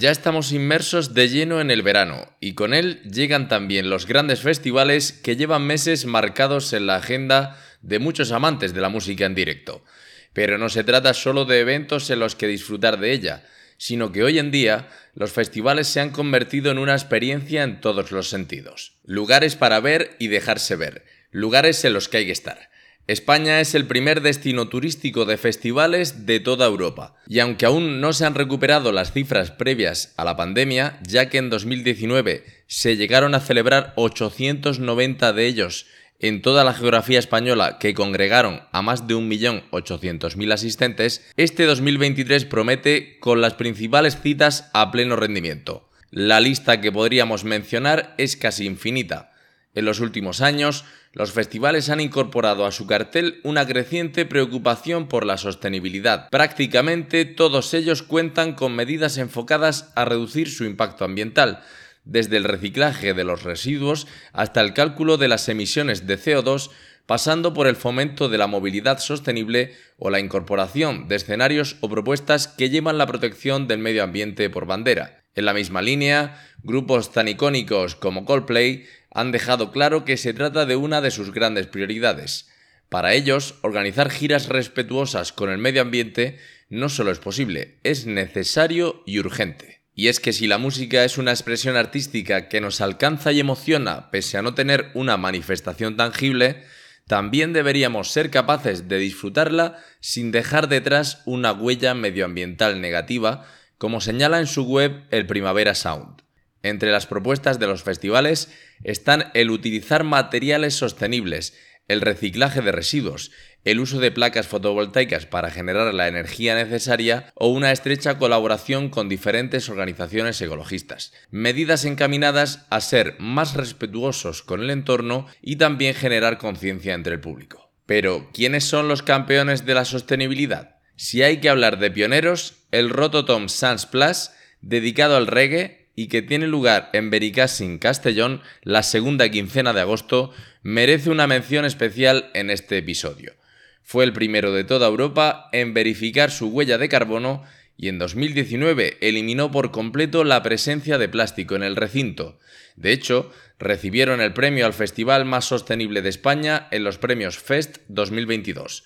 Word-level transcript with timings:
Ya 0.00 0.10
estamos 0.10 0.52
inmersos 0.52 1.12
de 1.12 1.28
lleno 1.28 1.60
en 1.60 1.70
el 1.70 1.82
verano 1.82 2.26
y 2.40 2.54
con 2.54 2.72
él 2.72 3.02
llegan 3.02 3.48
también 3.48 3.90
los 3.90 4.06
grandes 4.06 4.40
festivales 4.40 5.12
que 5.12 5.36
llevan 5.36 5.66
meses 5.66 6.06
marcados 6.06 6.72
en 6.72 6.86
la 6.86 6.96
agenda 6.96 7.62
de 7.82 7.98
muchos 7.98 8.32
amantes 8.32 8.72
de 8.72 8.80
la 8.80 8.88
música 8.88 9.26
en 9.26 9.34
directo. 9.34 9.84
Pero 10.32 10.56
no 10.56 10.70
se 10.70 10.84
trata 10.84 11.12
solo 11.12 11.44
de 11.44 11.60
eventos 11.60 12.08
en 12.08 12.18
los 12.18 12.34
que 12.34 12.46
disfrutar 12.46 12.98
de 12.98 13.12
ella, 13.12 13.44
sino 13.76 14.10
que 14.10 14.22
hoy 14.22 14.38
en 14.38 14.50
día 14.50 14.88
los 15.12 15.32
festivales 15.32 15.86
se 15.88 16.00
han 16.00 16.12
convertido 16.12 16.70
en 16.70 16.78
una 16.78 16.94
experiencia 16.94 17.62
en 17.62 17.82
todos 17.82 18.10
los 18.10 18.30
sentidos. 18.30 18.94
Lugares 19.04 19.54
para 19.54 19.80
ver 19.80 20.16
y 20.18 20.28
dejarse 20.28 20.76
ver, 20.76 21.04
lugares 21.30 21.84
en 21.84 21.92
los 21.92 22.08
que 22.08 22.16
hay 22.16 22.24
que 22.24 22.32
estar. 22.32 22.69
España 23.10 23.60
es 23.60 23.74
el 23.74 23.88
primer 23.88 24.20
destino 24.20 24.68
turístico 24.68 25.24
de 25.24 25.36
festivales 25.36 26.26
de 26.26 26.38
toda 26.38 26.66
Europa, 26.66 27.16
y 27.26 27.40
aunque 27.40 27.66
aún 27.66 28.00
no 28.00 28.12
se 28.12 28.24
han 28.24 28.36
recuperado 28.36 28.92
las 28.92 29.10
cifras 29.10 29.50
previas 29.50 30.14
a 30.16 30.24
la 30.24 30.36
pandemia, 30.36 31.00
ya 31.02 31.28
que 31.28 31.38
en 31.38 31.50
2019 31.50 32.44
se 32.68 32.96
llegaron 32.96 33.34
a 33.34 33.40
celebrar 33.40 33.94
890 33.96 35.32
de 35.32 35.46
ellos 35.46 35.86
en 36.20 36.40
toda 36.40 36.62
la 36.62 36.72
geografía 36.72 37.18
española 37.18 37.78
que 37.80 37.94
congregaron 37.94 38.62
a 38.70 38.80
más 38.80 39.08
de 39.08 39.16
1.800.000 39.16 40.52
asistentes, 40.52 41.28
este 41.36 41.64
2023 41.64 42.44
promete 42.44 43.18
con 43.18 43.40
las 43.40 43.54
principales 43.54 44.20
citas 44.22 44.70
a 44.72 44.92
pleno 44.92 45.16
rendimiento. 45.16 45.90
La 46.12 46.38
lista 46.38 46.80
que 46.80 46.92
podríamos 46.92 47.42
mencionar 47.42 48.14
es 48.18 48.36
casi 48.36 48.66
infinita. 48.66 49.32
En 49.74 49.84
los 49.84 49.98
últimos 49.98 50.40
años, 50.40 50.84
los 51.12 51.32
festivales 51.32 51.90
han 51.90 52.00
incorporado 52.00 52.64
a 52.64 52.72
su 52.72 52.86
cartel 52.86 53.40
una 53.42 53.66
creciente 53.66 54.26
preocupación 54.26 55.08
por 55.08 55.26
la 55.26 55.38
sostenibilidad. 55.38 56.28
Prácticamente 56.30 57.24
todos 57.24 57.74
ellos 57.74 58.02
cuentan 58.02 58.54
con 58.54 58.76
medidas 58.76 59.18
enfocadas 59.18 59.92
a 59.96 60.04
reducir 60.04 60.48
su 60.48 60.64
impacto 60.64 61.04
ambiental, 61.04 61.62
desde 62.04 62.36
el 62.36 62.44
reciclaje 62.44 63.12
de 63.12 63.24
los 63.24 63.42
residuos 63.42 64.06
hasta 64.32 64.60
el 64.60 64.72
cálculo 64.72 65.16
de 65.16 65.28
las 65.28 65.48
emisiones 65.48 66.06
de 66.06 66.18
CO2, 66.18 66.70
pasando 67.06 67.52
por 67.54 67.66
el 67.66 67.76
fomento 67.76 68.28
de 68.28 68.38
la 68.38 68.46
movilidad 68.46 69.00
sostenible 69.00 69.74
o 69.98 70.10
la 70.10 70.20
incorporación 70.20 71.08
de 71.08 71.16
escenarios 71.16 71.76
o 71.80 71.88
propuestas 71.88 72.46
que 72.46 72.70
llevan 72.70 72.98
la 72.98 73.06
protección 73.06 73.66
del 73.66 73.80
medio 73.80 74.04
ambiente 74.04 74.48
por 74.48 74.64
bandera. 74.64 75.24
En 75.34 75.44
la 75.44 75.54
misma 75.54 75.82
línea, 75.82 76.40
grupos 76.62 77.12
tan 77.12 77.28
icónicos 77.28 77.94
como 77.94 78.24
Coldplay 78.24 78.86
han 79.10 79.32
dejado 79.32 79.72
claro 79.72 80.04
que 80.04 80.16
se 80.16 80.32
trata 80.32 80.66
de 80.66 80.76
una 80.76 81.00
de 81.00 81.10
sus 81.10 81.32
grandes 81.32 81.66
prioridades. 81.66 82.48
Para 82.88 83.14
ellos, 83.14 83.56
organizar 83.62 84.10
giras 84.10 84.48
respetuosas 84.48 85.32
con 85.32 85.50
el 85.50 85.58
medio 85.58 85.82
ambiente 85.82 86.38
no 86.68 86.88
solo 86.88 87.10
es 87.10 87.18
posible, 87.18 87.78
es 87.82 88.06
necesario 88.06 89.02
y 89.06 89.18
urgente. 89.18 89.80
Y 89.94 90.08
es 90.08 90.20
que 90.20 90.32
si 90.32 90.46
la 90.46 90.58
música 90.58 91.04
es 91.04 91.18
una 91.18 91.32
expresión 91.32 91.76
artística 91.76 92.48
que 92.48 92.60
nos 92.60 92.80
alcanza 92.80 93.32
y 93.32 93.40
emociona 93.40 94.10
pese 94.10 94.38
a 94.38 94.42
no 94.42 94.54
tener 94.54 94.90
una 94.94 95.16
manifestación 95.16 95.96
tangible, 95.96 96.64
también 97.06 97.52
deberíamos 97.52 98.12
ser 98.12 98.30
capaces 98.30 98.88
de 98.88 98.98
disfrutarla 98.98 99.78
sin 99.98 100.30
dejar 100.30 100.68
detrás 100.68 101.22
una 101.26 101.52
huella 101.52 101.92
medioambiental 101.92 102.80
negativa, 102.80 103.44
como 103.78 104.00
señala 104.00 104.38
en 104.38 104.46
su 104.46 104.64
web 104.64 105.02
el 105.10 105.26
Primavera 105.26 105.74
Sound. 105.74 106.22
Entre 106.62 106.92
las 106.92 107.06
propuestas 107.06 107.58
de 107.58 107.66
los 107.66 107.82
festivales 107.82 108.48
están 108.84 109.30
el 109.34 109.50
utilizar 109.50 110.04
materiales 110.04 110.74
sostenibles, 110.74 111.54
el 111.88 112.00
reciclaje 112.00 112.62
de 112.62 112.70
residuos, 112.70 113.32
el 113.64 113.80
uso 113.80 113.98
de 113.98 114.12
placas 114.12 114.46
fotovoltaicas 114.46 115.26
para 115.26 115.50
generar 115.50 115.92
la 115.92 116.06
energía 116.06 116.54
necesaria 116.54 117.32
o 117.34 117.48
una 117.48 117.72
estrecha 117.72 118.16
colaboración 118.16 118.90
con 118.90 119.08
diferentes 119.08 119.68
organizaciones 119.68 120.40
ecologistas. 120.40 121.12
Medidas 121.30 121.84
encaminadas 121.84 122.66
a 122.70 122.80
ser 122.80 123.16
más 123.18 123.54
respetuosos 123.54 124.42
con 124.42 124.62
el 124.62 124.70
entorno 124.70 125.26
y 125.42 125.56
también 125.56 125.94
generar 125.94 126.38
conciencia 126.38 126.94
entre 126.94 127.14
el 127.14 127.20
público. 127.20 127.72
Pero, 127.86 128.30
¿quiénes 128.32 128.64
son 128.64 128.86
los 128.86 129.02
campeones 129.02 129.66
de 129.66 129.74
la 129.74 129.84
sostenibilidad? 129.84 130.76
Si 130.94 131.22
hay 131.22 131.38
que 131.38 131.48
hablar 131.48 131.80
de 131.80 131.90
pioneros, 131.90 132.66
el 132.70 132.88
Rototom 132.88 133.48
Sans 133.48 133.86
Plus, 133.86 134.30
dedicado 134.60 135.16
al 135.16 135.26
reggae, 135.26 135.79
y 136.00 136.08
que 136.08 136.22
tiene 136.22 136.46
lugar 136.46 136.88
en 136.94 137.10
Benicassin, 137.10 137.76
Castellón, 137.76 138.40
la 138.62 138.82
segunda 138.82 139.28
quincena 139.28 139.74
de 139.74 139.82
agosto, 139.82 140.32
merece 140.62 141.10
una 141.10 141.26
mención 141.26 141.66
especial 141.66 142.30
en 142.32 142.48
este 142.48 142.78
episodio. 142.78 143.34
Fue 143.82 144.04
el 144.04 144.14
primero 144.14 144.50
de 144.54 144.64
toda 144.64 144.88
Europa 144.88 145.50
en 145.52 145.74
verificar 145.74 146.30
su 146.30 146.48
huella 146.48 146.78
de 146.78 146.88
carbono 146.88 147.44
y 147.76 147.88
en 147.88 147.98
2019 147.98 148.96
eliminó 149.02 149.50
por 149.50 149.72
completo 149.72 150.24
la 150.24 150.42
presencia 150.42 150.96
de 150.96 151.10
plástico 151.10 151.54
en 151.54 151.64
el 151.64 151.76
recinto. 151.76 152.38
De 152.76 152.92
hecho, 152.92 153.30
recibieron 153.58 154.22
el 154.22 154.32
premio 154.32 154.64
al 154.64 154.72
Festival 154.72 155.26
más 155.26 155.44
sostenible 155.44 156.00
de 156.00 156.08
España 156.08 156.66
en 156.70 156.82
los 156.82 156.96
premios 156.96 157.38
Fest 157.38 157.76
2022. 157.88 158.84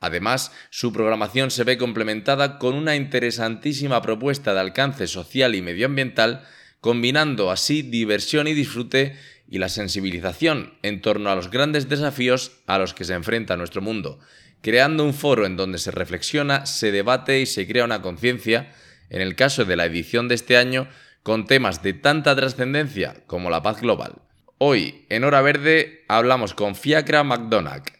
Además, 0.00 0.52
su 0.70 0.92
programación 0.92 1.50
se 1.50 1.64
ve 1.64 1.76
complementada 1.76 2.58
con 2.58 2.74
una 2.74 2.94
interesantísima 2.94 4.00
propuesta 4.00 4.54
de 4.54 4.60
alcance 4.60 5.06
social 5.08 5.54
y 5.54 5.62
medioambiental, 5.62 6.44
combinando 6.80 7.50
así 7.50 7.82
diversión 7.82 8.46
y 8.46 8.54
disfrute 8.54 9.16
y 9.48 9.58
la 9.58 9.68
sensibilización 9.68 10.74
en 10.82 11.00
torno 11.00 11.30
a 11.30 11.34
los 11.34 11.50
grandes 11.50 11.88
desafíos 11.88 12.52
a 12.66 12.78
los 12.78 12.94
que 12.94 13.04
se 13.04 13.14
enfrenta 13.14 13.56
nuestro 13.56 13.82
mundo, 13.82 14.20
creando 14.60 15.04
un 15.04 15.14
foro 15.14 15.46
en 15.46 15.56
donde 15.56 15.78
se 15.78 15.90
reflexiona, 15.90 16.66
se 16.66 16.92
debate 16.92 17.40
y 17.40 17.46
se 17.46 17.66
crea 17.66 17.84
una 17.84 18.02
conciencia, 18.02 18.72
en 19.10 19.20
el 19.20 19.34
caso 19.34 19.64
de 19.64 19.76
la 19.76 19.86
edición 19.86 20.28
de 20.28 20.34
este 20.36 20.56
año, 20.56 20.88
con 21.22 21.46
temas 21.46 21.82
de 21.82 21.94
tanta 21.94 22.36
trascendencia 22.36 23.24
como 23.26 23.50
la 23.50 23.62
paz 23.62 23.80
global. 23.80 24.22
Hoy, 24.58 25.06
en 25.08 25.24
Hora 25.24 25.40
Verde, 25.40 26.04
hablamos 26.08 26.54
con 26.54 26.74
Fiacra 26.74 27.24
McDonagh, 27.24 27.97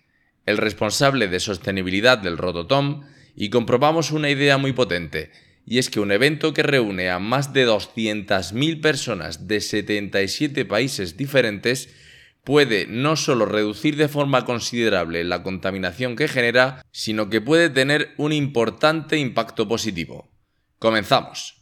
el 0.49 0.57
responsable 0.57 1.29
de 1.29 1.41
sostenibilidad 1.41 2.19
del 2.19 2.39
Rototom, 2.39 3.05
y 3.37 3.51
comprobamos 3.51 4.11
una 4.11 4.31
idea 4.31 4.59
muy 4.59 4.73
potente, 4.73 5.31
y 5.65 5.79
es 5.79 5.91
que 5.91 6.01
un 6.01 6.11
evento 6.11 6.55
que 6.55 6.63
reúne 6.63 7.11
a 7.11 7.19
más 7.19 7.53
de 7.53 7.69
200.000 7.69 8.81
personas 8.81 9.47
de 9.47 9.61
77 9.61 10.65
países 10.65 11.17
diferentes 11.17 11.91
puede 12.43 12.87
no 12.87 13.17
solo 13.17 13.45
reducir 13.45 13.97
de 13.97 14.09
forma 14.09 14.47
considerable 14.47 15.23
la 15.25 15.43
contaminación 15.43 16.17
que 16.17 16.29
genera, 16.29 16.83
sino 16.91 17.29
que 17.29 17.43
puede 17.43 17.69
tener 17.69 18.15
un 18.17 18.33
importante 18.33 19.19
impacto 19.19 19.69
positivo. 19.69 20.31
Comenzamos. 20.79 21.61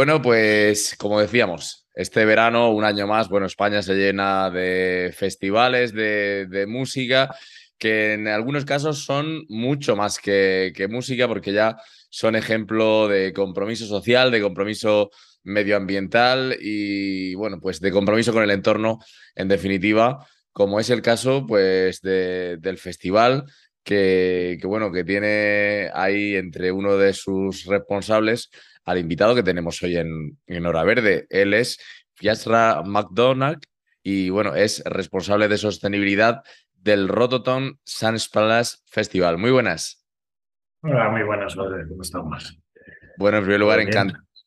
Bueno, 0.00 0.22
pues 0.22 0.96
como 0.98 1.20
decíamos, 1.20 1.86
este 1.94 2.24
verano, 2.24 2.70
un 2.70 2.84
año 2.84 3.06
más, 3.06 3.28
bueno, 3.28 3.44
España 3.44 3.82
se 3.82 3.96
llena 3.96 4.48
de 4.48 5.12
festivales, 5.14 5.92
de, 5.92 6.64
música, 6.66 7.36
que 7.76 8.14
en 8.14 8.26
algunos 8.26 8.64
casos 8.64 9.04
son 9.04 9.44
mucho 9.50 9.96
más 9.96 10.18
que, 10.18 10.72
música, 10.88 11.28
porque 11.28 11.52
ya 11.52 11.76
son 12.08 12.34
ejemplo 12.34 13.08
de 13.08 13.34
compromiso 13.34 13.84
social, 13.84 14.30
de 14.30 14.40
compromiso 14.40 15.10
medioambiental 15.42 16.56
y, 16.58 17.34
bueno, 17.34 17.60
pues 17.60 17.78
de 17.78 17.92
compromiso 17.92 18.32
con 18.32 18.42
el 18.42 18.52
entorno, 18.52 19.00
en 19.34 19.48
definitiva, 19.48 20.26
como 20.50 20.80
es 20.80 20.88
el 20.88 21.02
caso, 21.02 21.44
pues, 21.46 22.00
de, 22.00 22.56
del 22.56 22.78
festival 22.78 23.44
que, 23.84 24.58
bueno, 24.64 24.92
que 24.92 25.04
tiene 25.04 25.90
ahí 25.92 26.36
entre 26.36 26.72
uno 26.72 26.96
de 26.96 27.12
sus 27.12 27.66
responsables 27.66 28.50
al 28.84 28.98
invitado 28.98 29.34
que 29.34 29.42
tenemos 29.42 29.82
hoy 29.82 29.96
en, 29.96 30.38
en 30.46 30.66
Hora 30.66 30.84
Verde. 30.84 31.26
Él 31.30 31.54
es 31.54 31.78
Fiasra 32.14 32.82
McDonald 32.84 33.62
y 34.02 34.30
bueno, 34.30 34.54
es 34.54 34.82
responsable 34.84 35.48
de 35.48 35.58
sostenibilidad 35.58 36.42
del 36.72 37.08
Rototom 37.08 37.76
Sans 37.84 38.28
Palace 38.28 38.78
Festival. 38.86 39.38
Muy 39.38 39.50
buenas. 39.50 40.06
Hola, 40.82 41.10
muy 41.10 41.22
buenas, 41.22 41.54
¿cómo 41.54 42.02
estamos? 42.02 42.58
Bueno, 43.18 43.38
en 43.38 43.44
primer 43.44 43.60
lugar, 43.60 43.80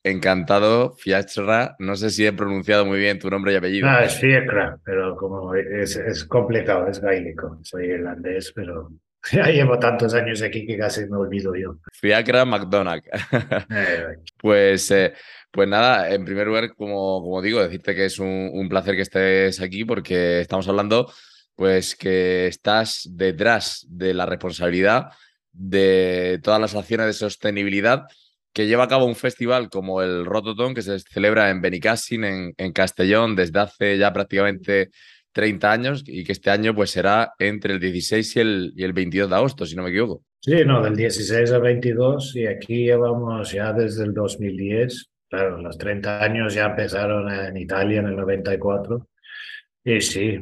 encantado, 0.04 0.96
Fiasra. 0.96 1.76
No 1.78 1.96
sé 1.96 2.10
si 2.10 2.26
he 2.26 2.34
pronunciado 2.34 2.86
muy 2.86 2.98
bien 2.98 3.20
tu 3.20 3.30
nombre 3.30 3.54
y 3.54 3.56
apellido. 3.56 3.88
Ah, 3.88 4.04
es 4.04 4.20
Fiacra, 4.20 4.80
pero 4.84 5.16
como 5.16 5.54
es, 5.54 5.96
es 5.96 6.26
complicado, 6.26 6.88
es 6.88 7.00
gaélico. 7.00 7.60
Soy 7.62 7.86
irlandés, 7.86 8.52
pero 8.56 8.90
ya 9.32 9.46
llevo 9.48 9.80
tantos 9.80 10.14
años 10.14 10.42
aquí 10.42 10.66
que 10.66 10.78
casi 10.78 11.06
me 11.06 11.18
olvido 11.18 11.56
yo. 11.56 11.78
Fiacra 11.94 12.46
McDonald. 12.46 13.04
Eh, 13.70 14.18
pues, 14.38 14.92
eh, 14.92 15.14
pues 15.52 15.68
nada, 15.68 16.10
en 16.14 16.26
primer 16.26 16.48
lugar, 16.48 16.74
como, 16.76 17.22
como 17.22 17.42
digo, 17.42 17.62
decirte 17.62 17.96
que 17.96 18.06
es 18.06 18.20
un, 18.20 18.68
placer 18.70 18.96
que 18.96 19.02
estés 19.02 19.62
aquí 19.62 19.86
porque 19.86 20.42
estamos 20.42 20.68
hablando, 20.68 21.12
pues 21.56 21.96
que 21.96 22.48
estás 22.48 23.08
detrás 23.12 23.86
de 23.90 24.14
la 24.14 24.26
responsabilidad 24.26 25.10
de 25.52 26.40
todas 26.44 26.60
las 26.60 26.76
acciones 26.76 27.08
de 27.08 27.14
sostenibilidad 27.14 28.06
que 28.52 28.68
lleva 28.68 28.84
a 28.84 28.88
cabo 28.88 29.06
un 29.06 29.16
festival 29.16 29.70
como 29.70 30.02
el 30.02 30.26
Rototom, 30.26 30.74
que 30.74 30.82
se 30.82 31.00
celebra 31.00 31.50
en 31.50 31.62
Benicassin, 31.62 32.24
en, 32.24 32.54
en 32.58 32.72
Castellón, 32.72 33.36
desde 33.36 33.60
hace 33.60 33.98
ya 33.98 34.14
prácticamente 34.14 34.92
30 35.34 35.72
años 35.72 36.04
y 36.08 36.24
que 36.24 36.32
este 36.32 36.50
año 36.50 36.74
pues 36.74 36.92
será 36.92 37.34
entre 37.40 37.74
el 37.74 37.80
16 37.80 38.36
y 38.36 38.40
el, 38.40 38.74
y 38.76 38.84
el 38.84 38.94
22 38.94 39.30
de 39.30 39.36
agosto, 39.36 39.66
si 39.66 39.76
no 39.76 39.84
me 39.84 39.90
equivoco. 39.90 40.24
Sí, 40.40 40.64
no, 40.66 40.82
del 40.82 40.96
16 40.96 41.52
al 41.52 41.62
22 41.62 42.36
y 42.36 42.48
aquí 42.48 42.86
llevamos 42.86 43.52
ya 43.52 43.74
desde 43.74 44.04
el 44.04 44.14
2010. 44.14 45.10
Claro, 45.30 45.58
los 45.62 45.78
30 45.78 46.22
años 46.24 46.54
ya 46.54 46.66
empezaron 46.66 47.32
en 47.32 47.58
Italia 47.58 48.00
en 48.00 48.08
el 48.08 48.16
94 48.16 49.08
y 49.84 50.02
sí, 50.02 50.40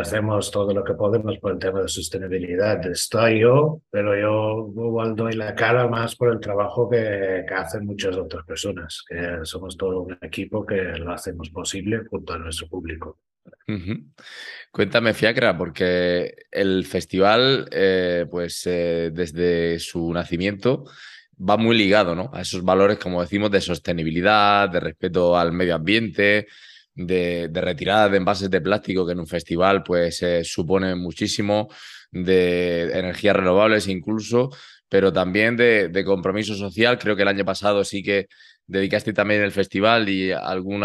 hacemos 0.00 0.50
todo 0.50 0.74
lo 0.74 0.84
que 0.84 0.94
podemos 0.94 1.38
por 1.38 1.52
el 1.52 1.58
tema 1.58 1.82
de 1.82 1.88
sostenibilidad. 1.88 2.84
Estoy 2.86 3.40
yo, 3.40 3.80
pero 3.90 4.14
yo 4.18 4.70
igual 4.70 5.16
doy 5.16 5.32
la 5.32 5.54
cara 5.54 5.88
más 5.88 6.14
por 6.16 6.32
el 6.32 6.40
trabajo 6.40 6.88
que, 6.90 7.44
que, 7.48 7.54
hacen 7.54 7.86
muchas 7.86 8.16
otras 8.16 8.44
personas, 8.44 9.04
somos 9.44 9.76
todo 9.76 10.02
un 10.02 10.18
equipo 10.20 10.66
que 10.66 10.76
lo 10.98 11.12
hacemos 11.12 11.50
posible 11.50 12.02
junto 12.10 12.34
a 12.34 12.38
nuestro 12.38 12.68
público. 12.68 13.18
Cuéntame, 14.70 15.14
Fiacra, 15.14 15.56
porque 15.56 16.34
el 16.50 16.84
festival, 16.86 17.68
eh, 17.70 18.26
pues 18.30 18.66
eh, 18.66 19.10
desde 19.12 19.78
su 19.78 20.12
nacimiento, 20.12 20.84
va 21.38 21.56
muy 21.56 21.76
ligado 21.76 22.14
¿no? 22.14 22.30
a 22.32 22.42
esos 22.42 22.64
valores, 22.64 22.98
como 22.98 23.20
decimos, 23.20 23.50
de 23.50 23.60
sostenibilidad, 23.60 24.68
de 24.68 24.80
respeto 24.80 25.36
al 25.36 25.52
medio 25.52 25.74
ambiente, 25.74 26.46
de, 26.94 27.50
retirada 27.52 28.08
de 28.08 28.18
envases 28.18 28.50
de 28.50 28.60
plástico, 28.60 29.06
que 29.06 29.12
en 29.12 29.20
un 29.20 29.26
festival 29.26 29.82
pues 29.82 30.22
eh, 30.22 30.44
supone 30.44 30.94
muchísimo, 30.94 31.68
de 32.10 32.90
energías 32.98 33.36
renovables 33.36 33.88
incluso, 33.88 34.50
pero 34.88 35.12
también 35.12 35.56
de, 35.56 35.88
de, 35.88 36.04
compromiso 36.04 36.54
social. 36.54 36.98
Creo 36.98 37.16
que 37.16 37.22
el 37.22 37.28
año 37.28 37.44
pasado 37.44 37.82
sí 37.84 38.02
que 38.02 38.26
dedicaste 38.66 39.12
también 39.12 39.42
el 39.42 39.52
festival 39.52 40.08
y 40.08 40.32
algún 40.32 40.84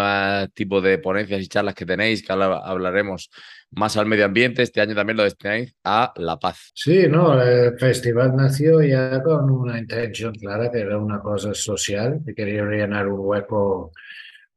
tipo 0.53 0.81
de 0.81 0.97
ponencias 0.97 1.41
y 1.41 1.47
charlas 1.47 1.75
que 1.75 1.85
tenéis, 1.85 2.25
que 2.25 2.33
hablaremos 2.33 3.29
más 3.71 3.97
al 3.97 4.05
medio 4.05 4.25
ambiente. 4.25 4.61
Este 4.61 4.81
año 4.81 4.95
también 4.95 5.17
lo 5.17 5.23
destináis 5.23 5.75
a 5.83 6.13
la 6.17 6.37
paz. 6.37 6.71
Sí, 6.73 7.07
no, 7.09 7.41
el 7.41 7.77
festival 7.77 8.35
nació 8.35 8.81
ya 8.81 9.21
con 9.23 9.49
una 9.49 9.79
intención 9.79 10.33
clara, 10.35 10.71
que 10.71 10.79
era 10.79 10.97
una 10.97 11.19
cosa 11.19 11.53
social, 11.53 12.21
que 12.25 12.33
quería 12.33 12.65
rellenar 12.65 13.07
un 13.07 13.19
hueco 13.19 13.91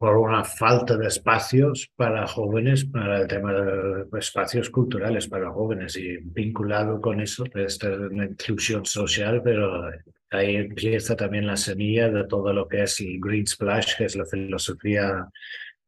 por 0.00 0.16
una 0.16 0.44
falta 0.44 0.96
de 0.96 1.08
espacios 1.08 1.92
para 1.94 2.26
jóvenes, 2.26 2.86
para 2.86 3.20
el 3.20 3.28
tema 3.28 3.52
de 3.52 4.18
espacios 4.18 4.70
culturales 4.70 5.28
para 5.28 5.50
jóvenes 5.50 5.94
y 5.98 6.16
vinculado 6.22 7.02
con 7.02 7.20
eso, 7.20 7.44
esta 7.54 7.92
es 7.92 7.98
una 7.98 8.24
inclusión 8.24 8.86
social, 8.86 9.42
pero 9.44 9.90
ahí 10.30 10.56
empieza 10.56 11.14
también 11.14 11.46
la 11.46 11.58
semilla 11.58 12.08
de 12.08 12.24
todo 12.24 12.50
lo 12.54 12.66
que 12.66 12.84
es 12.84 12.98
el 13.02 13.20
Green 13.20 13.46
Splash, 13.46 13.98
que 13.98 14.06
es 14.06 14.16
la 14.16 14.24
filosofía 14.24 15.28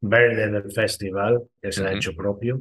verde 0.02 0.50
del 0.50 0.70
festival, 0.70 1.44
que 1.62 1.72
se 1.72 1.82
ha 1.82 1.94
hecho 1.94 2.14
propio. 2.14 2.60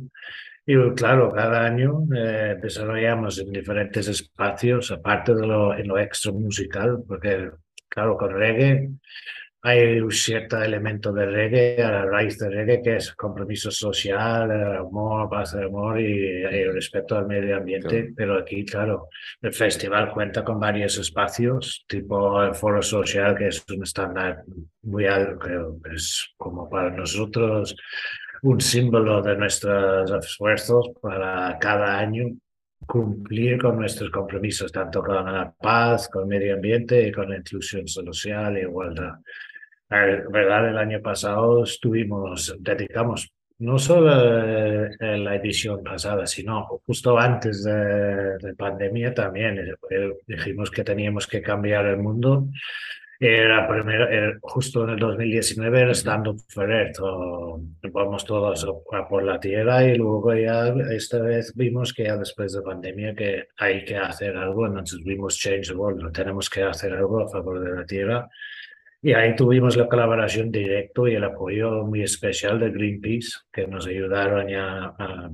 Y 0.65 0.77
claro, 0.91 1.33
cada 1.33 1.65
año 1.65 2.07
eh, 2.15 2.59
desarrollamos 2.61 3.39
en 3.39 3.51
diferentes 3.51 4.07
espacios, 4.07 4.89
aparte 4.89 5.35
de 5.35 5.45
lo, 5.45 5.77
en 5.77 5.85
lo 5.85 5.99
extra 5.99 6.31
musical, 6.31 7.03
porque 7.05 7.51
claro, 7.89 8.15
con 8.15 8.31
reggae 8.31 8.89
hay 9.63 9.99
un 9.99 10.11
cierto 10.11 10.61
elemento 10.61 11.13
de 11.13 11.25
reggae, 11.25 11.83
a 11.83 11.91
la 11.91 12.05
raíz 12.05 12.39
de 12.39 12.49
reggae, 12.49 12.81
que 12.81 12.95
es 12.95 13.13
compromiso 13.13 13.69
social, 13.69 14.49
amor, 14.75 15.29
paz 15.29 15.53
de 15.53 15.65
amor 15.65 15.99
y, 15.99 16.43
respeto 16.71 17.17
al 17.17 17.27
medio 17.27 17.57
ambiente. 17.57 18.11
Pero 18.15 18.39
aquí, 18.39 18.65
claro, 18.65 19.09
el 19.41 19.53
festival 19.53 20.11
cuenta 20.11 20.43
con 20.43 20.59
varios 20.59 20.97
espacios, 20.97 21.85
tipo 21.87 22.41
el 22.41 22.55
foro 22.55 22.81
social, 22.81 23.37
que 23.37 23.49
es 23.49 23.63
un 23.69 23.83
estándar 23.83 24.43
muy 24.81 25.05
alto, 25.05 25.37
creo, 25.37 25.77
es 25.93 26.33
como 26.37 26.67
para 26.67 26.89
nosotros 26.89 27.75
un 28.41 28.59
símbolo 28.59 29.21
de 29.21 29.37
nuestros 29.37 30.11
esfuerzos 30.11 30.89
para 30.99 31.55
cada 31.59 31.99
año 31.99 32.31
cumplir 32.87 33.61
con 33.61 33.77
nuestros 33.77 34.09
compromisos, 34.09 34.71
tanto 34.71 35.03
con 35.03 35.31
la 35.31 35.53
paz, 35.53 36.09
con 36.09 36.23
el 36.23 36.27
medio 36.27 36.55
ambiente 36.55 37.07
y 37.07 37.11
con 37.11 37.29
la 37.29 37.37
inclusión 37.37 37.87
social 37.87 38.57
e 38.57 38.61
igualdad. 38.61 39.13
La 39.91 40.05
verdad, 40.29 40.69
el 40.69 40.77
año 40.77 41.01
pasado 41.01 41.63
estuvimos, 41.65 42.55
dedicamos 42.59 43.29
no 43.59 43.77
solo 43.77 44.47
en 44.47 45.23
la 45.23 45.35
edición 45.35 45.83
pasada, 45.83 46.25
sino 46.25 46.63
justo 46.87 47.19
antes 47.19 47.65
de, 47.65 48.37
de 48.37 48.55
pandemia 48.55 49.13
también. 49.13 49.59
Eh, 49.59 50.13
dijimos 50.25 50.71
que 50.71 50.85
teníamos 50.85 51.27
que 51.27 51.41
cambiar 51.41 51.85
el 51.87 51.97
mundo. 51.97 52.47
Era 53.19 53.67
primero, 53.67 54.39
justo 54.41 54.85
en 54.85 54.91
el 54.91 54.99
2019 54.99 55.81
era 55.81 55.93
Stand 55.93 56.27
Up 56.29 56.41
for 56.47 56.71
Earth, 56.71 56.97
vamos 57.91 58.25
todos 58.25 58.65
a 58.93 59.07
por 59.07 59.23
la 59.23 59.39
tierra 59.39 59.83
y 59.83 59.95
luego 59.95 60.33
ya 60.33 60.73
esta 60.89 61.19
vez 61.19 61.53
vimos 61.55 61.93
que 61.93 62.05
ya 62.05 62.17
después 62.17 62.53
de 62.53 62.63
pandemia 62.63 63.13
que 63.13 63.49
hay 63.57 63.85
que 63.85 63.95
hacer 63.97 64.35
algo, 64.35 64.65
entonces 64.65 65.03
vimos 65.03 65.37
Change 65.37 65.67
the 65.67 65.75
World, 65.75 66.11
tenemos 66.11 66.49
que 66.49 66.63
hacer 66.63 66.93
algo 66.93 67.19
a 67.19 67.29
favor 67.29 67.59
de 67.59 67.75
la 67.75 67.85
tierra 67.85 68.27
y 69.01 69.13
ahí 69.13 69.35
tuvimos 69.35 69.75
la 69.77 69.87
colaboración 69.87 70.51
directa 70.51 71.01
y 71.09 71.15
el 71.15 71.23
apoyo 71.23 71.85
muy 71.85 72.03
especial 72.03 72.59
de 72.59 72.69
Greenpeace, 72.69 73.29
que 73.51 73.65
nos 73.65 73.87
ayudaron 73.87 74.47
ya 74.47 74.93
a 74.97 75.31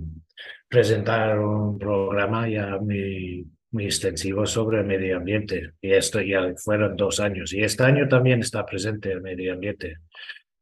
presentar 0.69 1.37
un 1.39 1.77
programa 1.77 2.47
ya 2.47 2.77
muy, 2.77 3.45
muy 3.71 3.85
extensivo 3.85 4.45
sobre 4.45 4.79
el 4.79 4.85
medio 4.85 5.17
ambiente. 5.17 5.73
Y 5.81 5.91
esto 5.91 6.21
ya 6.21 6.53
fueron 6.55 6.95
dos 6.95 7.19
años. 7.19 7.53
Y 7.53 7.61
este 7.61 7.83
año 7.83 8.07
también 8.07 8.39
está 8.39 8.65
presente 8.65 9.11
el 9.11 9.21
medio 9.21 9.53
ambiente. 9.53 9.97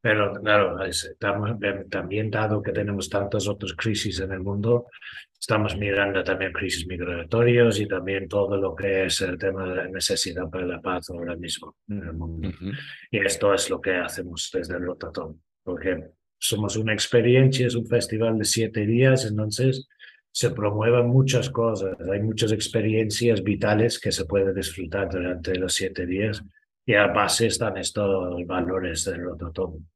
Pero 0.06 0.34
claro, 0.34 0.86
estamos, 0.86 1.58
también 1.90 2.30
dado 2.30 2.62
que 2.62 2.72
tenemos 2.72 3.10
tantas 3.10 3.48
otras 3.48 3.74
crisis 3.74 4.20
en 4.20 4.34
el 4.34 4.40
mundo, 4.40 4.86
estamos 5.40 5.76
mirando 5.76 6.24
también 6.24 6.54
crisis 6.54 6.86
migratorias 6.86 7.80
y 7.80 7.88
también 7.88 8.28
todo 8.28 8.56
lo 8.56 8.76
que 8.76 9.06
es 9.06 9.20
el 9.22 9.36
tema 9.40 9.68
de 9.68 9.76
la 9.78 9.88
necesidad 9.88 10.48
para 10.48 10.68
la 10.68 10.80
paz 10.80 11.10
ahora 11.10 11.36
mismo 11.36 11.78
en 11.90 12.04
el 12.04 12.14
mundo. 12.14 12.52
Y 13.10 13.18
esto 13.18 13.52
es 13.52 13.68
lo 13.72 13.82
que 13.82 13.96
hacemos 13.96 14.52
desde 14.54 14.76
el 14.76 14.84
Rotatón, 14.84 15.42
porque 15.64 16.04
somos 16.38 16.78
una 16.78 16.94
experiencia, 16.94 17.66
es 17.66 17.74
un 17.74 17.88
festival 17.88 18.38
de 18.38 18.46
siete 18.46 18.86
días, 18.86 19.26
entonces 19.26 19.88
se 20.32 20.52
promueven 20.52 21.08
muchas 21.08 21.50
cosas, 21.50 21.98
hay 22.14 22.22
muchas 22.22 22.52
experiencias 22.52 23.42
vitales 23.42 24.00
que 24.00 24.12
se 24.12 24.26
pueden 24.26 24.54
disfrutar 24.54 25.10
durante 25.10 25.56
los 25.56 25.74
siete 25.74 26.06
días 26.06 26.44
y 26.86 26.94
a 26.94 27.08
base 27.08 27.48
están 27.48 27.78
estos 27.78 28.46
valores 28.46 29.04
del 29.06 29.24
Rotatón. 29.24 29.95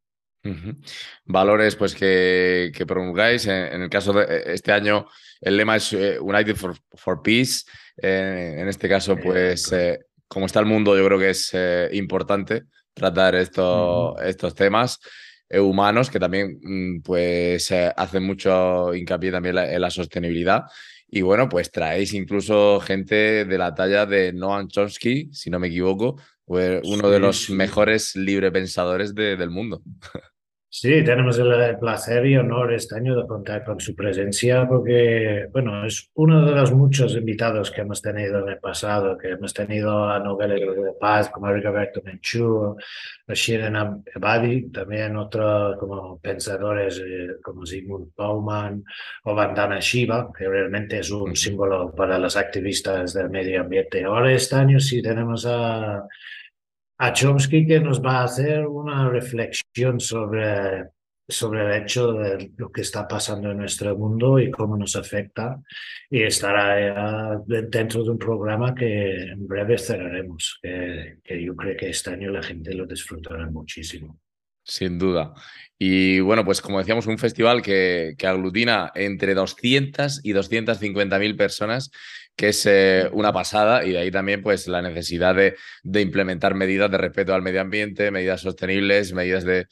Valores 1.26 1.76
pues 1.76 1.96
que, 1.96 2.72
que 2.74 2.86
promulgáis. 2.86 3.46
En, 3.48 3.82
el 3.82 3.90
caso 3.90 4.14
de 4.14 4.24
e, 4.24 4.54
este 4.54 4.72
año, 4.72 5.08
el 5.42 5.58
lema 5.58 5.76
es 5.76 5.94
eh, 5.94 6.20
United 6.20 6.56
for, 6.56 7.22
Peace. 7.22 7.64
Eh, 7.98 8.58
en 8.60 8.68
este 8.68 8.88
caso, 8.88 9.18
pues, 9.18 9.72
eh, 9.72 10.00
como 10.28 10.46
está 10.46 10.60
el 10.60 10.66
mundo, 10.66 10.98
yo 10.98 11.06
creo 11.06 11.20
que 11.20 11.32
es 11.32 11.54
importante 11.94 12.64
tratar 12.94 13.36
esto, 13.36 14.18
estos 14.20 14.56
temas 14.56 15.00
humanos 15.52 16.12
que 16.12 16.20
también 16.20 16.60
mm, 16.62 17.02
pues 17.02 17.72
hacen 17.72 18.24
mucho 18.24 18.94
hincapié 18.94 19.32
también 19.32 19.58
en 19.58 19.82
la 19.82 19.90
sostenibilidad. 19.90 20.64
Y 21.12 21.22
bueno, 21.22 21.50
pues 21.50 21.72
traéis 21.72 22.14
incluso 22.14 22.80
gente 22.80 23.46
de 23.46 23.58
la 23.58 23.74
talla 23.74 24.06
de 24.06 24.32
Noam 24.32 24.68
Chomsky, 24.68 25.30
si 25.34 25.50
no 25.50 25.58
me 25.58 25.68
equivoco, 25.68 26.18
uno 26.50 27.10
de 27.10 27.20
los 27.20 27.50
mejores 27.50 28.16
librepensadores 28.16 29.16
de, 29.16 29.38
del 29.38 29.50
mundo. 29.50 29.82
Sí, 30.72 31.04
tenemos 31.04 31.40
el 31.40 31.80
placer 31.80 32.28
y 32.28 32.38
honor 32.38 32.72
este 32.74 32.96
año 32.96 33.16
de 33.20 33.26
contar 33.26 33.66
con 33.66 33.80
su 33.80 33.96
presencia 33.96 34.68
porque, 34.68 35.48
bueno, 35.52 35.84
es 35.84 36.12
uno 36.14 36.46
de 36.46 36.52
los 36.52 36.72
muchos 36.72 37.16
invitados 37.16 37.72
que 37.72 37.82
hemos 37.82 38.04
tenido 38.04 38.44
en 38.44 38.50
el 38.50 38.60
pasado, 38.60 39.18
que 39.18 39.30
hemos 39.30 39.52
tenido 39.52 40.08
a 40.08 40.20
noveles 40.20 40.60
de 40.60 40.92
paz 41.00 41.32
como 41.32 41.52
Rigoberto 41.52 42.04
Menchú, 42.06 42.78
a 43.28 43.34
Shirin 43.34 44.04
Ebadi, 44.16 44.70
también 44.70 45.18
otros 45.18 45.76
como 45.80 46.20
pensadores 46.20 47.00
eh, 47.04 47.38
como 47.42 47.66
Sigmund 47.66 48.12
Bauman 48.16 48.84
o 49.24 49.34
Vandana 49.34 49.80
Shiva, 49.80 50.30
que 50.38 50.48
realmente 50.48 51.00
es 51.00 51.10
un 51.10 51.36
símbolo 51.36 51.96
para 51.96 52.20
los 52.20 52.38
activistas 52.38 53.16
del 53.16 53.32
medio 53.32 53.62
ambiente. 53.62 54.04
Ahora 54.04 54.32
este 54.32 54.56
año 54.56 54.80
sí 54.80 55.02
tenemos 55.02 55.48
a 55.48 56.04
a 57.00 57.14
Chomsky 57.14 57.66
que 57.66 57.80
nos 57.80 58.02
va 58.02 58.20
a 58.20 58.24
hacer 58.26 58.68
una 58.68 59.10
reflexión 59.10 60.02
sobre, 60.02 60.90
sobre 61.28 61.66
el 61.66 61.82
hecho 61.82 62.12
de 62.12 62.52
lo 62.58 62.70
que 62.72 62.82
está 62.82 63.08
pasando 63.08 63.52
en 63.52 63.58
nuestro 63.58 63.98
mundo 63.98 64.38
y 64.38 64.52
cómo 64.52 64.78
nos 64.78 64.98
afecta. 64.98 65.62
Y 66.10 66.24
estará 66.24 67.42
dentro 67.46 68.04
de 68.04 68.10
un 68.10 68.20
programa 68.20 68.76
que 68.76 69.32
en 69.32 69.48
breve 69.48 69.78
cerraremos, 69.78 70.60
que, 70.62 71.20
que 71.24 71.42
yo 71.42 71.56
creo 71.56 71.78
que 71.78 71.90
este 71.90 72.12
año 72.12 72.32
la 72.32 72.44
gente 72.44 72.74
lo 72.74 72.86
disfrutará 72.86 73.50
muchísimo. 73.50 74.20
Sin 74.66 75.00
duda. 75.00 75.34
Y 75.80 76.20
bueno, 76.20 76.44
pues 76.44 76.62
como 76.62 76.80
decíamos, 76.80 77.08
un 77.08 77.18
festival 77.18 77.62
que, 77.62 78.14
que 78.18 78.28
aglutina 78.28 78.92
entre 78.94 79.34
200 79.34 80.20
y 80.24 80.34
250 80.34 81.18
mil 81.18 81.38
personas 81.38 81.92
que 82.40 82.48
es 82.50 82.66
eh, 82.66 83.10
una 83.12 83.34
pasada 83.34 83.84
y 83.84 83.92
de 83.92 83.98
ahí 83.98 84.12
también 84.12 84.42
pues 84.42 84.66
la 84.70 84.82
necesidad 84.82 85.36
de, 85.36 85.58
de, 85.84 86.00
implementar 86.00 86.56
medidas 86.56 86.90
de 86.90 86.98
respeto 86.98 87.34
al 87.34 87.42
medio 87.42 87.60
ambiente, 87.60 88.12
medidas 88.12 88.40
sostenibles, 88.40 89.12
medidas 89.12 89.44
de, 89.44 89.68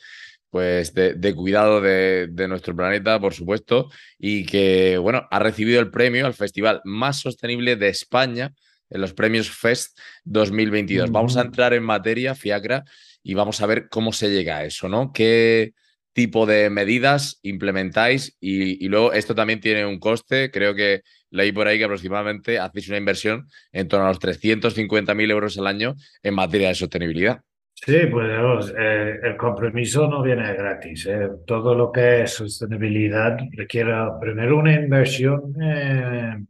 pues 0.50 0.94
de, 0.94 1.14
de 1.14 1.34
cuidado 1.34 1.80
de, 1.80 2.28
de, 2.30 2.48
nuestro 2.50 2.76
planeta, 2.76 3.22
por 3.22 3.34
supuesto, 3.34 3.90
y 4.20 4.46
que, 4.46 4.98
bueno, 4.98 5.26
ha 5.32 5.40
recibido 5.40 5.80
el 5.80 5.90
premio 5.90 6.26
al 6.26 6.34
festival 6.34 6.82
más 6.84 7.22
sostenible 7.22 7.78
de 7.78 7.88
España 7.88 8.54
en 8.90 9.00
los 9.00 9.14
premios 9.14 9.50
Fest 9.50 9.98
2022. 10.26 11.10
Vamos 11.10 11.38
a 11.38 11.44
entrar 11.44 11.74
en 11.74 11.84
materia, 11.84 12.36
Fiacra, 12.36 12.84
y 13.24 13.34
vamos 13.34 13.62
a 13.62 13.66
ver 13.66 13.88
cómo 13.88 14.12
se 14.12 14.30
llega 14.30 14.58
a 14.58 14.66
eso, 14.66 14.90
¿no? 14.90 15.14
¿Qué 15.14 15.72
tipo 16.12 16.46
de 16.46 16.70
medidas 16.70 17.40
implementáis? 17.44 18.36
Y, 18.42 18.84
y 18.84 18.90
luego 18.90 19.14
esto 19.14 19.34
también 19.34 19.62
tiene 19.62 19.86
un 19.86 20.00
coste, 20.00 20.52
creo 20.52 20.76
que 20.76 21.04
leí 21.30 21.52
por 21.52 21.68
ahí 21.68 21.78
que 21.78 21.86
aproximadamente 21.86 22.60
hacéis 22.60 22.90
una 22.90 22.98
inversión 22.98 23.48
en 23.72 23.88
torno 23.88 24.06
a 24.06 24.10
los 24.10 24.20
350.000 24.20 25.32
euros 25.32 25.58
al 25.58 25.68
año 25.68 25.96
en 26.24 26.34
materia 26.34 26.70
de 26.70 26.76
sostenibilidad. 26.76 27.42
Sí, 27.86 28.08
pues 28.12 28.74
eh, 28.78 29.20
el 29.24 29.38
compromiso 29.38 30.08
no 30.08 30.24
viene 30.24 30.52
gratis. 30.54 31.06
Eh. 31.06 31.30
Todo 31.46 31.76
lo 31.76 31.92
que 31.92 32.24
es 32.24 32.34
sostenibilidad 32.34 33.38
requiere 33.52 33.94
primero 34.20 34.58
una 34.58 34.74
inversión 34.74 35.54
eh, 35.62 36.44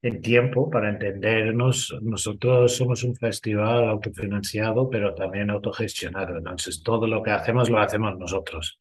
en 0.00 0.20
tiempo 0.22 0.70
para 0.70 0.88
entendernos. 0.88 1.94
Nosotros 2.02 2.74
somos 2.74 3.04
un 3.04 3.14
festival 3.14 3.88
autofinanciado, 3.88 4.88
pero 4.88 5.14
también 5.14 5.50
autogestionado. 5.50 6.38
Entonces, 6.38 6.82
todo 6.82 7.06
lo 7.06 7.22
que 7.22 7.30
hacemos 7.30 7.68
lo 7.68 7.78
hacemos 7.78 8.18
nosotros. 8.18 8.80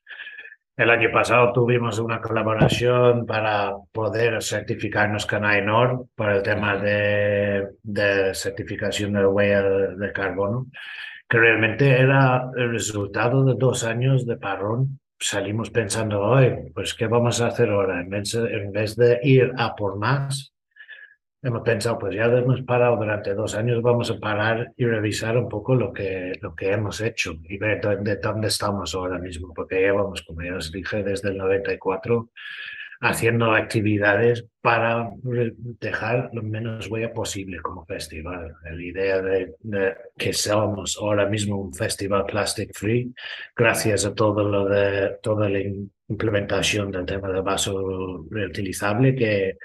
El 0.77 0.89
año 0.89 1.11
pasado 1.11 1.51
tuvimos 1.51 1.99
una 1.99 2.21
colaboración 2.21 3.25
para 3.25 3.73
poder 3.91 4.41
certificarnos 4.41 5.25
con 5.25 5.43
AENOR 5.43 6.07
por 6.15 6.31
el 6.31 6.41
tema 6.41 6.77
de, 6.77 7.67
de 7.83 8.33
certificación 8.33 9.13
de 9.13 9.25
huella 9.25 9.61
de, 9.61 10.13
carbono, 10.13 10.67
que 11.27 11.37
realmente 11.37 11.89
era 11.89 12.49
el 12.55 12.71
resultado 12.71 13.43
de 13.43 13.55
dos 13.57 13.83
años 13.83 14.25
de 14.25 14.37
parrón. 14.37 14.99
Salimos 15.19 15.69
pensando, 15.69 16.21
hoy, 16.21 16.71
pues, 16.73 16.93
¿qué 16.93 17.05
vamos 17.05 17.41
a 17.41 17.47
hacer 17.47 17.69
ahora? 17.69 18.01
En 18.01 18.09
vez, 18.09 18.33
en 18.33 18.71
vez 18.71 18.95
de 18.95 19.19
ir 19.23 19.51
a 19.57 19.75
por 19.75 19.97
más, 19.99 20.50
hemos 21.41 21.61
pensado, 21.63 21.97
pues 21.97 22.15
ya 22.15 22.25
hemos 22.25 22.61
parado 22.61 22.97
durante 22.97 23.33
dos 23.33 23.55
años, 23.55 23.81
vamos 23.81 24.11
a 24.11 24.19
parar 24.19 24.73
y 24.77 24.85
revisar 24.85 25.37
un 25.37 25.49
poco 25.49 25.75
lo 25.75 25.91
que, 25.91 26.33
lo 26.41 26.55
que 26.55 26.71
hemos 26.71 27.01
hecho 27.01 27.33
y 27.43 27.57
ver 27.57 27.81
de, 27.81 28.15
dónde 28.17 28.47
estamos 28.47 28.93
ahora 28.93 29.17
mismo, 29.17 29.53
porque 29.53 29.79
llevamos, 29.79 30.21
como 30.21 30.43
ya 30.43 30.55
os 30.55 30.71
dije, 30.71 31.03
desde 31.03 31.29
el 31.29 31.37
94 31.37 32.29
haciendo 33.03 33.51
actividades 33.53 34.45
para 34.61 35.09
dejar 35.23 36.29
lo 36.33 36.43
menos 36.43 36.87
huella 36.87 37.11
posible 37.11 37.59
como 37.59 37.83
festival. 37.83 38.55
La 38.63 38.79
idea 38.79 39.19
de, 39.21 39.55
que 40.15 40.33
somos 40.33 40.97
ahora 41.01 41.25
mismo 41.25 41.59
un 41.59 41.73
festival 41.73 42.25
plastic 42.27 42.71
free, 42.75 43.11
gracias 43.55 44.05
a 44.05 44.13
todo 44.13 44.43
lo 44.43 44.65
de 44.65 45.17
toda 45.23 45.49
la 45.49 45.61
implementación 46.07 46.91
del 46.91 47.05
tema 47.05 47.29
de 47.29 47.41
vaso 47.41 48.27
reutilizable 48.29 49.15
que 49.15 49.57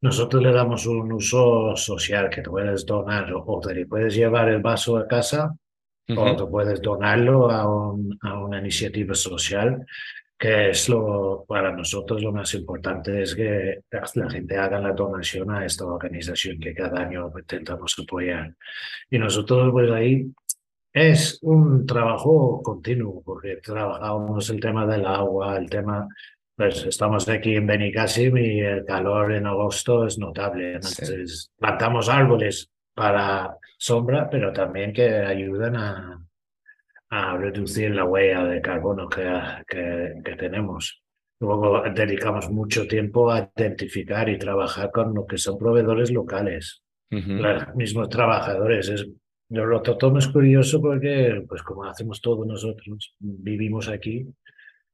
nosotros 0.00 0.42
le 0.42 0.52
damos 0.52 0.86
un 0.86 1.12
uso 1.12 1.74
social 1.76 2.28
que 2.28 2.42
te 2.42 2.50
puedes 2.50 2.84
donar 2.84 3.32
o 3.34 3.60
te 3.60 3.86
puedes 3.86 4.14
llevar 4.14 4.48
el 4.48 4.60
vaso 4.60 4.96
a 4.96 5.06
casa 5.06 5.54
o 6.08 6.36
te 6.36 6.46
puedes 6.46 6.80
donarlo 6.80 7.50
a, 7.50 7.62
a, 7.62 8.38
una 8.38 8.60
iniciativa 8.60 9.14
social, 9.14 9.84
que 10.38 10.70
es 10.70 10.88
lo, 10.88 11.44
para 11.48 11.72
nosotros 11.72 12.22
lo 12.22 12.32
más 12.32 12.54
importante 12.54 13.22
es 13.22 13.34
que 13.34 13.80
la 14.14 14.30
gente 14.30 14.56
haga 14.56 14.78
la 14.78 14.92
donación 14.92 15.50
a 15.50 15.64
esta 15.64 15.84
organización 15.86 16.60
que 16.60 16.74
cada 16.74 17.00
año 17.00 17.32
intentamos 17.36 17.96
apoyar. 17.98 18.54
Y 19.10 19.18
nosotros 19.18 19.72
pues 19.72 19.90
ahí 19.90 20.30
es 20.92 21.38
un 21.42 21.84
trabajo 21.84 22.62
continuo, 22.62 23.22
porque 23.24 23.56
trabajamos 23.56 24.48
el 24.50 24.60
tema 24.60 24.86
del 24.86 25.06
agua, 25.06 25.56
el 25.58 25.68
tema 25.68 26.08
pues 26.56 26.86
estamos 26.86 27.28
aquí 27.28 27.54
en 27.54 27.66
Benicassim 27.66 28.36
y 28.38 28.60
el 28.60 28.84
calor 28.84 29.32
en 29.32 29.46
agosto 29.46 30.06
es 30.06 30.18
notable. 30.18 30.74
Entonces, 30.74 31.52
plantamos 31.58 32.08
árboles 32.08 32.70
para 32.94 33.58
sombra, 33.76 34.30
pero 34.30 34.52
también 34.54 34.92
que 34.92 35.06
ayudan 35.06 35.76
a, 35.76 36.26
a 37.10 37.36
reducir 37.36 37.94
la 37.94 38.04
huella 38.04 38.44
de 38.44 38.62
carbono 38.62 39.06
que, 39.06 39.22
que, 39.68 40.14
que, 40.24 40.36
tenemos. 40.36 41.02
Luego 41.40 41.82
dedicamos 41.94 42.50
mucho 42.50 42.86
tiempo 42.88 43.30
a 43.30 43.50
identificar 43.54 44.26
y 44.30 44.38
trabajar 44.38 44.90
con 44.90 45.14
lo 45.14 45.26
que 45.26 45.36
son 45.36 45.58
proveedores 45.58 46.10
locales, 46.10 46.82
los 47.10 47.74
mismos 47.74 48.08
trabajadores. 48.08 48.88
Es, 48.88 49.06
lo 49.50 49.82
tomo 49.82 50.18
es 50.18 50.28
curioso 50.28 50.80
porque, 50.80 51.44
pues 51.46 51.62
como 51.62 51.84
hacemos 51.84 52.22
todos 52.22 52.46
nosotros, 52.46 53.14
vivimos 53.18 53.88
aquí 53.88 54.26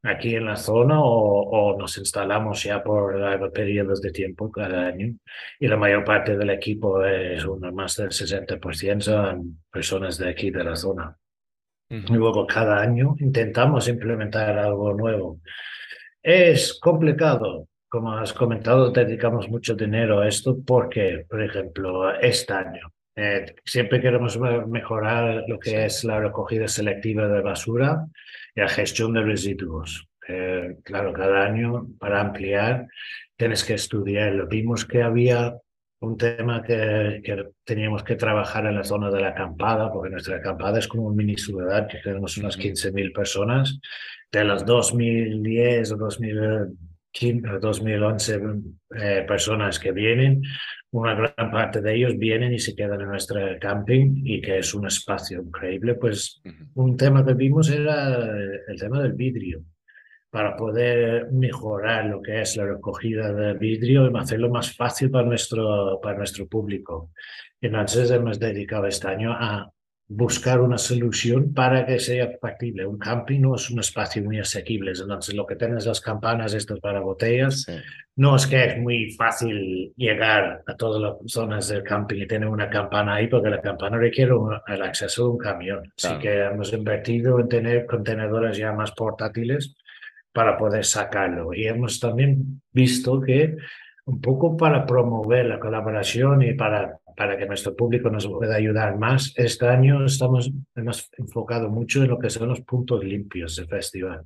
aquí 0.03 0.35
en 0.35 0.47
la 0.47 0.57
zona 0.57 1.01
o, 1.01 1.77
nos 1.79 1.97
instalamos 1.99 2.63
ya 2.65 2.83
por 2.83 3.53
periodos 3.53 4.01
de 4.01 4.11
tiempo 4.11 4.51
cada 4.51 4.87
año 4.87 5.15
y 5.59 5.69
la 5.69 5.77
mayor 5.77 6.05
parte 6.05 6.37
del 6.37 6.51
equipo 6.51 7.05
es 7.05 7.45
uno 7.45 7.73
más 7.73 7.97
del 7.97 8.09
60% 8.09 9.01
son 9.01 9.63
personas 9.71 10.19
de 10.19 10.29
aquí 10.29 10.51
de 10.51 10.65
la 10.65 10.77
zona. 10.77 11.17
Y 11.89 12.15
luego 12.15 12.47
cada 12.47 12.81
año 12.81 13.17
intentamos 13.19 13.87
implementar 13.87 14.59
algo 14.59 14.95
nuevo. 14.95 15.41
Es 16.23 16.79
complicado, 16.81 17.69
como 17.87 18.13
has 18.17 18.33
comentado, 18.33 18.91
dedicamos 18.91 19.51
mucho 19.51 19.75
dinero 19.75 20.21
a 20.21 20.29
esto 20.29 20.57
porque, 20.67 21.27
por 21.29 21.43
ejemplo, 21.43 22.15
este 22.19 22.55
año 22.55 22.91
eh, 23.15 23.55
siempre 23.65 24.01
queremos 24.01 24.39
mejorar 24.69 25.45
lo 25.47 25.59
que 25.59 25.85
es 25.85 26.05
la 26.05 26.21
recogida 26.21 26.67
selectiva 26.67 27.29
de 27.29 27.43
basura 27.43 28.07
y 28.55 28.61
la 28.61 28.69
gestión 28.69 29.13
de 29.13 29.23
residuos. 29.23 30.09
Eh, 30.29 30.77
claro, 30.83 31.13
cada 31.13 31.45
año 31.45 31.89
para 31.99 32.21
ampliar 32.21 32.87
tienes 33.37 33.65
que 33.65 33.75
estudiarlo. 33.75 34.47
Vimos 34.47 34.85
que 34.87 35.03
había 35.03 35.57
un 36.01 36.17
tema 36.17 36.63
que, 36.63 37.21
que, 37.25 37.51
teníamos 37.65 38.03
que 38.03 38.17
trabajar 38.17 38.67
en 38.67 38.77
la 38.77 38.85
zona 38.85 39.11
de 39.11 39.21
la 39.21 39.29
acampada, 39.29 39.93
porque 39.93 40.11
nuestra 40.11 40.37
acampada 40.37 40.79
es 40.79 40.89
como 40.89 41.05
un 41.05 41.17
mini 41.17 41.37
ciudad, 41.37 41.87
que 41.87 41.99
tenemos 41.99 42.37
unas 42.39 42.59
15.000 42.59 43.13
personas. 43.13 43.79
De 44.31 44.45
las 44.45 44.65
2010 44.65 45.93
o 45.93 45.97
2015, 45.97 46.92
2011 47.61 48.41
eh, 48.97 49.25
personas 49.27 49.79
que 49.79 49.93
vienen, 49.93 50.43
una 50.91 51.15
gran 51.15 51.51
parte 51.51 51.81
de 51.81 51.95
ellos 51.95 52.19
vienen 52.19 52.53
y 52.53 52.59
se 52.59 52.75
quedan 52.75 53.01
en 53.01 53.09
nuestro 53.09 53.41
camping 53.61 54.23
y 54.25 54.41
que 54.41 54.59
es 54.59 54.75
un 54.75 54.87
espacio 54.87 55.41
increíble. 55.41 55.95
Pues 55.95 56.43
un 56.75 56.97
tema 56.97 57.25
que 57.25 57.35
vimos 57.35 57.71
era 57.71 58.17
el 58.69 58.79
tema 58.79 59.01
del 59.03 59.13
vidrio 59.13 59.65
para 60.31 60.57
poder 60.57 61.31
mejorar 61.31 62.07
lo 62.07 62.23
que 62.23 62.41
es 62.41 62.57
la 62.57 62.65
recogida 62.65 63.33
de 63.33 63.53
vidrio 63.53 64.11
y 64.11 64.19
hacerlo 64.19 64.49
más 64.49 64.75
fácil 64.75 65.11
para 65.11 65.27
nuestro, 65.27 66.01
para 66.03 66.17
nuestro 66.17 66.47
público. 66.47 67.11
Entonces 67.61 68.11
hemos 68.11 68.41
dedicado 68.41 68.87
este 68.87 69.09
año 69.09 69.33
a 69.33 69.71
buscar 70.15 70.61
una 70.61 70.79
solución 70.79 71.55
para 71.55 71.87
que 71.87 71.99
sea 71.99 72.31
factible. 72.41 72.87
Un 72.87 72.99
camping 72.99 73.41
no 73.41 73.55
es 73.55 73.71
un 73.71 73.81
espacio 73.81 74.23
muy 74.23 74.39
asequible, 74.39 74.93
entonces 74.93 75.35
lo 75.35 75.47
que 75.47 75.57
tienes 75.57 75.87
las 75.87 76.01
campanas 76.01 76.55
estas 76.55 76.81
para 76.81 77.01
botellas, 77.01 77.67
no 78.17 78.37
es 78.37 78.47
que 78.47 78.65
es 78.65 78.79
muy 78.79 79.13
fácil 79.13 79.93
llegar 79.97 80.63
a 80.67 80.77
todas 80.77 81.01
las 81.01 81.33
zonas 81.33 81.69
del 81.69 81.83
camping 81.83 82.23
y 82.23 82.27
tener 82.27 82.49
una 82.49 82.69
campana 82.69 83.15
ahí, 83.15 83.29
porque 83.29 83.49
la 83.49 83.61
campana 83.61 83.97
requiere 83.97 84.33
el 84.69 84.83
acceso 84.83 85.25
de 85.25 85.31
un 85.31 85.39
camión. 85.39 85.93
Así 85.97 86.19
que 86.19 86.45
hemos 86.45 86.73
invertido 86.73 87.41
en 87.41 87.49
tener 87.49 87.87
contenedores 87.87 88.59
ya 88.59 88.73
más 88.73 88.93
portátiles 88.93 89.75
para 90.33 90.59
poder 90.59 90.85
sacarlo. 90.85 91.55
Y 91.55 91.67
hemos 91.67 92.01
también 92.01 92.61
visto 92.73 93.21
que 93.21 93.57
un 94.05 94.21
poco 94.21 94.57
para 94.57 94.85
promover 94.85 95.47
la 95.47 95.61
colaboración 95.61 96.43
y 96.43 96.55
para, 96.55 96.99
para 97.17 97.37
que 97.37 97.47
nuestro 97.47 97.75
público 97.75 98.11
nos 98.11 98.27
pueda 98.27 98.57
ayudar 98.57 98.99
más, 98.99 99.33
este 99.37 99.67
año 99.67 100.05
estamos, 100.05 100.51
hemos 100.75 101.11
enfocado 101.19 101.69
mucho 101.69 102.03
en 102.03 102.11
lo 102.11 102.19
que 102.19 102.31
son 102.31 102.49
los 102.49 102.61
puntos 102.63 103.05
limpios 103.05 103.57
del 103.57 103.67
festival 103.67 104.25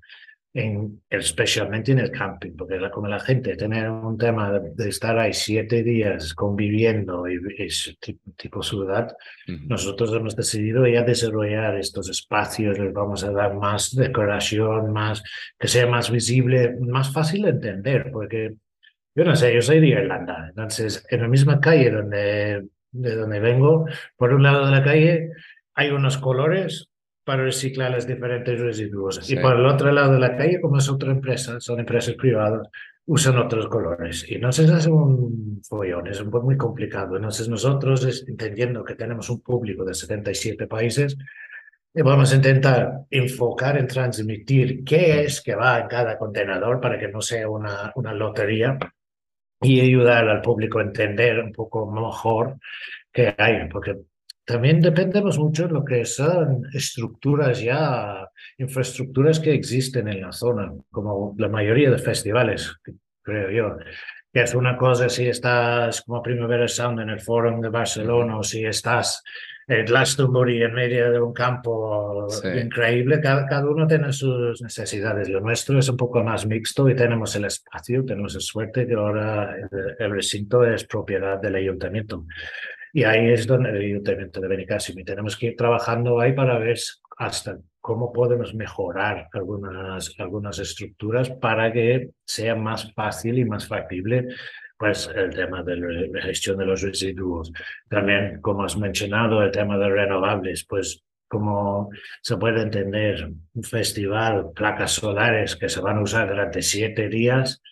en, 0.56 1.02
especialmente 1.10 1.92
en 1.92 1.98
el 1.98 2.10
camping, 2.10 2.52
porque 2.56 2.78
la, 2.78 2.90
como 2.90 3.08
la 3.08 3.20
gente 3.20 3.54
tiene 3.56 3.90
un 3.90 4.16
tema 4.16 4.58
de, 4.58 4.88
estar 4.88 5.18
ahí 5.18 5.34
siete 5.34 5.82
días 5.82 6.32
conviviendo 6.32 7.28
y, 7.28 7.38
es 7.58 7.94
tipo, 8.36 8.62
ciudad, 8.62 9.14
nosotros 9.46 10.14
hemos 10.14 10.34
decidido 10.34 10.86
ya 10.86 11.02
desarrollar 11.02 11.76
estos 11.76 12.08
espacios, 12.08 12.78
les 12.78 12.90
vamos 12.94 13.22
a 13.22 13.32
dar 13.32 13.54
más 13.54 13.94
decoración, 13.94 14.94
más 14.94 15.22
que 15.58 15.68
sea 15.68 15.86
más 15.86 16.10
visible, 16.10 16.74
más 16.80 17.12
fácil 17.12 17.42
de 17.42 17.50
entender, 17.50 18.10
porque 18.10 18.54
yo 19.14 19.24
no 19.24 19.36
sé, 19.36 19.54
yo 19.54 19.60
soy 19.60 19.80
de 19.80 19.88
Irlanda, 19.88 20.46
entonces 20.48 21.06
en 21.10 21.20
la 21.20 21.28
misma 21.28 21.60
calle 21.60 21.90
donde, 21.90 22.64
de 23.00 23.16
donde 23.16 23.40
vengo, 23.40 23.86
por 24.16 24.32
un 24.32 24.42
lado 24.42 24.66
de 24.66 24.72
la 24.72 24.84
calle 24.84 25.30
hay 25.74 25.90
unos 25.90 26.18
colores 26.18 26.90
para 27.24 27.42
reciclar 27.42 27.90
los 27.90 28.06
diferentes 28.06 28.58
residuos. 28.60 29.28
Y 29.30 29.36
por 29.36 29.56
el 29.56 29.66
otro 29.66 29.90
lado 29.90 30.12
de 30.12 30.20
la 30.20 30.36
calle, 30.36 30.60
como 30.60 30.78
es 30.78 30.88
otra 30.88 31.10
empresa, 31.10 31.58
son 31.58 31.80
empresas 31.80 32.14
privadas, 32.14 32.68
usan 33.06 33.36
otros 33.36 33.66
colores. 33.66 34.24
Y 34.28 34.40
se 34.52 34.72
hace 34.72 34.90
un 34.90 35.60
follón, 35.68 36.06
es 36.06 36.20
un 36.20 36.30
poco 36.30 36.46
muy 36.46 36.56
complicado. 36.56 37.16
Entonces 37.16 37.48
nosotros, 37.48 38.24
entendiendo 38.28 38.84
que 38.84 38.94
tenemos 38.94 39.28
un 39.28 39.40
público 39.40 39.84
de 39.84 39.94
77 39.94 40.68
países, 40.68 41.16
eh, 41.92 42.02
vamos 42.02 42.32
a 42.32 42.36
intentar 42.36 43.06
enfocar 43.10 43.76
en 43.76 43.88
transmitir 43.88 44.84
qué 44.84 45.22
es 45.22 45.40
que 45.40 45.54
va 45.54 45.80
en 45.80 45.88
cada 45.88 46.16
contenedor 46.18 46.80
para 46.80 46.98
que 46.98 47.08
no 47.08 47.20
sea 47.20 47.48
una, 47.48 47.90
una 47.96 48.14
lotería 48.14 48.78
y 49.66 49.80
ayudar 49.80 50.28
al 50.28 50.40
público 50.40 50.78
a 50.78 50.82
entender 50.82 51.40
un 51.40 51.52
poco 51.52 51.90
mejor 51.90 52.56
qué 53.12 53.34
hay, 53.36 53.68
porque 53.68 53.96
también 54.44 54.80
dependemos 54.80 55.38
mucho 55.38 55.66
de 55.66 55.74
lo 55.74 55.84
que 55.84 56.04
son 56.04 56.62
estructuras 56.72 57.60
ya, 57.60 58.28
infraestructuras 58.58 59.40
que 59.40 59.52
existen 59.52 60.06
en 60.06 60.20
la 60.20 60.30
zona, 60.30 60.72
como 60.90 61.34
la 61.36 61.48
mayoría 61.48 61.90
de 61.90 61.98
festivales, 61.98 62.72
creo 63.22 63.50
yo. 63.50 63.76
Que 64.32 64.42
es 64.42 64.54
una 64.54 64.76
cosa 64.76 65.08
si 65.08 65.26
estás 65.26 66.02
como 66.02 66.22
Primavera 66.22 66.68
Sound 66.68 67.00
en 67.00 67.10
el 67.10 67.20
Fórum 67.20 67.60
de 67.60 67.70
Barcelona 67.70 68.38
o 68.38 68.42
si 68.44 68.64
estás 68.64 69.24
Glastonbury 69.66 70.62
en 70.62 70.74
medio 70.74 71.10
de 71.10 71.20
un 71.20 71.32
campo 71.32 72.28
increíble, 72.44 73.20
cada, 73.20 73.46
cada, 73.46 73.68
uno 73.68 73.86
tiene 73.86 74.12
sus 74.12 74.62
necesidades. 74.62 75.28
Lo 75.28 75.40
nuestro 75.40 75.78
es 75.78 75.88
un 75.88 75.96
poco 75.96 76.22
más 76.22 76.46
mixto 76.46 76.88
y 76.88 76.94
tenemos 76.94 77.34
el 77.34 77.46
espacio, 77.46 78.04
tenemos 78.04 78.34
la 78.34 78.40
suerte 78.40 78.86
que 78.86 78.94
ahora 78.94 79.56
el 79.98 80.10
recinto 80.10 80.64
es 80.64 80.84
propiedad 80.84 81.40
del 81.40 81.56
ayuntamiento. 81.56 82.26
Y 82.92 83.02
ahí 83.02 83.30
es 83.30 83.46
donde 83.46 83.70
el 83.70 83.78
ayuntamiento 83.78 84.40
de 84.40 84.48
Benicàssim 84.48 84.98
y 85.00 85.04
tenemos 85.04 85.36
que 85.36 85.46
ir 85.46 85.56
trabajando 85.56 86.20
ahí 86.20 86.32
para 86.32 86.58
ver 86.58 86.78
hasta 87.18 87.58
cómo 87.80 88.12
podemos 88.12 88.54
mejorar 88.54 89.28
algunas, 89.32 90.14
algunas 90.18 90.58
estructuras 90.58 91.30
para 91.30 91.72
que 91.72 92.10
sea 92.24 92.54
más 92.54 92.92
fácil 92.94 93.38
y 93.38 93.44
más 93.44 93.66
factible 93.66 94.28
pues 94.78 95.10
el 95.14 95.34
tema 95.34 95.62
de 95.62 95.76
la 95.76 96.22
gestión 96.22 96.58
de 96.58 96.66
los 96.66 96.82
residuos. 96.82 97.52
También, 97.88 98.40
como 98.40 98.64
has 98.64 98.76
mencionado, 98.76 99.42
el 99.42 99.50
tema 99.50 99.78
de 99.78 99.88
renovables, 99.88 100.64
pues 100.68 101.02
como 101.28 101.90
se 102.22 102.36
puede 102.36 102.62
entender, 102.62 103.28
un 103.54 103.62
festival, 103.62 104.52
placas 104.54 104.92
solares 104.92 105.56
que 105.56 105.68
se 105.68 105.80
van 105.80 105.98
a 105.98 106.02
usar 106.02 106.28
durante 106.28 106.62
siete 106.62 107.08
días, 107.08 107.62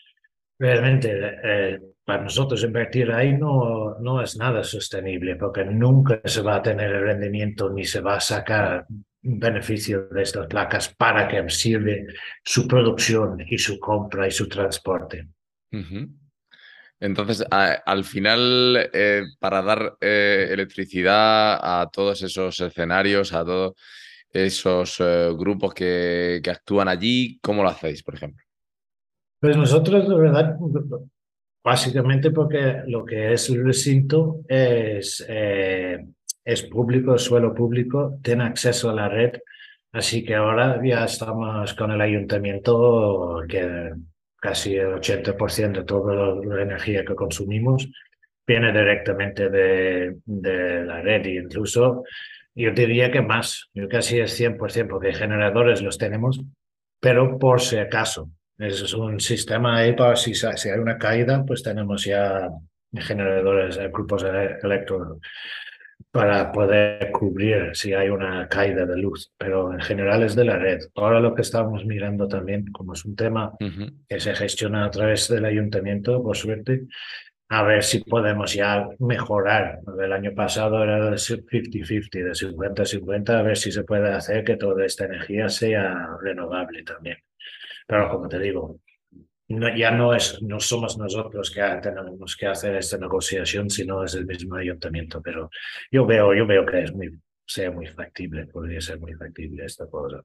realmente 0.59 1.38
eh, 1.43 1.81
para 2.05 2.23
nosotros 2.23 2.62
invertir 2.64 3.11
ahí 3.12 3.33
no, 3.33 3.99
no 4.01 4.21
es 4.21 4.37
nada 4.37 4.62
sostenible 4.62 5.37
porque 5.37 5.64
nunca 5.64 6.21
se 6.25 6.43
va 6.43 6.57
a 6.57 6.62
tener 6.62 6.90
el 6.90 7.03
rendimiento 7.03 7.71
ni 7.71 7.85
se 7.85 8.01
va 8.01 8.17
a 8.17 8.21
sacar 8.21 8.87
beneficio 9.23 10.09
de 10.09 10.23
estas 10.23 10.47
placas 10.47 10.95
para 10.95 11.27
que 11.27 11.49
sirve 11.49 12.07
su 12.43 12.69
producción 12.69 13.38
y 13.49 13.57
su 13.57 13.79
compra 13.79 14.27
y 14.29 14.31
su 14.31 14.49
transporte. 14.49 15.29
Entonces, 17.05 17.45
al 17.51 18.05
final, 18.05 18.88
eh, 18.95 19.25
para 19.38 19.61
dar 19.61 19.99
eh, 20.01 20.49
electricidad 20.51 21.59
a 21.61 21.90
todos 21.90 22.23
esos 22.23 22.59
escenarios, 22.59 23.35
a 23.35 23.45
todos 23.45 23.75
esos 24.31 25.01
eh, 25.01 25.29
grupos 25.37 25.75
que, 25.75 26.40
actúan 26.51 26.88
allí, 26.88 27.38
¿cómo 27.43 27.62
lo 27.62 27.69
hacéis, 27.69 28.03
por 28.03 28.14
ejemplo? 28.14 28.43
Pues 29.38 29.55
nosotros, 29.55 30.09
de 30.09 30.17
verdad, 30.17 30.57
Básicamente 31.62 32.31
porque 32.31 32.83
lo 32.87 33.07
que 33.07 33.33
es 33.33 33.49
el 33.49 33.64
recinto 33.64 34.40
es, 34.47 35.27
es 35.27 36.62
público, 36.64 37.17
suelo 37.17 37.55
público, 37.55 38.19
tiene 38.23 38.45
acceso 38.45 38.90
a 38.90 38.95
la 38.95 39.09
red, 39.09 39.33
así 39.93 40.23
que 40.27 40.35
ahora 40.35 40.79
ya 40.85 41.07
estamos 41.07 41.73
con 41.73 41.90
el 41.90 42.03
ayuntamiento 42.03 43.40
que 43.49 43.95
casi 44.45 44.77
el 44.77 44.89
80% 44.89 45.73
de 45.73 45.85
toda 45.85 46.35
la 46.45 46.63
energía 46.63 47.03
que 47.03 47.15
consumimos 47.15 47.89
viene 48.47 48.73
directamente 48.73 49.49
de, 49.49 50.17
de 50.23 50.85
la 50.85 51.01
red 51.01 51.25
e 51.25 51.37
incluso 51.37 52.05
yo 52.55 52.71
diría 52.73 53.11
que 53.11 53.23
más, 53.23 53.71
yo 53.73 53.89
casi 53.89 54.21
es 54.21 54.39
100% 54.39 54.87
porque 54.87 55.15
generadores 55.15 55.81
los 55.81 55.97
tenemos, 55.97 56.43
pero 57.01 57.39
por 57.39 57.63
si 57.63 57.79
acaso, 57.79 58.29
es 58.59 58.93
un 58.93 59.19
sistema 59.19 59.79
ahí 59.79 59.95
para 59.95 60.15
si, 60.15 60.35
si 60.35 60.69
hay 60.69 60.79
una 60.79 60.99
caída, 60.99 61.43
pues 61.47 61.63
tenemos 61.63 62.05
ya 62.05 62.51
generadores, 62.93 63.79
eh, 63.79 63.89
grupos 63.91 64.25
electro 64.25 65.21
para 66.11 66.53
poder 66.53 67.11
cubrir 67.11 67.71
si 67.75 67.93
hay 67.93 68.09
una 68.09 68.49
caída 68.49 68.87
de 68.87 68.97
luz, 68.97 69.33
pero 69.37 69.73
en 69.73 69.81
general 69.81 70.23
es 70.23 70.37
de 70.37 70.45
la 70.45 70.57
red. 70.57 70.81
Ahora 70.95 71.21
lo 71.21 71.35
que 71.35 71.43
estamos 71.43 71.85
mirando 71.85 72.29
también, 72.29 72.71
como 72.73 72.93
es 72.93 73.05
un 73.05 73.17
tema 73.17 73.53
que 74.09 74.21
se 74.21 74.35
gestiona 74.35 74.85
a 74.85 74.91
través 74.91 75.29
del 75.29 75.45
ayuntamiento, 75.45 76.23
por 76.23 76.37
suerte, 76.37 76.87
a 77.49 77.63
ver 77.63 77.83
si 77.83 78.01
podemos 78.01 78.55
ya 78.55 78.89
mejorar. 78.99 79.81
El 80.01 80.13
año 80.13 80.35
pasado 80.35 80.83
era 80.83 81.11
de 81.11 81.17
50-50, 81.17 82.11
de 82.11 82.31
50-50, 82.31 83.31
a 83.31 83.43
ver 83.43 83.57
si 83.57 83.71
se 83.71 83.85
puede 83.85 84.13
hacer 84.13 84.45
que 84.45 84.57
toda 84.57 84.85
esta 84.85 85.05
energía 85.05 85.49
sea 85.49 86.09
renovable 86.23 86.83
también. 86.85 87.19
Pero 87.87 88.09
como 88.09 88.29
te 88.29 88.39
digo, 88.39 88.81
no, 89.49 89.77
ya 89.77 89.91
no, 89.91 90.15
es, 90.15 90.41
no 90.43 90.61
somos 90.61 90.97
nosotros 90.99 91.51
que 91.51 91.61
tenemos 91.83 92.37
que 92.37 92.47
hacer 92.47 92.77
esta 92.77 92.99
negociación, 92.99 93.71
sino 93.71 94.05
es 94.05 94.15
el 94.15 94.27
mismo 94.27 94.57
ayuntamiento. 94.57 95.21
Pero 95.23 95.51
yo 95.91 96.07
veo, 96.07 96.35
yo 96.35 96.47
veo 96.47 96.65
que 96.65 96.83
es 96.83 96.95
muy, 96.95 97.11
sea 97.47 97.71
muy 97.71 97.87
factible, 97.87 98.47
podría 98.47 98.81
ser 98.81 98.99
muy 98.99 99.15
factible 99.15 99.65
esta 99.65 99.87
cosa. 99.87 100.23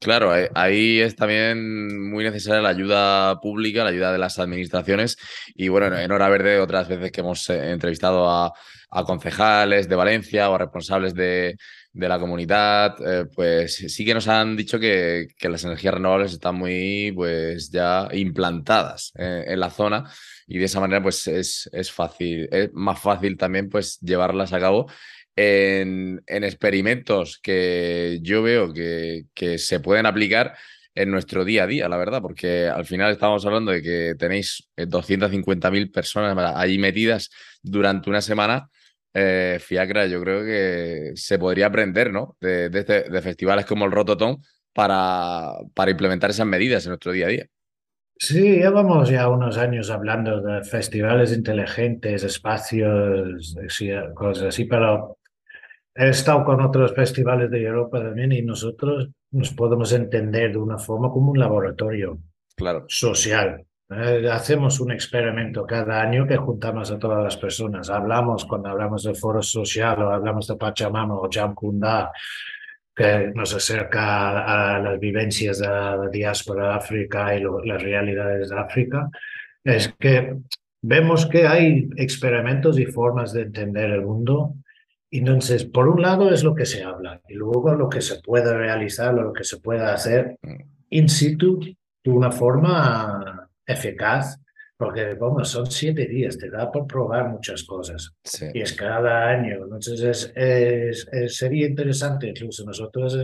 Claro, 0.00 0.32
ahí 0.54 1.00
es 1.00 1.16
también 1.16 2.10
muy 2.10 2.24
necesaria 2.24 2.60
la 2.60 2.68
ayuda 2.70 3.40
pública, 3.40 3.84
la 3.84 3.90
ayuda 3.90 4.12
de 4.12 4.18
las 4.18 4.38
administraciones. 4.38 5.16
Y 5.54 5.68
bueno, 5.68 5.96
en 5.96 6.12
Hora 6.12 6.28
Verde, 6.28 6.60
otras 6.60 6.88
veces 6.88 7.10
que 7.10 7.20
hemos 7.20 7.48
eh, 7.48 7.70
entrevistado 7.70 8.28
a, 8.28 8.52
a 8.90 9.04
concejales 9.04 9.88
de 9.88 9.96
Valencia 9.96 10.50
o 10.50 10.54
a 10.54 10.58
responsables 10.58 11.14
de, 11.14 11.56
de 11.94 12.08
la 12.08 12.18
comunidad, 12.18 12.96
eh, 13.06 13.26
pues 13.32 13.76
sí 13.76 14.04
que 14.04 14.14
nos 14.14 14.26
han 14.26 14.56
dicho 14.56 14.80
que, 14.80 15.28
que, 15.38 15.48
las 15.48 15.64
energías 15.64 15.94
renovables 15.94 16.32
están 16.32 16.56
muy 16.56 17.12
pues 17.14 17.70
ya 17.70 18.08
implantadas 18.12 19.12
eh, 19.16 19.44
en 19.46 19.60
la 19.60 19.70
zona 19.70 20.10
y 20.48 20.58
de 20.58 20.64
esa 20.64 20.80
manera 20.80 21.00
pues 21.00 21.28
es, 21.28 21.70
es 21.72 21.92
fácil, 21.92 22.48
es 22.50 22.70
más 22.72 23.00
fácil 23.00 23.36
también 23.36 23.68
pues 23.70 24.00
llevarlas 24.00 24.52
a 24.52 24.58
cabo 24.58 24.90
en, 25.36 26.20
en 26.26 26.44
experimentos 26.44 27.38
que 27.40 28.18
yo 28.22 28.42
veo 28.42 28.72
que, 28.72 29.26
que 29.32 29.58
se 29.58 29.78
pueden 29.78 30.06
aplicar 30.06 30.56
en 30.96 31.12
nuestro 31.12 31.44
día 31.44 31.64
a 31.64 31.66
día, 31.66 31.88
la 31.88 31.96
verdad, 31.96 32.22
porque 32.22 32.66
al 32.68 32.86
final 32.86 33.12
estamos 33.12 33.46
hablando 33.46 33.70
de 33.70 33.82
que 33.82 34.14
tenéis 34.18 34.68
250.000 34.76 35.82
eh, 35.82 35.86
personas 35.92 36.36
allí 36.56 36.78
metidas 36.78 37.30
durante 37.62 38.10
una 38.10 38.20
semana 38.20 38.68
eh, 39.14 39.58
Fiacra, 39.60 40.06
yo 40.06 40.20
creo 40.20 40.42
que 40.42 41.12
se 41.14 41.38
podría 41.38 41.66
aprender 41.66 42.12
¿no? 42.12 42.36
de, 42.40 42.66
este, 42.66 43.08
de, 43.08 43.22
festivales 43.22 43.64
como 43.64 43.84
el 43.84 43.92
Rototom 43.92 44.42
para, 44.72 45.52
para 45.72 45.90
implementar 45.92 46.30
esas 46.30 46.46
medidas 46.46 46.84
en 46.84 46.90
nuestro 46.90 47.12
día 47.12 47.26
a 47.26 47.30
día. 47.30 47.46
Sí, 48.16 48.40
llevamos 48.40 49.08
ya 49.08 49.28
unos 49.28 49.56
años 49.58 49.90
hablando 49.90 50.40
de 50.40 50.62
festivales 50.64 51.32
inteligentes, 51.32 52.22
espacios, 52.24 53.56
cosas 54.14 54.48
así, 54.48 54.64
pero 54.64 55.18
he 55.94 56.08
estado 56.08 56.44
con 56.44 56.60
otros 56.60 56.94
festivales 56.94 57.50
de 57.50 57.62
Europa 57.62 58.00
también 58.00 58.32
y 58.32 58.42
nosotros 58.42 59.08
nos 59.30 59.52
podemos 59.52 59.92
entender 59.92 60.52
de 60.52 60.58
una 60.58 60.78
forma 60.78 61.10
como 61.10 61.32
un 61.32 61.38
laboratorio 61.38 62.18
claro. 62.56 62.84
social. 62.88 63.64
Eh, 63.90 64.28
hacemos 64.30 64.80
un 64.80 64.92
experimento 64.92 65.66
cada 65.66 66.00
año 66.00 66.26
que 66.26 66.36
juntamos 66.36 66.90
a 66.90 66.98
todas 66.98 67.22
las 67.22 67.36
personas. 67.36 67.90
Hablamos 67.90 68.46
cuando 68.46 68.70
hablamos 68.70 69.04
del 69.04 69.16
foro 69.16 69.42
social 69.42 70.02
o 70.02 70.10
hablamos 70.10 70.46
de 70.46 70.56
Pachamama 70.56 71.14
o 71.14 71.28
Jamkunda 71.30 72.10
que 72.94 73.32
nos 73.34 73.52
acerca 73.54 74.76
a, 74.76 74.78
las 74.78 75.00
vivencias 75.00 75.58
de 75.58 75.66
la 75.66 76.08
diáspora 76.10 76.68
de 76.68 76.74
África 76.74 77.36
y 77.36 77.42
las 77.42 77.82
realidades 77.82 78.50
de 78.50 78.58
África, 78.58 79.10
es 79.64 79.92
que 79.98 80.36
vemos 80.80 81.26
que 81.26 81.46
hay 81.46 81.88
experimentos 81.96 82.78
y 82.78 82.86
formas 82.86 83.32
de 83.32 83.42
entender 83.42 83.90
el 83.90 84.02
mundo. 84.02 84.54
Entonces, 85.10 85.64
por 85.64 85.88
un 85.88 86.02
lado 86.02 86.32
es 86.32 86.44
lo 86.44 86.54
que 86.54 86.66
se 86.66 86.84
habla 86.84 87.20
y 87.28 87.34
luego 87.34 87.74
lo 87.74 87.88
que 87.88 88.00
se 88.00 88.20
puede 88.20 88.56
realizar, 88.56 89.12
lo 89.12 89.32
que 89.32 89.44
se 89.44 89.58
puede 89.58 89.82
hacer 89.82 90.36
in 90.90 91.08
situ 91.08 91.60
de 92.04 92.10
una 92.10 92.30
forma 92.30 93.43
eficaz, 93.66 94.40
porque 94.76 95.14
bueno, 95.14 95.44
son 95.44 95.70
siete 95.70 96.06
días, 96.06 96.36
te 96.36 96.50
da 96.50 96.70
por 96.70 96.86
probar 96.86 97.28
muchas 97.28 97.62
cosas 97.64 98.12
y 98.52 98.60
es 98.60 98.72
cada 98.72 99.28
año. 99.28 99.64
Entonces, 99.64 100.32
es, 100.34 101.06
sería 101.28 101.66
interesante, 101.66 102.28
incluso 102.28 102.64
nosotros 102.64 103.16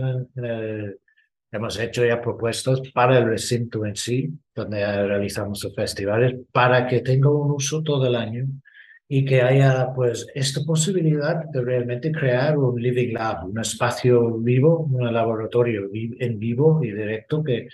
hemos 1.51 1.79
hecho 1.79 2.05
ya 2.05 2.21
propuestas 2.21 2.81
para 2.93 3.17
el 3.17 3.25
recinto 3.25 3.85
en 3.85 3.95
sí, 3.95 4.29
donde 4.55 4.79
realizamos 5.07 5.63
los 5.63 5.75
festivales, 5.75 6.35
para 6.51 6.87
que 6.87 7.01
tenga 7.01 7.29
un 7.29 7.51
uso 7.51 7.83
todo 7.83 8.07
el 8.07 8.15
año 8.15 8.45
y 9.13 9.25
que 9.25 9.41
haya 9.41 9.91
pues 9.93 10.25
esta 10.33 10.61
posibilidad 10.65 11.43
de 11.51 11.61
realmente 11.61 12.13
crear 12.13 12.57
un 12.57 12.81
living 12.81 13.13
lab, 13.13 13.45
un 13.45 13.59
espacio 13.59 14.37
vivo, 14.37 14.87
un 14.89 15.13
laboratorio 15.13 15.89
en 15.93 16.39
vivo 16.39 16.79
y 16.81 16.93
directo 16.93 17.43
que 17.43 17.67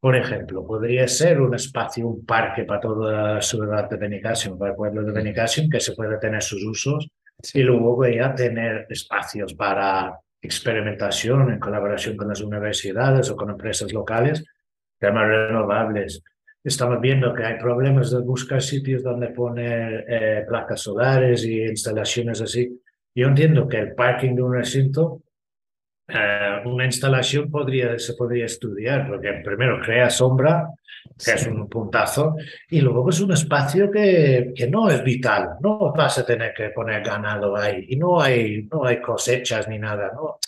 por 0.00 0.16
ejemplo, 0.16 0.66
podría 0.66 1.06
ser 1.06 1.40
un 1.40 1.54
espacio, 1.54 2.08
un 2.08 2.24
parque 2.24 2.64
para 2.64 2.80
toda 2.80 3.34
la 3.34 3.42
ciudad 3.42 3.88
de 3.88 3.96
Benicassim, 3.98 4.58
para 4.58 4.70
el 4.70 4.76
pueblo 4.76 5.04
de 5.04 5.12
Benicassim, 5.12 5.68
que 5.68 5.78
se 5.78 5.92
pueda 5.92 6.18
tener 6.18 6.42
sus 6.42 6.64
usos 6.64 7.08
y 7.52 7.62
luego 7.62 8.06
ya 8.06 8.34
tener 8.34 8.86
espacios 8.88 9.52
para 9.54 10.18
experimentación 10.40 11.52
en 11.52 11.58
colaboración 11.58 12.16
con 12.16 12.28
las 12.28 12.40
universidades 12.40 13.30
o 13.30 13.36
con 13.36 13.50
empresas 13.50 13.92
locales, 13.92 14.42
temas 14.98 15.28
renovables. 15.28 16.22
Estamos 16.64 16.98
viendo 17.00 17.34
que 17.34 17.44
hay 17.44 17.58
problemas 17.58 18.10
de 18.10 18.20
buscar 18.20 18.62
sitios 18.62 19.02
donde 19.02 19.28
poner 19.28 20.06
eh, 20.08 20.44
placas 20.48 20.80
solares 20.80 21.44
y 21.44 21.62
instalaciones 21.62 22.40
así. 22.40 22.80
Yo 23.14 23.28
entiendo 23.28 23.68
que 23.68 23.78
el 23.78 23.94
parking 23.94 24.34
de 24.34 24.42
un 24.42 24.54
recinto 24.54 25.22
eh, 26.12 26.62
una 26.64 26.84
instalación 26.84 27.50
podría, 27.50 27.98
se 27.98 28.14
podría 28.14 28.46
estudiar, 28.46 29.08
porque 29.08 29.40
primero 29.44 29.80
crea 29.80 30.10
sombra, 30.10 30.68
que 31.24 31.32
es 31.32 31.46
un 31.46 31.68
puntazo, 31.68 32.36
y 32.68 32.80
luego 32.80 33.08
es 33.10 33.20
un 33.20 33.32
espacio 33.32 33.90
que, 33.90 34.52
que 34.54 34.68
no 34.68 34.90
es 34.90 35.02
vital, 35.02 35.50
no 35.60 35.92
vas 35.92 36.18
a 36.18 36.26
tener 36.26 36.52
que 36.54 36.70
poner 36.70 37.02
ganado 37.02 37.56
ahí, 37.56 37.86
y 37.88 37.96
no 37.96 38.20
hay, 38.20 38.68
no 38.70 38.84
hay 38.84 39.00
cosechas 39.00 39.68
ni 39.68 39.78
nada, 39.78 40.10
¿no? 40.14 40.38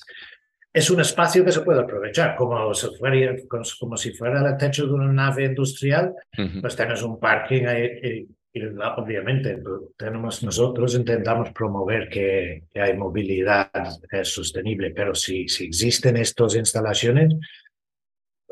Es 0.75 0.89
un 0.91 1.01
espacio 1.01 1.45
que 1.45 1.53
se 1.53 1.61
puede 1.61 1.81
aprovechar, 1.81 2.35
como 2.35 2.73
si 2.73 2.87
fuera, 2.97 3.37
como 3.79 3.97
si 3.97 4.13
fuera 4.15 4.49
el 4.49 4.57
techo 4.57 4.87
de 4.87 4.95
una 4.95 5.13
nave 5.13 5.45
industrial, 5.45 6.15
pues 6.63 6.75
tienes 6.75 7.03
un 7.03 7.21
parking 7.21 7.67
ahí, 7.67 8.27
obviamente 8.97 9.59
tenemos 9.97 10.43
nosotros 10.43 10.95
intentamos 10.95 11.53
promover 11.53 12.09
que, 12.09 12.65
hay 12.75 12.97
movilidad 12.97 13.71
sostenible, 14.23 14.91
pero 14.91 15.15
si, 15.15 15.49
si 15.49 15.65
existen 15.65 16.17
estas 16.17 16.55
instalaciones, 16.57 17.35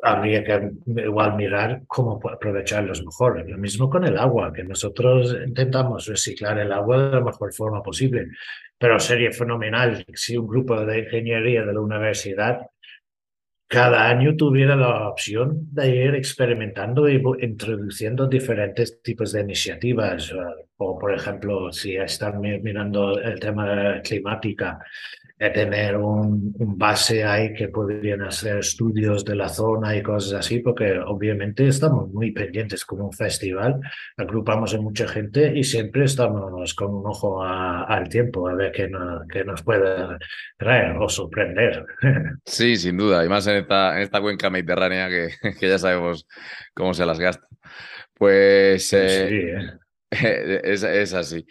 habría 0.03 0.45
que 0.45 0.71
igual 0.87 1.37
mirar 1.37 1.83
cómo 1.87 2.21
aprovecharlos 2.29 3.05
mejor. 3.05 3.49
Lo 3.49 3.59
mismo 3.59 3.91
con 3.91 4.05
el 4.05 4.19
agua, 4.19 4.53
que 4.53 4.65
nosotros 4.65 5.37
intentamos 5.47 6.07
reciclar 6.07 6.59
el 6.59 6.73
agua 6.73 7.11
de 7.11 7.17
la 7.17 7.21
mejor 7.21 7.53
forma 7.53 7.83
posible, 7.83 8.29
pero 8.79 8.99
sería 8.99 9.31
fenomenal 9.33 10.05
si 10.15 10.37
un 10.37 10.47
grupo 10.47 10.85
de 10.85 11.01
ingeniería 11.01 11.65
de 11.65 11.75
la 11.75 11.81
universidad 11.81 12.61
cada 13.71 14.09
año 14.09 14.35
tuviera 14.35 14.75
la 14.75 15.09
opción 15.09 15.69
de 15.71 15.95
ir 15.95 16.17
experimentando 16.17 17.09
y 17.09 17.23
introduciendo 17.41 18.27
diferentes 18.27 19.01
tipos 19.01 19.31
de 19.31 19.43
iniciativas. 19.43 20.35
O, 20.77 20.99
por 20.99 21.15
ejemplo, 21.15 21.71
si 21.73 21.95
están 21.95 22.41
mirando 22.41 23.21
el 23.21 23.39
tema 23.39 24.01
climática, 24.03 24.77
tener 25.49 25.97
un, 25.97 26.53
base 26.77 27.25
ahí 27.25 27.55
que 27.55 27.69
podrían 27.69 28.23
hacer 28.23 28.59
estudios 28.59 29.25
de 29.25 29.35
la 29.35 29.49
zona 29.49 29.97
y 29.97 30.03
cosas 30.03 30.41
así, 30.41 30.59
porque 30.59 30.99
obviamente 30.99 31.67
estamos 31.67 32.11
muy 32.11 32.31
pendientes 32.31 32.85
como 32.85 33.07
un 33.07 33.13
festival, 33.13 33.81
agrupamos 34.19 34.75
a 34.75 34.81
mucha 34.81 35.09
gente 35.09 35.57
y 35.57 35.65
siempre 35.65 36.05
estamos 36.05 36.75
con 36.75 36.95
un 36.95 37.07
ojo 37.07 37.43
al 37.43 38.09
tiempo 38.11 38.49
a 38.49 38.55
ver 38.55 38.73
qué, 38.73 38.89
nos 39.45 39.63
puede 39.63 40.19
traer 40.59 40.97
o 40.99 41.09
sorprender. 41.09 41.87
Sí, 42.45 42.77
sin 42.77 42.97
duda, 42.97 43.25
y 43.25 43.29
más 43.29 43.47
en 43.47 43.57
esta, 43.57 43.97
en 43.97 44.03
esta 44.03 44.21
cuenca 44.21 44.51
mediterránea 44.51 45.09
que, 45.09 45.29
que 45.59 45.69
ya 45.69 45.79
sabemos 45.79 46.27
cómo 46.75 46.93
se 46.93 47.07
las 47.07 47.19
gasta. 47.19 47.47
Pues... 48.15 48.89
sí, 48.89 48.97
eh, 48.97 49.55
¿eh? 49.57 49.71
Es, 50.65 51.15
así. 51.15 51.47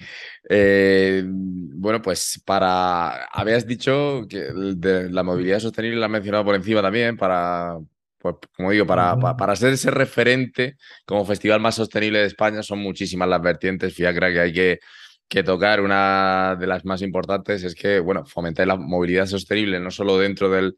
Eh, 0.50 1.24
bueno, 1.26 2.02
pues 2.02 2.41
para. 2.45 3.26
Habías 3.26 3.65
dicho 3.65 4.26
que 4.30 4.52
de 4.76 5.10
la 5.10 5.24
movilidad 5.24 5.60
sostenible 5.60 5.98
la 5.98 6.08
has 6.08 6.12
mencionado 6.12 6.43
por 6.43 6.56
encima 6.56 6.82
también, 6.82 7.15
para. 7.15 7.78
Pues, 8.17 8.36
como 8.54 8.72
digo, 8.72 8.86
para, 8.86 9.15
para, 9.17 9.56
ser 9.56 9.72
ese 9.72 9.91
referente 9.91 10.76
como 11.06 11.24
festival 11.24 11.62
más 11.62 11.76
sostenible 11.76 12.19
de 12.19 12.26
España, 12.26 12.62
son 12.62 12.80
muchísimas 12.80 13.30
las 13.30 13.41
vertientes. 13.41 13.93
Fíjate 13.93 14.19
que 14.19 14.39
hay 14.39 14.52
que, 14.52 14.80
que 15.30 15.41
tocar. 15.41 15.80
Una 15.80 16.58
de 16.60 16.67
las 16.67 16.84
más 16.84 17.02
importantes 17.02 17.63
es 17.63 17.76
que, 17.76 18.02
bueno, 18.02 18.26
fomentar 18.26 18.67
la 18.67 18.76
movilidad 18.76 19.26
sostenible 19.26 19.80
no 19.80 19.89
solo 19.89 20.17
dentro 20.17 20.50
del, 20.50 20.76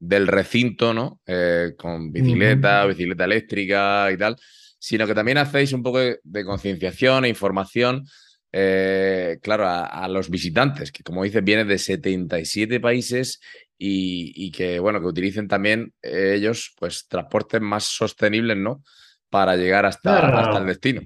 del 0.00 0.26
recinto, 0.26 0.92
¿no? 0.92 1.20
Eh, 1.26 1.74
con 1.78 2.10
bicicleta, 2.10 2.86
bicicleta 2.86 3.24
eléctrica 3.24 4.10
y 4.10 4.16
tal, 4.16 4.36
sino 4.80 5.06
que 5.06 5.14
también 5.14 5.38
hacéis 5.38 5.72
un 5.72 5.82
poco 5.82 5.98
de, 5.98 6.44
concienciación 6.44 7.24
e 7.24 7.28
información, 7.28 8.06
eh, 8.50 9.38
claro, 9.42 9.68
a, 9.68 10.08
los 10.08 10.30
visitantes, 10.30 10.90
que 10.90 11.04
como 11.04 11.22
dices, 11.22 11.44
vienen 11.44 11.68
de 11.68 11.78
77 11.78 12.80
países 12.80 13.40
y, 13.78 14.50
que, 14.50 14.80
bueno, 14.80 15.00
que 15.00 15.06
utilicen 15.06 15.46
también 15.48 15.92
eh, 16.02 16.32
ellos, 16.34 16.74
pues, 16.78 17.06
transportes 17.06 17.60
más 17.60 17.84
sostenibles, 17.84 18.56
¿no? 18.56 18.82
Para 19.28 19.54
llegar 19.56 19.84
hasta, 19.86 20.40
hasta 20.40 20.58
el 20.58 20.66
destino. 20.66 21.02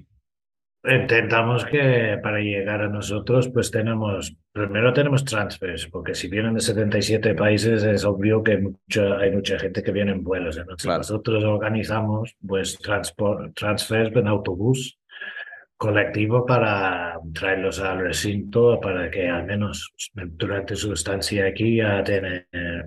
Intentamos 0.87 1.65
que 1.65 2.19
para 2.21 2.39
llegar 2.39 2.81
a 2.81 2.89
nosotros, 2.89 3.49
pues 3.49 3.71
tenemos, 3.71 4.35
primero 4.51 4.93
tenemos 4.93 5.25
transfers, 5.25 5.87
porque 5.87 6.13
si 6.13 6.27
vienen 6.27 6.53
de 6.53 6.61
77 6.61 7.33
países 7.33 7.83
es 7.83 8.05
obvio 8.05 8.43
que 8.43 8.53
hay 8.53 9.31
mucha 9.31 9.59
gente 9.59 9.81
que 9.81 9.91
viene 9.91 10.11
en 10.11 10.23
vuelos. 10.23 10.59
Nosotros 10.85 11.43
organizamos 11.43 12.35
pues 12.45 12.77
transfers 12.79 14.15
en 14.15 14.27
autobús 14.27 14.99
colectivo 15.77 16.45
para 16.45 17.19
traerlos 17.33 17.79
al 17.81 17.99
recinto 17.99 18.79
para 18.79 19.11
que 19.11 19.27
al 19.27 19.45
menos 19.45 19.93
durante 20.13 20.75
su 20.75 20.93
estancia 20.93 21.45
aquí 21.47 21.77
ya 21.77 22.03
tengan 22.03 22.45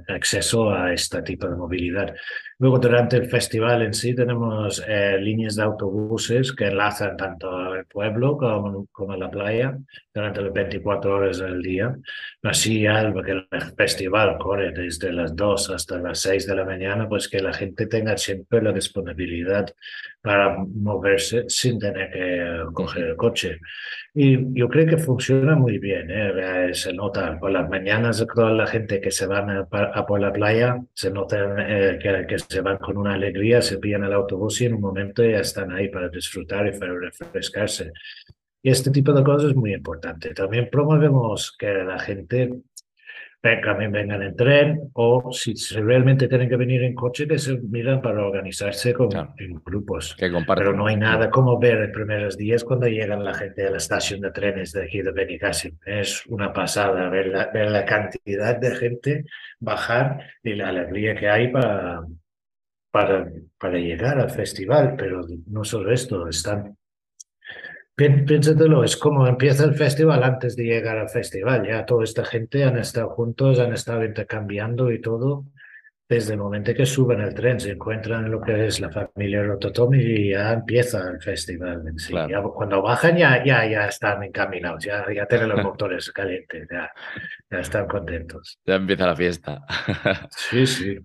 acceso 0.09 0.71
a 0.73 0.93
este 0.93 1.23
tipo 1.23 1.49
de 1.49 1.57
movilidad. 1.57 2.15
Luego, 2.61 2.81
durante 2.81 3.17
el 3.17 3.27
festival 3.27 3.83
en 3.83 3.95
sí, 3.95 4.17
tenemos 4.17 4.83
eh, 4.89 5.17
líneas 5.21 5.55
de 5.55 5.63
autobuses 5.63 6.53
que 6.53 6.67
enlazan 6.67 7.17
tanto 7.17 7.73
el 7.73 7.87
pueblo 7.87 8.37
como, 8.37 8.87
como 8.91 9.15
la 9.17 9.31
playa 9.31 9.79
durante 10.13 10.43
las 10.43 10.53
24 10.53 11.15
horas 11.15 11.39
del 11.39 11.63
día. 11.63 11.97
Así 12.43 12.83
ya, 12.83 13.09
porque 13.13 13.31
el 13.31 13.47
festival 13.77 14.39
corre 14.39 14.73
desde 14.73 15.13
las 15.13 15.37
2 15.37 15.71
hasta 15.71 15.99
las 15.99 16.19
6 16.19 16.49
de 16.49 16.57
la 16.57 16.65
mañana, 16.65 17.09
pues 17.09 17.29
que 17.29 17.41
la 17.41 17.53
gente 17.53 17.87
tenga 17.87 18.17
siempre 18.17 18.61
la 18.61 18.73
disponibilidad 18.73 19.73
para 20.21 20.59
moverse 20.59 21.45
sin 21.49 21.79
tener 21.79 22.11
que 22.11 22.65
coger 22.73 23.05
el 23.05 23.17
coche. 23.17 23.59
Y 24.15 24.59
yo 24.59 24.69
creo 24.69 24.87
que 24.87 24.99
funciona 24.99 25.55
muy 25.55 25.79
bien, 25.79 26.11
¿eh? 26.11 26.75
se 26.75 26.93
nota 26.93 27.39
por 27.39 27.53
las 27.53 27.69
mañanas 27.69 28.27
toda 28.35 28.51
la 28.51 28.67
gente 28.67 29.01
que 29.01 29.13
se 29.13 29.27
van 29.27 29.49
a, 29.51 29.67
por 30.07 30.21
la 30.21 30.33
playa, 30.33 30.77
se 30.93 31.11
nota 31.11 31.37
eh, 31.59 31.99
que, 32.03 32.27
que, 32.27 32.35
se 32.49 32.61
van 32.61 32.79
con 32.79 32.97
una 32.97 33.15
alegría, 33.15 33.61
se 33.61 33.79
pillan 33.79 34.05
el 34.05 34.13
autobús 34.13 34.61
y 34.61 34.67
en 34.67 34.75
un 34.75 34.81
momento 34.81 35.23
ya 35.23 35.41
están 35.41 35.71
ahí 35.73 35.89
para 35.89 36.09
disfrutar 36.09 36.67
y 36.67 36.79
para 36.79 36.95
refrescarse. 36.95 37.93
Y 38.63 38.71
este 38.71 38.91
tipo 38.91 39.13
de 39.13 39.23
cosas 39.23 39.51
es 39.51 39.57
muy 39.57 39.75
importante. 39.75 40.35
También 40.35 40.69
promovemos 40.71 41.55
que 41.57 41.73
la 41.73 41.99
gente 41.99 42.63
también 43.63 43.93
vengan 43.93 44.23
en 44.23 44.35
tren 44.35 44.91
o 44.95 45.31
si 45.33 45.55
realmente 45.81 46.27
tienen 46.27 46.49
que 46.49 46.57
venir 46.57 46.83
en 46.83 46.95
coche, 46.95 47.29
que 47.29 47.39
se 47.39 47.57
miran 47.59 48.03
para 48.03 48.27
organizarse 48.27 48.93
con, 48.93 49.11
en 49.39 49.63
grupos. 49.65 50.17
Pero 50.19 50.73
no 50.73 50.87
hay 50.87 50.97
nada 50.97 51.31
como 51.31 51.59
ver 51.59 51.79
en 51.83 51.93
primeros 51.93 52.37
días 52.37 52.65
cuando 52.65 52.89
llegan 52.89 53.25
la 53.25 53.35
gente 53.35 53.67
a 53.67 53.71
la 53.71 53.77
estación 53.77 54.21
de 54.21 54.33
trenes 54.33 54.73
de 54.73 54.85
aquí 54.85 55.03
de 55.03 55.13
Benicassim. 55.13 55.79
Es 55.87 56.27
una 56.27 56.53
pasada 56.53 57.09
ver 57.11 57.29
la, 57.29 57.47
ver 57.53 57.71
la 57.71 57.85
cantidad 57.85 58.57
de 58.57 58.75
gente 58.75 59.25
bajar 59.61 60.19
y 60.43 60.55
la 60.55 60.69
alegría 60.69 61.15
que 61.15 61.29
hay 61.29 61.49
para, 61.49 62.03
para, 62.99 63.31
para 63.57 63.79
llegar 63.79 64.19
al 64.19 64.31
festival. 64.31 64.95
Pero 64.97 65.25
no 65.47 65.63
solo 65.63 65.93
esto, 65.93 66.29
están 66.29 66.77
Piénsatelo, 67.97 68.85
es 68.85 68.97
como 68.97 69.27
empieza 69.27 69.65
el 69.65 69.75
festival 69.75 70.23
antes 70.23 70.55
de 70.55 70.65
llegar 70.65 70.99
al 70.99 71.09
festival. 71.09 71.67
Ya 71.67 71.85
toda 71.85 72.05
esta 72.05 72.25
gente 72.25 72.63
han 72.63 72.79
estado 72.79 73.11
juntos, 73.11 73.59
han 73.59 73.73
estado 73.73 74.05
intercambiando 74.05 74.93
y 74.93 75.01
todo. 75.01 75.47
desde 76.09 76.35
el 76.35 76.39
momento 76.39 76.73
que 76.73 76.87
suben 76.87 77.21
el 77.21 77.35
tren, 77.35 77.61
se 77.61 77.73
encuentran 77.73 78.25
en 78.25 78.31
lo 78.31 78.41
que 78.41 78.67
es 78.67 78.81
la 78.81 78.91
familia 78.91 79.43
Rototomi 79.43 79.99
y 79.99 80.31
ya 80.31 80.53
empieza 80.55 81.11
el 81.11 81.21
festival 81.21 81.83
en 81.87 81.99
sí. 81.99 82.15
cuando 82.55 82.81
bajan 82.81 83.17
ya, 83.17 83.45
ya, 83.45 83.69
ya 83.69 83.87
están 83.87 84.23
encaminados, 84.23 84.83
ya, 84.83 85.05
ya 85.13 85.27
tienen 85.27 85.51
los 85.51 85.63
motores 85.63 86.11
calientes, 86.11 86.67
ya, 86.71 86.91
ya 87.51 87.59
están 87.59 87.87
contentos. 87.87 88.59
Ya 88.65 88.77
empieza 88.77 89.07
la 89.07 89.17
fiesta. 89.17 89.67
sí, 90.31 90.67
sí. 90.67 90.99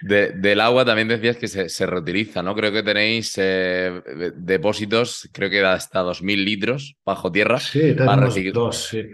Del 0.00 0.60
agua 0.60 0.84
también 0.84 1.08
decías 1.08 1.36
que 1.36 1.48
se, 1.48 1.86
reutiliza, 1.86 2.42
¿no? 2.42 2.54
Creo 2.54 2.72
que 2.72 2.82
tenéis 2.82 3.34
eh, 3.38 4.02
depósitos, 4.36 5.28
creo 5.32 5.50
que 5.50 5.60
da 5.60 5.74
hasta 5.74 6.02
2.000 6.02 6.44
litros 6.44 6.96
bajo 7.04 7.30
tierra. 7.30 7.58
Sí, 7.58 7.94
tenemos 7.94 8.34
dos, 8.52 8.88
sí. 8.88 9.10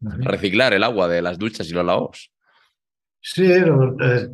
Reciclar 0.00 0.72
el 0.74 0.84
agua 0.84 1.08
de 1.08 1.22
las 1.22 1.38
duchas 1.38 1.68
y 1.70 1.74
los 1.74 1.84
lavabos. 1.84 2.30
Sí, 3.20 3.50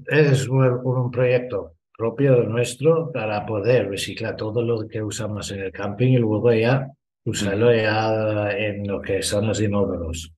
es 0.09 0.49
un 0.49 1.11
proyecto 1.11 1.77
propio 1.97 2.43
nuestro 2.43 3.11
para 3.13 3.47
poder 3.47 3.89
reciclar 3.89 4.37
todo 4.37 4.63
lo 4.63 4.89
que 4.89 5.03
usamos 5.03 5.51
en 5.53 5.61
el 5.61 5.73
camping 5.73 6.13
y 6.13 6.19
luego 6.19 6.53
ya 6.53 6.89
usarlo 7.25 7.73
ya 7.75 8.51
en 8.51 8.87
lo 8.87 9.01
que 9.01 9.23
son 9.23 9.47
los 9.47 9.61
inódulos. 9.61 10.35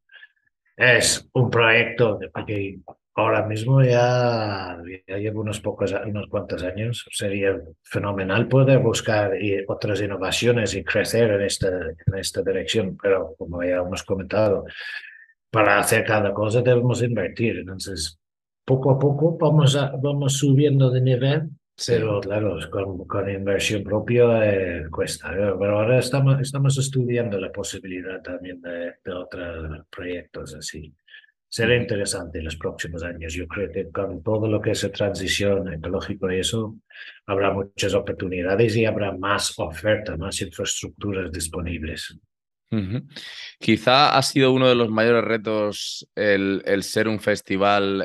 Es 0.76 1.28
un 1.32 1.50
proyecto 1.50 2.18
que 2.46 2.80
ahora 3.14 3.46
mismo 3.46 3.82
ya, 3.82 4.76
llevo 5.06 5.40
unos 5.40 5.60
pocos, 5.60 5.94
unos 6.06 6.28
cuantos 6.28 6.62
años. 6.62 7.06
Sería 7.10 7.60
fenomenal 7.82 8.48
poder 8.48 8.80
buscar 8.80 9.32
otras 9.68 10.00
innovaciones 10.00 10.74
y 10.74 10.84
crecer 10.84 11.30
en 11.30 11.42
esta, 11.42 11.68
en 11.68 12.14
esta 12.18 12.42
dirección, 12.42 12.96
pero 13.00 13.34
como 13.38 13.62
ya 13.62 13.76
hemos 13.76 14.02
comentado, 14.02 14.64
para 15.50 15.78
hacer 15.78 16.04
cada 16.04 16.34
cosa 16.34 16.62
debemos 16.62 17.02
invertir. 17.02 17.58
Entonces, 17.58 18.18
poco 18.64 18.90
a 18.90 18.98
poco 18.98 19.36
vamos, 19.38 19.76
a, 19.76 19.92
vamos 19.96 20.38
subiendo 20.38 20.90
de 20.90 21.00
nivel, 21.00 21.50
pero 21.86 22.20
claro, 22.20 22.58
con, 22.70 23.06
con 23.06 23.28
inversión 23.28 23.82
propia 23.84 24.24
eh, 24.44 24.86
cuesta. 24.90 25.30
Pero 25.30 25.78
ahora 25.78 25.98
estamos, 25.98 26.40
estamos 26.40 26.78
estudiando 26.78 27.38
la 27.38 27.50
posibilidad 27.52 28.22
también 28.22 28.60
de, 28.60 28.94
de 29.04 29.12
otros 29.12 29.86
proyectos 29.90 30.54
así. 30.54 30.92
Será 31.54 31.76
interesante 31.76 32.38
en 32.38 32.46
los 32.46 32.56
próximos 32.56 33.04
años. 33.04 33.32
Yo 33.32 33.46
creo 33.46 33.70
que 33.70 33.88
con 33.88 34.24
todo 34.24 34.48
lo 34.48 34.60
que 34.60 34.72
es 34.72 34.90
transición 34.92 35.72
ecológica 35.72 36.34
y 36.34 36.40
eso, 36.40 36.74
habrá 37.26 37.52
muchas 37.52 37.94
oportunidades 37.94 38.74
y 38.74 38.84
habrá 38.84 39.12
más 39.16 39.56
oferta, 39.56 40.16
más 40.16 40.40
infraestructuras 40.40 41.30
disponibles. 41.30 42.18
Quizá 43.60 44.18
ha 44.18 44.22
sido 44.22 44.50
uno 44.50 44.68
de 44.68 44.74
los 44.74 44.90
mayores 44.90 45.22
retos 45.22 46.08
el, 46.16 46.82
ser 46.82 47.06
un 47.06 47.20
festival 47.20 48.04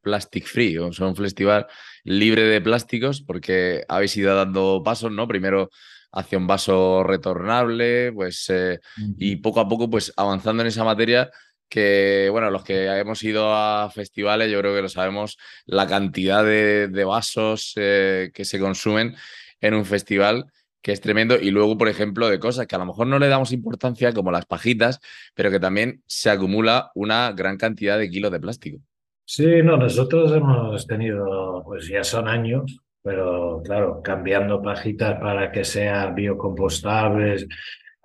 plastic 0.00 0.46
free, 0.46 0.78
o 0.78 0.92
sea, 0.92 1.08
un 1.08 1.16
festival 1.16 1.66
libre 2.04 2.44
de 2.44 2.60
plásticos, 2.60 3.22
porque 3.22 3.82
habéis 3.88 4.16
ido 4.16 4.36
dando 4.36 4.82
pasos, 4.84 5.10
¿no? 5.10 5.26
Primero 5.26 5.68
hacia 6.12 6.38
un 6.38 6.46
vaso 6.46 7.02
retornable, 7.02 8.12
pues, 8.12 8.48
eh, 8.50 8.78
y 9.18 9.34
poco 9.34 9.58
a 9.58 9.68
poco, 9.68 9.90
pues 9.90 10.12
avanzando 10.16 10.62
en 10.62 10.68
esa 10.68 10.84
materia 10.84 11.28
que, 11.68 12.28
bueno, 12.30 12.50
los 12.50 12.64
que 12.64 12.86
hemos 12.86 13.22
ido 13.22 13.54
a 13.54 13.90
festivales, 13.90 14.50
yo 14.50 14.60
creo 14.60 14.74
que 14.74 14.82
lo 14.82 14.88
sabemos, 14.88 15.38
la 15.66 15.86
cantidad 15.86 16.44
de, 16.44 17.04
vasos 17.04 17.72
eh, 17.76 18.30
que 18.32 18.44
se 18.44 18.58
consumen 18.58 19.14
en 19.60 19.74
un 19.74 19.84
festival 19.84 20.46
que 20.84 20.92
es 20.92 21.00
tremendo. 21.00 21.36
Y 21.40 21.50
luego, 21.50 21.78
por 21.78 21.88
ejemplo, 21.88 22.28
de 22.28 22.38
cosas 22.38 22.66
que 22.66 22.76
a 22.76 22.78
lo 22.78 22.86
mejor 22.86 23.06
no 23.06 23.18
le 23.18 23.28
damos 23.28 23.52
importancia, 23.52 24.12
como 24.12 24.30
las 24.30 24.44
pajitas, 24.44 25.00
pero 25.34 25.50
que 25.50 25.58
también 25.58 26.02
se 26.06 26.28
acumula 26.28 26.90
una 26.94 27.32
gran 27.32 27.56
cantidad 27.56 27.98
de 27.98 28.10
kilos 28.10 28.30
de 28.30 28.40
plástico. 28.40 28.78
Sí, 29.24 29.62
no, 29.62 29.78
nosotros 29.78 30.30
hemos 30.32 30.86
tenido, 30.86 31.62
pues 31.64 31.88
ya 31.88 32.04
son 32.04 32.28
años, 32.28 32.78
pero 33.02 33.62
claro, 33.64 34.02
cambiando 34.02 34.60
pajitas 34.60 35.18
para 35.18 35.50
que 35.50 35.64
sean 35.64 36.14
biocompostables, 36.14 37.46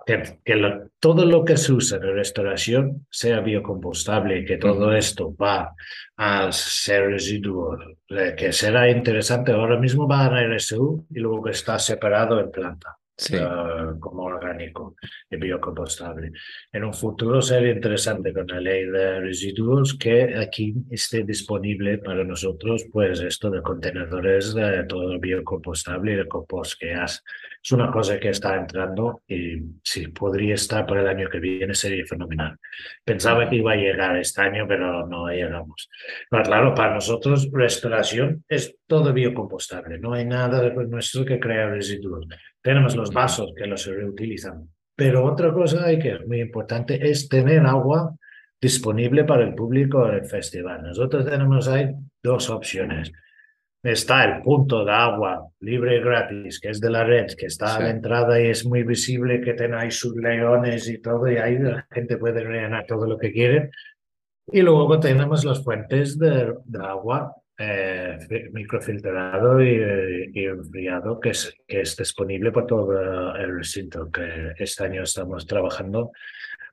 que, 0.06 0.40
todo 0.98 1.24
lo 1.24 1.44
que 1.44 1.56
se 1.56 1.72
usa 1.72 1.98
en 1.98 2.14
restauración 2.14 3.06
sea 3.10 3.40
biocompostable 3.40 4.38
y 4.38 4.44
que 4.44 4.56
todo 4.56 4.94
esto 4.94 5.34
va 5.34 5.74
a 6.16 6.52
ser 6.52 7.08
residuo, 7.08 7.78
que 8.36 8.52
será 8.52 8.90
interesante. 8.90 9.52
Ahora 9.52 9.78
mismo 9.78 10.06
va 10.08 10.26
a 10.26 10.42
RSU 10.42 11.06
y 11.10 11.20
luego 11.20 11.42
que 11.42 11.50
está 11.50 11.78
separado 11.78 12.40
en 12.40 12.50
planta. 12.50 12.99
Eh, 13.28 13.38
como 14.00 14.24
orgánico 14.24 14.96
y 15.30 15.36
biocompostable. 15.36 16.32
En 16.72 16.84
un 16.84 16.94
futuro 16.94 17.42
sería 17.42 17.72
interesante 17.72 18.32
con 18.32 18.46
la 18.46 18.60
ley 18.60 18.86
de 18.86 19.20
residuos 19.20 19.96
que 19.98 20.36
aquí 20.36 20.74
esté 20.90 21.24
disponible 21.24 21.98
para 21.98 22.24
nosotros, 22.24 22.86
pues 22.90 23.20
esto 23.20 23.50
de 23.50 23.62
contenedores 23.62 24.54
de 24.54 24.84
todo 24.84 25.18
biocompostable 25.18 26.12
y 26.12 26.16
de 26.16 26.28
compost 26.28 26.80
que 26.80 26.92
es, 26.92 27.22
es 27.62 27.72
una 27.72 27.90
cosa 27.90 28.18
que 28.18 28.30
está 28.30 28.56
entrando 28.56 29.22
y 29.28 29.58
si 29.82 30.08
podría 30.08 30.54
estar 30.54 30.86
para 30.86 31.02
el 31.02 31.08
año 31.08 31.28
que 31.28 31.40
viene 31.40 31.74
sería 31.74 32.04
fenomenal. 32.06 32.56
Pensaba 33.04 33.48
que 33.48 33.56
iba 33.56 33.72
a 33.72 33.76
llegar 33.76 34.16
este 34.16 34.40
año, 34.40 34.66
pero 34.66 35.06
no 35.06 35.28
llegamos. 35.28 35.90
Pero 36.30 36.42
claro, 36.42 36.74
para 36.74 36.94
nosotros 36.94 37.50
restauración 37.52 38.44
es 38.48 38.76
todo 38.86 39.12
biocompostable, 39.12 39.98
no 39.98 40.14
hay 40.14 40.24
nada 40.24 40.62
de 40.62 40.70
nuestro 40.86 41.24
que 41.24 41.38
crea 41.38 41.68
residuos. 41.68 42.26
Tenemos 42.62 42.96
los 42.96 43.12
vasos 43.12 43.52
que 43.56 43.66
los 43.66 43.86
reutilizan. 43.86 44.68
Pero 44.94 45.24
otra 45.24 45.52
cosa 45.52 45.86
que 45.98 46.12
es 46.12 46.26
muy 46.26 46.40
importante 46.40 47.08
es 47.08 47.28
tener 47.28 47.64
agua 47.64 48.14
disponible 48.60 49.24
para 49.24 49.44
el 49.44 49.54
público 49.54 50.06
en 50.06 50.16
el 50.16 50.24
festival. 50.26 50.82
Nosotros 50.82 51.24
tenemos 51.24 51.68
ahí 51.68 51.90
dos 52.22 52.50
opciones. 52.50 53.10
Está 53.82 54.24
el 54.24 54.42
punto 54.42 54.84
de 54.84 54.92
agua 54.92 55.48
libre 55.60 55.96
y 55.96 56.00
gratis, 56.00 56.60
que 56.60 56.68
es 56.68 56.80
de 56.80 56.90
la 56.90 57.02
red, 57.02 57.28
que 57.34 57.46
está 57.46 57.76
a 57.76 57.80
la 57.80 57.90
entrada 57.90 58.38
y 58.38 58.48
es 58.48 58.66
muy 58.66 58.82
visible 58.82 59.40
que 59.40 59.54
tenéis 59.54 59.94
sus 59.94 60.14
leones 60.16 60.86
y 60.90 61.00
todo, 61.00 61.30
y 61.30 61.38
ahí 61.38 61.58
la 61.58 61.86
gente 61.90 62.18
puede 62.18 62.44
rellenar 62.44 62.84
todo 62.86 63.06
lo 63.06 63.16
que 63.16 63.32
quiere. 63.32 63.70
Y 64.52 64.60
luego 64.60 65.00
tenemos 65.00 65.46
las 65.46 65.64
fuentes 65.64 66.18
de, 66.18 66.52
de 66.66 66.84
agua 66.84 67.34
eh, 67.62 68.18
microfiltrado 68.52 69.62
y, 69.62 70.30
y, 70.32 70.44
enfriado 70.46 71.20
que 71.20 71.30
es, 71.30 71.54
que 71.68 71.82
es 71.82 71.94
disponible 71.94 72.50
por 72.52 72.66
todo 72.66 73.34
el 73.36 73.58
recinto, 73.58 74.10
que 74.10 74.54
este 74.56 74.84
año 74.84 75.02
estamos 75.02 75.46
trabajando 75.46 76.10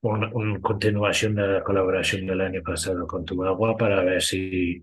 una, 0.02 0.32
continuación 0.62 1.36
de 1.36 1.48
la 1.48 1.64
colaboración 1.64 2.26
del 2.26 2.40
año 2.40 2.62
pasado 2.64 3.06
con 3.06 3.26
tu 3.26 3.44
agua 3.44 3.76
para 3.76 4.02
ver 4.02 4.22
si, 4.22 4.82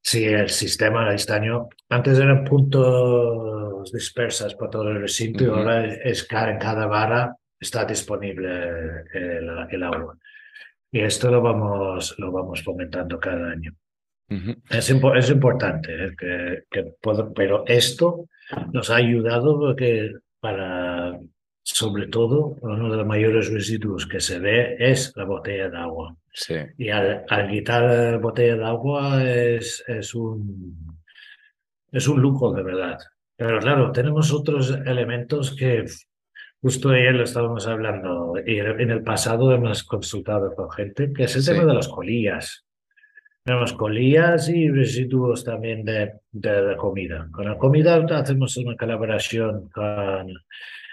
si 0.00 0.24
el 0.24 0.48
sistema 0.48 1.12
este 1.14 1.34
año, 1.34 1.68
antes 1.90 2.18
eran 2.18 2.44
puntos 2.44 3.92
dispersas 3.92 4.54
por 4.54 4.70
todo 4.70 4.88
el 4.90 5.02
recinto 5.02 5.44
y 5.44 5.48
ahora 5.48 5.84
es 5.84 6.26
en 6.30 6.58
cada 6.58 6.86
barra 6.86 7.34
está 7.60 7.84
disponible 7.84 9.04
el, 9.12 9.66
el 9.70 9.82
agua. 9.82 10.16
Y 10.90 11.00
esto 11.00 11.30
lo 11.30 11.42
vamos, 11.42 12.14
lo 12.18 12.32
vamos 12.32 12.62
fomentando 12.62 13.20
cada 13.20 13.50
año 13.50 13.76
es, 14.28 14.90
es, 14.90 15.30
importante, 15.30 16.06
¿eh? 16.06 16.10
que, 16.18 16.64
que 16.70 16.94
pero 17.34 17.64
esto 17.66 18.26
nos 18.72 18.90
ha 18.90 18.96
ayudado 18.96 19.58
porque 19.58 20.12
para, 20.40 21.18
sobre 21.62 22.08
todo, 22.08 22.56
uno 22.60 22.90
de 22.90 22.96
los 22.96 23.06
mayores 23.06 23.52
residuos 23.52 24.06
que 24.06 24.20
se 24.20 24.38
ve 24.38 24.76
es 24.78 25.12
la 25.16 25.24
botella 25.24 25.68
de 25.68 25.78
agua. 25.78 26.16
Sí. 26.32 26.54
Y 26.76 26.90
al, 26.90 27.24
quitar 27.50 27.82
la 27.82 28.18
botella 28.18 28.56
de 28.56 28.64
agua 28.64 29.24
es, 29.24 29.84
es, 29.86 30.14
un, 30.14 30.98
es 31.92 32.06
un 32.08 32.20
lujo 32.20 32.52
de 32.52 32.62
verdad. 32.62 32.98
Pero 33.36 33.58
claro, 33.60 33.92
tenemos 33.92 34.32
otros 34.32 34.70
elementos 34.84 35.54
que 35.54 35.84
justo 36.60 36.90
ayer 36.90 37.14
lo 37.14 37.24
estábamos 37.24 37.66
hablando 37.66 38.34
y 38.44 38.58
en 38.58 38.90
el 38.90 39.02
pasado 39.02 39.52
hemos 39.52 39.84
consultado 39.84 40.54
con 40.54 40.70
gente, 40.70 41.12
que 41.12 41.24
es 41.24 41.36
el 41.36 41.44
tema 41.44 41.64
de 41.64 41.74
las 41.74 41.88
colillas. 41.88 42.64
Tenemos 43.48 43.72
colillas 43.72 44.50
y 44.50 44.68
residuos 44.68 45.42
también 45.42 45.82
de, 45.82 46.12
de, 46.32 46.76
comida. 46.76 47.30
Con 47.32 47.46
la 47.46 47.56
comida 47.56 47.96
hacemos 47.96 48.54
una 48.58 48.76
colaboración 48.76 49.70
con, 49.70 50.34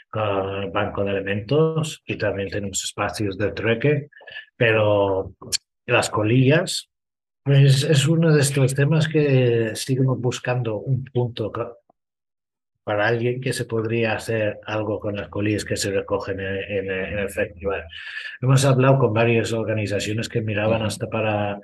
con 0.09 0.63
el 0.63 0.71
Banco 0.71 1.03
de 1.03 1.11
Alimentos 1.11 2.01
y 2.05 2.15
también 2.15 2.47
tenemos 2.47 2.81
espacios 2.81 3.37
de 3.37 3.51
trueque, 3.51 4.07
pero 4.55 5.33
las 5.85 6.09
colillas 6.09 6.89
pues, 7.43 7.83
es 7.83 8.07
uno 8.07 8.33
de 8.33 8.39
estos 8.39 8.73
temas 8.73 9.09
que 9.09 9.71
seguimos 9.75 10.17
buscando 10.21 10.77
un 10.77 11.03
punto 11.03 11.51
para 12.85 13.07
alguien 13.07 13.41
que 13.41 13.51
se 13.51 13.65
podría 13.65 14.13
hacer 14.13 14.59
algo 14.65 15.01
con 15.01 15.17
las 15.17 15.27
colillas 15.27 15.65
que 15.65 15.75
se 15.75 15.91
recogen 15.91 16.39
en, 16.39 16.89
en 16.89 17.19
el 17.19 17.29
festival. 17.29 17.83
Hemos 18.39 18.63
hablado 18.63 18.97
con 18.97 19.13
varias 19.13 19.51
organizaciones 19.51 20.29
que 20.29 20.39
miraban 20.39 20.83
hasta 20.83 21.09
para 21.09 21.59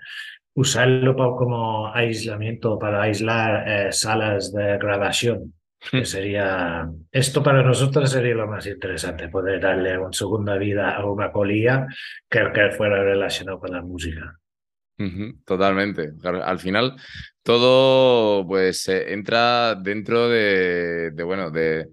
usarlo 0.54 1.16
como 1.36 1.94
aislamiento 1.94 2.78
para 2.78 3.04
aislar 3.04 3.68
eh, 3.68 3.92
salas 3.92 4.52
de 4.54 4.78
grabación. 4.78 5.54
Que 5.90 6.02
hmm. 6.02 6.06
sería, 6.06 6.90
esto 7.12 7.42
para 7.42 7.64
nosotros 7.64 8.12
sería 8.12 8.36
lo 8.36 8.48
más 8.48 8.68
interesante, 8.68 9.30
poder 9.30 9.60
darle 9.60 9.98
una 9.98 10.14
segunda 10.14 10.56
vida 10.58 10.96
a 10.96 11.06
una 11.06 11.32
colilla 11.32 11.88
que, 12.30 12.52
que 12.54 12.72
fuera 12.72 13.04
relacionado 13.04 13.60
con 13.60 13.72
la 13.72 13.82
música. 13.82 14.38
totalmente. 15.44 16.12
Al 16.24 16.60
final, 16.60 16.96
todo 17.44 18.46
pues 18.46 18.88
entra 18.88 19.74
dentro 19.76 20.30
de, 20.30 21.12
bueno, 21.26 21.50
de, 21.50 21.88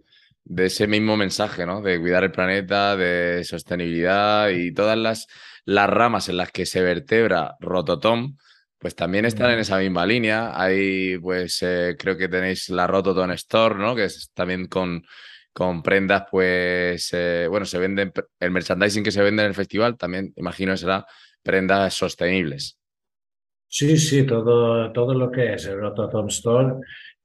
ese 0.57 0.87
mismo 0.87 1.17
mensaje, 1.17 1.67
¿no? 1.67 1.83
De 1.83 2.01
cuidar 2.01 2.25
el 2.25 2.33
planeta, 2.33 2.97
de 2.97 3.45
sostenibilidad 3.45 4.51
y 4.51 4.73
todas 4.73 4.97
las, 4.97 5.27
las 5.65 5.89
ramas 5.89 6.29
en 6.29 6.37
las 6.37 6.51
que 6.51 6.67
se 6.67 6.83
vertebra 6.83 7.57
Rototom, 7.61 8.37
pues 8.79 8.95
también 8.95 9.25
están 9.25 9.51
en 9.51 9.59
esa 9.59 9.79
misma 9.79 10.07
línea. 10.07 10.53
Hay, 10.61 11.19
pues, 11.19 11.63
eh, 11.63 11.97
creo 11.99 12.17
que 12.17 12.29
tenéis 12.29 12.69
la 12.71 12.87
Rototom 12.87 13.31
Store, 13.33 13.75
¿no? 13.75 13.95
Que 13.95 14.05
es 14.05 14.31
también 14.35 14.67
con, 14.67 15.03
con 15.53 15.83
prendas, 15.83 16.25
pues, 16.31 17.11
eh, 17.13 17.47
bueno, 17.49 17.67
se 17.67 17.79
venden, 17.79 18.13
el 18.39 18.51
merchandising 18.51 19.03
que 19.03 19.11
se 19.11 19.23
vende 19.23 19.43
en 19.43 19.49
el 19.49 19.55
festival 19.55 19.97
también, 19.97 20.33
imagino, 20.37 20.77
será 20.77 21.05
prendas 21.43 21.95
sostenibles. 21.95 22.79
Sí, 23.67 23.99
sí, 23.99 24.25
todo, 24.25 24.91
todo 24.93 25.13
lo 25.13 25.31
que 25.31 25.53
es 25.53 25.67
el 25.67 25.79
Rototom 25.79 26.29
Store 26.29 26.77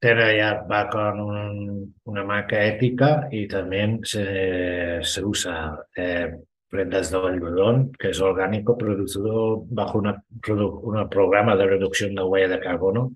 tiene 0.04 0.36
ya 0.36 0.66
va 0.70 0.86
con 0.90 1.94
una 2.04 2.24
marca 2.24 2.62
ética 2.62 3.26
y 3.30 3.48
también 3.48 4.00
se, 4.02 5.02
se 5.02 5.24
usa 5.24 5.78
eh, 5.96 6.30
prendas 6.68 7.10
de 7.10 7.16
algodón, 7.16 7.90
que 7.98 8.10
es 8.10 8.20
orgánico, 8.20 8.76
producido 8.76 9.64
bajo 9.70 10.00
un 10.00 11.08
programa 11.08 11.56
de 11.56 11.66
reducción 11.66 12.14
de 12.14 12.22
huella 12.22 12.48
de 12.48 12.60
carbono. 12.60 13.14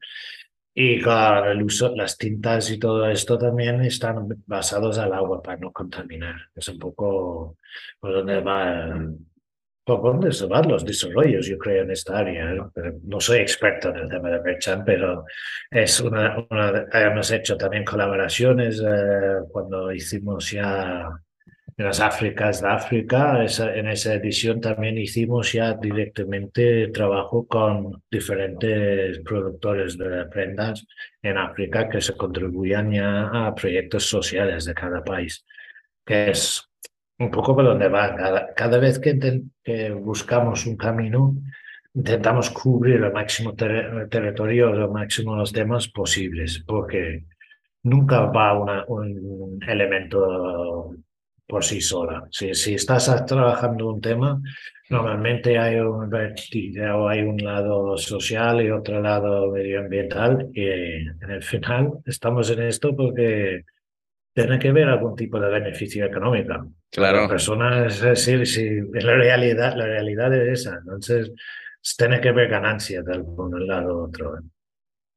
Y 0.73 1.03
con 1.03 1.45
el 1.47 1.63
uso, 1.63 1.95
las 1.95 2.17
tintas 2.17 2.71
y 2.71 2.79
todo 2.79 3.07
esto 3.07 3.37
también 3.37 3.83
están 3.83 4.27
basados 4.47 4.97
al 4.97 5.13
agua 5.13 5.43
para 5.43 5.59
no 5.59 5.71
contaminar. 5.73 6.37
Es 6.57 6.69
un 6.69 6.79
poco 6.79 7.59
por 8.01 8.15
donde 8.15 8.41
va 8.41 8.97
por 9.89 10.03
dónde 10.03 10.33
se 10.33 10.45
van 10.45 10.69
los 10.69 10.85
desarrollos, 10.85 11.47
yo 11.47 11.57
creo, 11.57 11.83
en 11.83 11.91
esta 11.91 12.19
área. 12.19 12.53
¿no? 12.53 13.21
soy 13.21 13.39
experto 13.39 13.89
en 13.89 13.97
el 13.97 14.09
tema 14.11 14.29
de 14.29 14.43
Merchant, 14.43 14.85
pero 14.85 15.25
es 15.71 15.99
una, 16.01 16.47
hemos 16.93 17.31
hecho 17.31 17.57
también 17.57 17.87
colaboraciones 17.87 18.83
eh, 18.87 19.39
cuando 19.51 19.91
hicimos 19.91 20.51
ya 20.51 21.09
en 21.79 21.85
las 21.87 22.01
Áfricas 22.01 22.61
de 22.61 22.69
África. 22.69 23.43
en 23.43 23.89
esa 23.89 24.15
edición 24.15 24.61
también 24.61 24.99
hicimos 24.99 25.55
ya 25.55 25.73
directamente 25.73 26.89
trabajo 26.89 27.47
con 27.47 28.03
diferentes 28.11 29.21
productores 29.21 29.97
de 29.97 30.27
prendas 30.27 30.87
en 31.23 31.39
África 31.39 31.89
que 31.89 32.03
se 32.03 32.15
contribuían 32.15 32.93
ya 32.93 33.29
a 33.29 33.55
proyectos 33.55 34.05
sociales 34.05 34.67
de 34.67 34.75
cada 34.75 35.03
país, 35.03 35.47
que 36.05 36.31
es 36.33 36.68
un 37.19 37.31
poco 37.31 37.55
por 37.55 37.65
donde 37.65 37.89
va. 37.89 38.15
Cada, 38.55 38.79
vez 38.79 38.99
que, 38.99 39.41
buscamos 40.01 40.67
un 40.67 40.77
camino, 40.77 41.35
intentamos 41.95 42.51
cubrir 42.51 43.03
el 43.03 43.13
máximo 43.13 43.55
territorio, 43.55 44.73
los 44.73 44.91
máximos 44.91 45.53
temas 45.53 45.89
posibles, 45.89 46.63
porque 46.67 47.25
nunca 47.83 48.21
va 48.27 48.85
un 48.87 49.61
elemento 49.67 50.95
por 51.47 51.65
sí 51.65 51.81
sola. 51.81 52.29
Si, 52.31 52.55
si 52.55 52.75
estás 52.75 53.25
trabajando 53.27 53.89
un 53.89 54.01
tema, 54.01 54.41
normalmente 54.91 55.59
hay 55.59 55.77
un 55.81 56.15
hay 57.09 57.23
un 57.23 57.39
lado 57.39 57.97
social 57.97 58.63
y 58.63 58.71
otro 58.71 59.01
lado 59.01 59.51
medioambiental, 59.51 60.51
y 60.53 60.67
en 60.67 61.31
el 61.31 61.43
final 61.43 61.93
estamos 62.05 62.51
en 62.51 62.63
esto 62.63 62.95
porque 62.95 63.65
tiene 64.35 64.59
que 64.59 64.73
ver 64.73 64.89
algún 64.89 65.17
tipo 65.17 65.41
de 65.41 65.51
beneficio 65.51 66.05
económico. 66.05 66.71
Claro. 66.91 67.23
La 67.23 67.29
persona 67.29 67.87
es 67.87 68.01
decir, 68.01 68.47
si 68.47 68.81
la 68.93 69.15
realidad, 69.15 69.77
la 69.77 69.87
realidad 69.87 70.35
es 70.35 70.61
esa. 70.61 70.79
Entonces, 70.79 71.33
tiene 71.97 72.21
que 72.21 72.33
ver 72.33 72.49
ganancias 72.49 73.05
de 73.05 73.15
algún 73.15 73.67
lado 73.67 73.95
u 73.95 74.05
otro. 74.05 74.39
¿eh? 74.39 74.43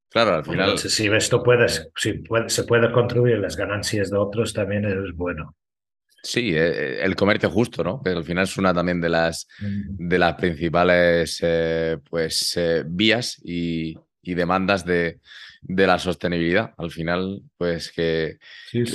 Claro, 0.10 0.36
al 0.36 0.44
final. 0.44 0.78
si 0.78 1.08
esto 1.08 1.42
puede, 1.42 1.68
si 1.96 2.14
puede, 2.14 2.50
se 2.50 2.66
puede 2.66 2.92
contribuir 2.92 3.38
las 3.38 3.56
ganancias 3.56 4.10
de 4.10 4.18
otros, 4.18 4.54
también 4.54 4.86
es 4.86 5.16
bueno. 5.16 5.56
Sí, 6.24 6.54
eh, 6.54 7.04
el 7.04 7.16
comercio 7.16 7.50
justo, 7.50 7.84
¿no? 7.84 8.02
Pero 8.04 8.20
al 8.20 8.26
final 8.26 8.44
es 8.44 8.58
una 8.58 8.74
también 8.74 9.02
de 9.02 9.10
las, 9.10 9.48
mm. 9.60 10.08
de 10.08 10.20
las 10.20 10.36
principales 10.36 11.40
eh, 11.42 11.98
pues, 12.10 12.60
vías 12.86 13.40
y, 13.44 13.98
y 14.22 14.34
demandas 14.36 14.86
de, 14.86 15.20
de 15.62 15.88
la 15.88 16.00
sostenibilidad. 16.00 16.74
Al 16.78 16.92
final, 16.92 17.44
pues 17.58 17.92
que, 17.92 18.40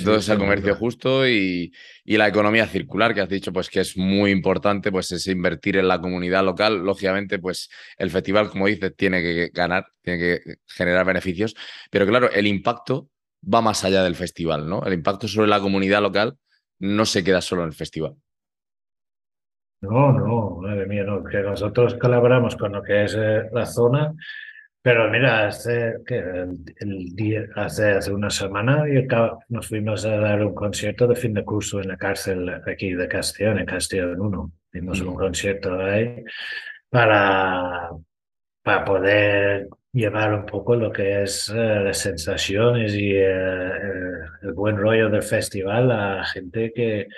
todo 0.04 0.16
ese 0.16 0.36
comercio 0.36 0.74
justo 0.74 1.26
y, 1.26 1.72
y, 2.04 2.16
la 2.16 2.28
economía 2.28 2.66
circular, 2.66 3.14
que 3.14 3.20
has 3.20 3.28
dicho, 3.28 3.52
pues 3.52 3.70
que 3.70 3.80
es 3.80 3.96
muy 3.96 4.30
importante, 4.30 4.90
pues 4.90 5.12
es 5.12 5.26
invertir 5.28 5.76
en 5.76 5.88
la 5.88 6.00
comunidad 6.00 6.44
local. 6.44 6.84
Lógicamente, 6.84 7.38
pues 7.38 7.70
el 7.96 8.10
festival, 8.10 8.50
como 8.50 8.66
dices, 8.66 8.94
tiene 8.96 9.22
que 9.22 9.50
ganar, 9.52 9.86
tiene 10.02 10.18
que 10.18 10.56
generar 10.66 11.06
beneficios, 11.06 11.54
pero 11.90 12.06
claro, 12.06 12.30
el 12.30 12.46
impacto 12.46 13.10
va 13.42 13.60
más 13.60 13.84
allá 13.84 14.02
del 14.02 14.16
festival, 14.16 14.68
¿no? 14.68 14.82
El 14.84 14.94
impacto 14.94 15.28
sobre 15.28 15.48
la 15.48 15.60
comunidad 15.60 16.02
local 16.02 16.36
no 16.80 17.04
se 17.04 17.22
queda 17.22 17.40
solo 17.40 17.62
en 17.62 17.68
el 17.68 17.74
festival. 17.74 18.16
No, 19.82 20.12
no, 20.12 20.58
madre 20.62 20.86
mía, 20.86 21.04
no, 21.04 21.22
que 21.22 21.38
nosotros 21.38 21.94
colaboramos 21.94 22.56
con 22.56 22.72
lo 22.72 22.82
que 22.82 23.04
es 23.04 23.14
eh, 23.14 23.42
la 23.52 23.66
zona 23.66 24.14
pero 24.86 25.10
mira, 25.10 25.48
hace, 25.48 25.96
el, 26.06 27.16
día, 27.16 27.48
hace, 27.56 27.90
hace 27.90 28.12
una 28.12 28.30
semana 28.30 28.84
nos 29.48 29.66
fuimos 29.66 30.04
a 30.04 30.16
dar 30.16 30.46
un 30.46 30.54
concierto 30.54 31.08
de 31.08 31.16
fin 31.16 31.34
de 31.34 31.44
curso 31.44 31.80
en 31.80 31.88
la 31.88 31.96
cárcel 31.96 32.48
aquí 32.64 32.94
de 32.94 33.08
Castellón, 33.08 33.58
en 33.58 33.66
Castellón 33.66 34.20
1. 34.20 34.52
Hicimos 34.72 35.00
un 35.00 35.16
concierto 35.16 35.76
ahí 35.80 36.22
para, 36.88 37.90
para 38.62 38.84
poder 38.84 39.66
llevar 39.92 40.32
un 40.32 40.46
poco 40.46 40.76
lo 40.76 40.92
que 40.92 41.24
es 41.24 41.48
eh, 41.48 41.80
las 41.82 41.98
sensaciones 41.98 42.94
y 42.94 43.10
eh, 43.10 43.26
eh, 43.26 44.20
el 44.42 44.52
buen 44.52 44.76
rollo 44.76 45.10
del 45.10 45.24
festival 45.24 45.90
a 45.90 46.24
gente 46.26 46.72
que 46.72 47.08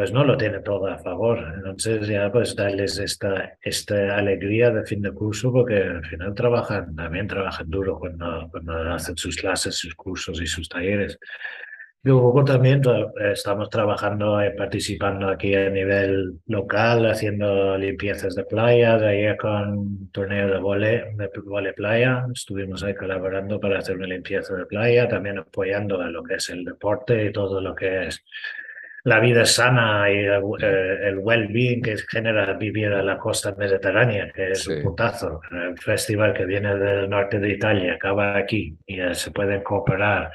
pues 0.00 0.14
no 0.14 0.24
lo 0.24 0.34
tiene 0.38 0.60
todo 0.60 0.86
a 0.86 0.96
favor. 0.96 1.38
Entonces 1.56 2.08
ya 2.08 2.32
pues 2.32 2.56
darles 2.56 2.98
esta, 2.98 3.58
esta 3.60 4.16
alegría 4.16 4.70
de 4.70 4.82
fin 4.86 5.02
de 5.02 5.12
curso 5.12 5.52
porque 5.52 5.74
al 5.74 6.06
final 6.06 6.34
trabajan, 6.34 6.96
también 6.96 7.26
trabajan 7.26 7.68
duro 7.68 7.98
cuando, 7.98 8.48
cuando 8.50 8.94
hacen 8.94 9.14
sus 9.18 9.36
clases, 9.36 9.76
sus 9.76 9.94
cursos 9.94 10.40
y 10.40 10.46
sus 10.46 10.70
talleres. 10.70 11.18
Y 12.02 12.08
luego 12.08 12.42
también 12.44 12.80
estamos 13.30 13.68
trabajando 13.68 14.42
y 14.42 14.56
participando 14.56 15.28
aquí 15.28 15.54
a 15.54 15.68
nivel 15.68 16.40
local, 16.46 17.04
haciendo 17.04 17.76
limpiezas 17.76 18.34
de 18.34 18.44
playas, 18.44 19.02
ahí 19.02 19.36
con 19.36 19.76
un 19.76 20.10
torneo 20.12 20.48
de 20.48 20.60
vole, 20.60 21.12
de 21.14 21.30
vole 21.44 21.74
playa. 21.74 22.24
Estuvimos 22.32 22.82
ahí 22.84 22.94
colaborando 22.94 23.60
para 23.60 23.80
hacer 23.80 23.98
una 23.98 24.06
limpieza 24.06 24.54
de 24.54 24.64
playa, 24.64 25.06
también 25.08 25.40
apoyando 25.40 26.00
a 26.00 26.08
lo 26.08 26.22
que 26.22 26.36
es 26.36 26.48
el 26.48 26.64
deporte 26.64 27.26
y 27.26 27.32
todo 27.32 27.60
lo 27.60 27.74
que 27.74 28.06
es 28.06 28.24
la 29.04 29.20
vida 29.20 29.44
sana 29.44 30.10
y 30.10 30.18
el, 30.18 30.42
eh, 30.60 31.14
well-being 31.16 31.82
que 31.82 31.96
genera 32.08 32.52
vivir 32.54 32.92
a 32.92 33.02
la 33.02 33.16
costa 33.16 33.54
mediterránea, 33.56 34.30
que 34.32 34.50
es 34.50 34.66
un 34.66 34.82
putazo. 34.82 35.40
El 35.50 35.78
festival 35.78 36.34
que 36.34 36.44
viene 36.44 36.76
del 36.76 37.08
norte 37.08 37.38
de 37.38 37.50
Italia 37.50 37.94
acaba 37.94 38.36
aquí 38.36 38.76
y 38.86 38.98
se 39.12 39.30
pueden 39.30 39.62
cooperar 39.62 40.30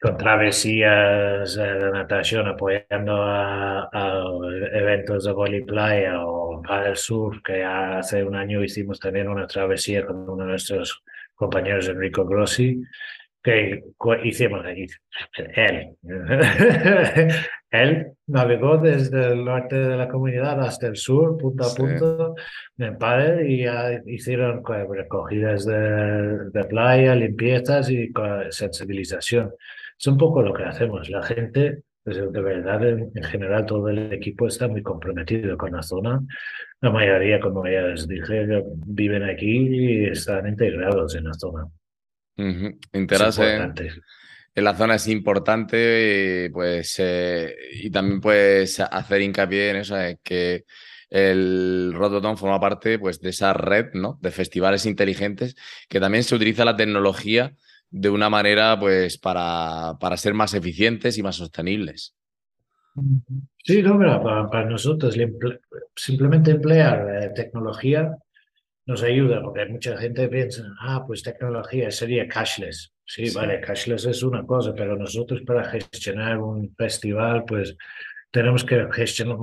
con 0.00 0.16
travesías 0.16 1.54
de 1.54 1.90
natación 1.92 2.48
apoyando 2.48 3.22
a, 3.22 3.88
eventos 4.72 5.24
de 5.24 5.32
voli 5.32 5.62
playa 5.62 6.26
o 6.26 6.60
para 6.60 6.88
el 6.88 6.96
sur, 6.96 7.40
que 7.42 7.62
hace 7.62 8.24
un 8.24 8.34
año 8.34 8.64
hicimos 8.64 8.98
también 8.98 9.28
una 9.28 9.46
travesía 9.46 10.04
con 10.04 10.28
uno 10.28 10.44
de 10.44 10.50
nuestros 10.50 11.02
compañeros 11.34 11.88
Enrico 11.88 12.26
Grossi 12.26 12.82
que 13.42 13.82
hicimos 14.24 14.64
allí. 14.64 14.86
Él. 15.56 15.96
Él 17.70 18.12
navegó 18.26 18.76
desde 18.76 19.32
el 19.32 19.44
norte 19.44 19.76
de 19.76 19.96
la 19.96 20.06
comunidad 20.06 20.60
hasta 20.60 20.88
el 20.88 20.96
sur, 20.96 21.38
punto 21.38 21.64
a 21.64 21.74
punto, 21.74 22.34
en 22.76 22.98
padre, 22.98 23.50
y 23.50 23.64
hicieron 24.12 24.62
recogidas 24.64 25.64
de, 25.64 26.50
de, 26.50 26.64
playa, 26.64 27.14
limpiezas 27.14 27.88
y 27.90 28.12
sensibilización. 28.50 29.52
Es 29.98 30.06
un 30.06 30.18
poco 30.18 30.42
lo 30.42 30.52
que 30.52 30.64
hacemos. 30.64 31.08
La 31.08 31.22
gente, 31.22 31.82
pues, 32.04 32.16
de 32.16 32.40
verdad, 32.42 32.86
en, 32.86 33.10
general, 33.22 33.64
todo 33.64 33.88
el 33.88 34.12
equipo 34.12 34.48
está 34.48 34.68
muy 34.68 34.82
comprometido 34.82 35.56
con 35.56 35.72
la 35.72 35.82
zona. 35.82 36.20
La 36.82 36.90
mayoría, 36.90 37.40
como 37.40 37.64
ya 37.66 37.82
les 37.82 38.06
dije, 38.06 38.64
viven 38.86 39.22
aquí 39.22 39.56
y 39.56 40.04
están 40.06 40.46
integrados 40.46 41.14
en 41.14 41.24
la 41.24 41.32
zona. 41.34 41.66
Uh 42.36 42.78
en 44.54 44.64
la 44.64 44.74
zona 44.74 44.96
es 44.96 45.08
importante, 45.08 46.50
pues, 46.52 46.96
eh, 46.98 47.54
y 47.72 47.90
también 47.90 48.20
pues 48.20 48.80
hacer 48.80 49.22
hincapié 49.22 49.70
en 49.70 49.76
eso, 49.76 49.96
que 50.22 50.64
el 51.08 51.92
Rototom 51.94 52.36
forma 52.36 52.60
parte 52.60 52.98
pues, 52.98 53.20
de 53.20 53.30
esa 53.30 53.54
red 53.54 53.94
¿no? 53.94 54.18
de 54.20 54.30
festivales 54.30 54.84
inteligentes 54.86 55.56
que 55.88 56.00
también 56.00 56.24
se 56.24 56.34
utiliza 56.34 56.64
la 56.64 56.76
tecnología 56.76 57.54
de 57.90 58.10
una 58.10 58.28
manera 58.28 58.78
pues, 58.78 59.18
para, 59.18 59.94
para 59.98 60.16
ser 60.16 60.34
más 60.34 60.52
eficientes 60.54 61.16
y 61.16 61.22
más 61.22 61.36
sostenibles. 61.36 62.14
Sí, 63.64 63.82
no, 63.82 63.98
para, 63.98 64.50
para 64.50 64.68
nosotros 64.68 65.16
simplemente 65.96 66.50
emplear 66.50 67.22
eh, 67.22 67.30
tecnología 67.34 68.14
nos 68.86 69.02
ayuda, 69.02 69.40
porque 69.42 69.66
mucha 69.66 69.96
gente 69.96 70.28
piensa, 70.28 70.64
ah, 70.80 71.04
pues 71.06 71.22
tecnología 71.22 71.90
sería 71.90 72.26
cashless. 72.26 72.92
Sí, 73.04 73.30
vale, 73.34 73.60
cashless 73.60 74.06
es 74.06 74.22
una 74.22 74.44
cosa, 74.44 74.74
pero 74.74 74.96
nosotros 74.96 75.42
para 75.42 75.64
gestionar 75.64 76.38
un 76.38 76.74
festival, 76.76 77.44
pues 77.44 77.76
tenemos 78.30 78.64
que 78.64 78.86
gestionar, 78.92 79.36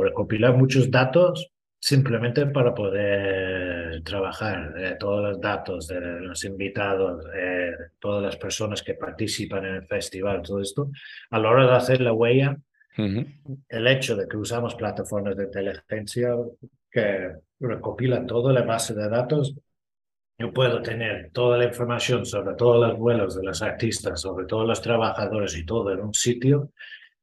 recopilar 0.00 0.56
muchos 0.56 0.90
datos 0.90 1.52
simplemente 1.80 2.46
para 2.46 2.72
poder 2.72 4.02
trabajar 4.04 4.72
eh, 4.78 4.96
todos 4.98 5.22
los 5.22 5.40
datos 5.40 5.88
de 5.88 6.00
los 6.20 6.44
invitados, 6.44 7.24
eh, 7.34 7.72
todas 7.98 8.22
las 8.22 8.36
personas 8.36 8.82
que 8.82 8.94
participan 8.94 9.64
en 9.64 9.74
el 9.74 9.86
festival, 9.86 10.42
todo 10.42 10.60
esto, 10.60 10.90
a 11.30 11.38
la 11.40 11.50
hora 11.50 11.66
de 11.66 11.76
hacer 11.76 12.00
la 12.00 12.12
huella, 12.12 12.56
el 12.96 13.86
hecho 13.86 14.14
de 14.14 14.28
que 14.28 14.36
usamos 14.36 14.74
plataformas 14.74 15.36
de 15.36 15.44
inteligencia 15.44 16.36
que 16.90 17.32
recopilan 17.62 18.26
toda 18.26 18.52
la 18.52 18.62
base 18.62 18.94
de 18.94 19.08
datos, 19.08 19.54
yo 20.38 20.52
puedo 20.52 20.82
tener 20.82 21.30
toda 21.32 21.58
la 21.58 21.66
información 21.66 22.26
sobre 22.26 22.54
todos 22.56 22.88
los 22.88 22.98
vuelos 22.98 23.36
de 23.36 23.44
los 23.44 23.62
artistas, 23.62 24.20
sobre 24.20 24.46
todos 24.46 24.66
los 24.66 24.82
trabajadores 24.82 25.56
y 25.56 25.64
todo 25.64 25.92
en 25.92 26.00
un 26.00 26.14
sitio. 26.14 26.72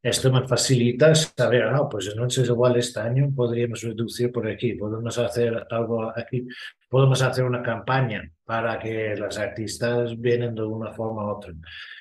Esto 0.02 0.32
me 0.32 0.48
facilita 0.48 1.14
saber, 1.14 1.64
ah, 1.64 1.90
pues 1.90 2.08
entonces 2.08 2.48
igual 2.48 2.78
este 2.78 3.02
año 3.02 3.30
podríamos 3.36 3.82
reducir 3.82 4.32
por 4.32 4.48
aquí, 4.48 4.76
podemos 4.76 5.18
hacer 5.18 5.68
algo 5.70 6.14
aquí, 6.16 6.48
podemos 6.88 7.22
hacer 7.22 7.44
una 7.44 7.62
campaña 7.62 8.32
para 8.46 8.80
que 8.80 9.16
los 9.18 9.38
artistas 9.38 10.18
vienen 10.18 10.56
de 10.56 10.64
una 10.64 10.94
forma 10.94 11.26
u 11.26 11.36
otra. 11.36 11.54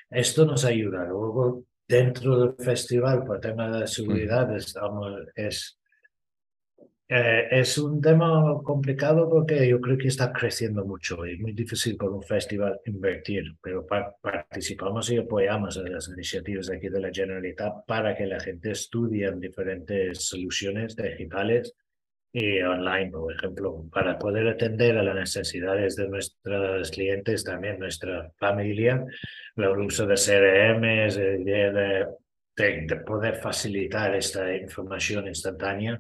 Esto 0.09 0.47
nos 0.47 0.65
ayuda. 0.65 1.05
Luego, 1.05 1.65
dentro 1.89 2.39
del 2.39 2.65
festival, 2.65 3.25
por 3.25 3.41
tema 3.41 3.69
de 3.69 3.89
seguridad, 3.89 4.57
estamos, 4.57 5.13
es 5.35 5.81
eh, 7.11 7.49
es 7.51 7.79
un 7.79 8.03
tema 8.03 8.61
complicado 8.63 9.31
porque 9.31 9.67
yo 9.67 9.81
creo 9.81 9.97
que 9.97 10.09
está 10.09 10.31
creciendo 10.31 10.85
mucho 10.85 11.27
y 11.27 11.39
muy 11.39 11.53
difícil 11.53 11.97
con 11.97 12.13
un 12.13 12.23
festival 12.23 12.81
invertir, 12.85 13.57
pero 13.63 13.87
participamos 14.21 15.11
y 15.11 15.17
apoyamos 15.17 15.79
a 15.79 15.89
las 15.89 16.09
iniciativas 16.09 16.67
de 16.67 16.77
aquí 16.77 16.91
de 16.91 17.01
la 17.01 17.11
Generalitat 17.11 17.87
para 17.87 18.15
que 18.15 18.27
la 18.27 18.39
gente 18.41 18.73
estudie 18.73 19.33
diferentes 19.33 20.27
soluciones 20.29 20.97
digitales 20.97 21.75
y 22.31 22.61
online, 22.61 23.11
por 23.11 23.33
ejemplo, 23.33 23.87
para 23.91 24.19
poder 24.19 24.47
atender 24.47 24.99
a 24.99 25.03
las 25.03 25.15
necesidades 25.15 25.97
de 25.97 26.09
nuestros 26.11 26.91
clientes, 26.91 27.43
también 27.43 27.79
nuestra 27.79 28.31
familia, 28.37 29.03
el 29.57 29.79
uso 29.79 30.07
de 30.07 30.15
CRM, 30.15 30.83
de, 31.43 32.07
de 32.55 32.97
poder 32.97 33.37
facilitar 33.37 34.15
esta 34.15 34.55
información 34.55 35.27
instantánea 35.27 35.99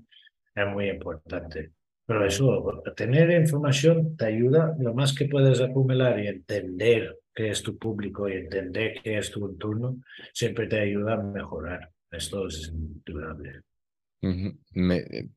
es 0.55 0.67
muy 0.67 0.89
importante. 0.89 1.73
Pero 2.09 2.25
eso, 2.25 2.83
tener 2.97 3.31
información 3.31 4.17
te 4.17 4.25
ayuda, 4.25 4.75
lo 4.79 4.95
más 4.95 5.15
que 5.15 5.27
puedes 5.27 5.61
acumular 5.61 6.19
y 6.19 6.27
entender 6.27 7.19
qué 7.35 7.51
es 7.51 7.63
tu 7.63 7.77
público 7.77 8.27
y 8.29 8.33
entender 8.33 8.95
qué 9.05 9.19
es 9.19 9.31
tu 9.31 9.47
entorno, 9.47 9.99
siempre 10.33 10.67
te 10.67 10.81
ayuda 10.81 11.15
a 11.15 11.23
mejorar. 11.23 11.91
Esto 12.11 12.49
es 12.49 12.73
indudable. 12.73 13.61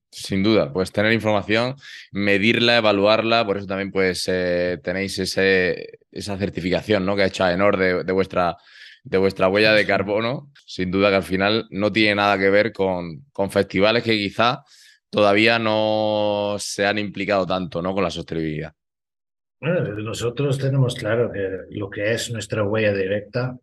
sin 0.09 0.43
duda, 0.43 0.71
pues 0.71 0.93
tener 0.93 1.11
información, 1.11 1.75
medirla, 2.13 2.77
evaluarla, 2.77 3.45
por 3.45 3.57
eso 3.57 3.67
también 3.67 3.91
pues 3.91 4.23
eh, 4.29 4.79
tenéis 4.81 5.19
ese, 5.19 5.99
esa 6.09 6.37
certificación 6.37 7.05
¿no? 7.05 7.17
que 7.17 7.23
ha 7.23 7.27
hecho 7.27 7.43
AENOR 7.43 7.77
de, 7.77 8.03
de, 8.05 8.13
vuestra, 8.13 8.55
de 9.03 9.17
vuestra 9.17 9.49
huella 9.49 9.73
de 9.73 9.85
carbono. 9.85 10.53
Sin 10.65 10.89
duda 10.89 11.09
que 11.09 11.17
al 11.17 11.23
final 11.23 11.67
no 11.69 11.91
tiene 11.91 12.15
nada 12.15 12.37
que 12.37 12.49
ver 12.49 12.71
con, 12.71 13.25
con 13.33 13.51
festivales 13.51 14.03
que 14.03 14.17
quizá 14.17 14.63
todavía 15.11 15.59
no 15.59 16.55
se 16.57 16.85
han 16.85 16.97
implicado 16.97 17.45
tanto 17.45 17.81
¿no? 17.81 17.93
con 17.93 18.03
la 18.03 18.09
sostenibilidad. 18.09 18.73
Bueno, 19.59 19.81
nosotros 20.01 20.57
tenemos 20.57 20.95
claro 20.95 21.31
que 21.31 21.65
lo 21.69 21.89
que 21.89 22.13
es 22.13 22.31
nuestra 22.31 22.63
huella 22.63 22.93
directa 22.93 23.55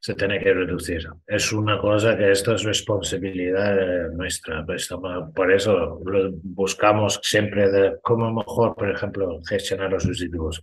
se 0.00 0.14
tiene 0.14 0.38
que 0.38 0.54
reducir. 0.54 1.06
Es 1.26 1.52
una 1.52 1.78
cosa 1.78 2.16
que 2.16 2.30
esto 2.30 2.54
es 2.54 2.62
responsabilidad 2.62 4.10
nuestra. 4.12 4.64
Pues, 4.64 4.88
por 5.34 5.52
eso 5.52 6.00
buscamos 6.42 7.20
siempre 7.22 7.96
cómo 8.02 8.32
mejor, 8.32 8.74
por 8.76 8.90
ejemplo, 8.90 9.40
gestionar 9.46 9.90
los 9.90 10.04
residuos 10.04 10.62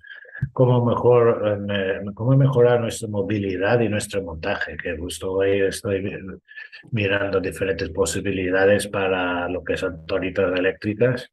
cómo, 0.51 0.85
mejor, 0.85 1.67
eh, 1.69 2.01
cómo 2.13 2.35
mejorar 2.37 2.81
nuestra 2.81 3.07
movilidad 3.07 3.79
y 3.79 3.89
nuestro 3.89 4.21
montaje, 4.21 4.75
que 4.77 4.97
justo 4.97 5.31
hoy 5.31 5.61
estoy 5.61 6.17
mirando 6.91 7.39
diferentes 7.39 7.89
posibilidades 7.89 8.87
para 8.87 9.47
lo 9.49 9.63
que 9.63 9.77
son 9.77 10.05
toritas 10.05 10.57
eléctricas. 10.57 11.31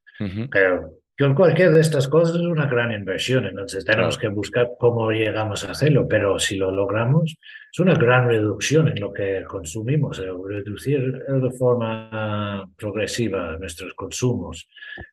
Pero 1.20 1.34
cualquier 1.34 1.72
de 1.72 1.82
estas 1.82 2.08
cosas 2.08 2.36
es 2.36 2.46
una 2.46 2.64
gran 2.64 2.92
inversión, 2.92 3.44
entonces 3.44 3.84
tenemos 3.84 4.16
que 4.16 4.28
buscar 4.28 4.70
cómo 4.78 5.10
llegamos 5.10 5.62
a 5.66 5.72
hacerlo, 5.72 6.08
pero 6.08 6.38
si 6.38 6.56
lo 6.56 6.70
logramos, 6.70 7.36
es 7.70 7.78
una 7.78 7.92
gran 7.92 8.26
reducción 8.26 8.88
en 8.88 8.98
lo 8.98 9.12
que 9.12 9.44
consumimos, 9.46 10.18
eh, 10.18 10.30
reducir 10.48 11.12
de 11.12 11.50
forma 11.50 12.66
progresiva 12.74 13.54
nuestros 13.58 13.92
consumos 13.92 14.66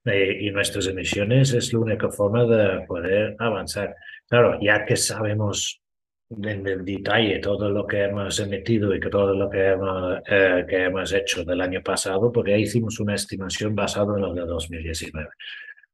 eh, 0.06 0.38
y 0.40 0.50
nuestras 0.50 0.88
emisiones 0.88 1.54
es 1.54 1.74
la 1.74 1.80
única 1.80 2.10
forma 2.10 2.46
de 2.46 2.86
poder 2.86 3.36
avanzar. 3.38 3.94
Claro, 4.30 4.58
ya 4.62 4.86
que 4.86 4.96
sabemos 4.96 5.82
en 6.30 6.66
el 6.66 6.86
detalle 6.86 7.40
todo 7.40 7.70
lo 7.70 7.86
que 7.86 8.04
hemos 8.04 8.40
emitido 8.40 8.96
y 8.96 9.02
que 9.02 9.10
todo 9.10 9.36
lo 9.36 9.50
que 9.50 9.72
hemos, 9.72 10.20
eh, 10.26 10.66
que 10.70 10.86
hemos 10.86 11.12
hecho 11.12 11.44
del 11.44 11.60
año 11.60 11.82
pasado, 11.84 12.32
porque 12.32 12.54
ahí 12.54 12.62
hicimos 12.62 12.98
una 13.02 13.16
estimación 13.16 13.76
basada 13.76 14.16
en 14.16 14.22
lo 14.22 14.34
de 14.34 14.46
2019. 14.46 15.28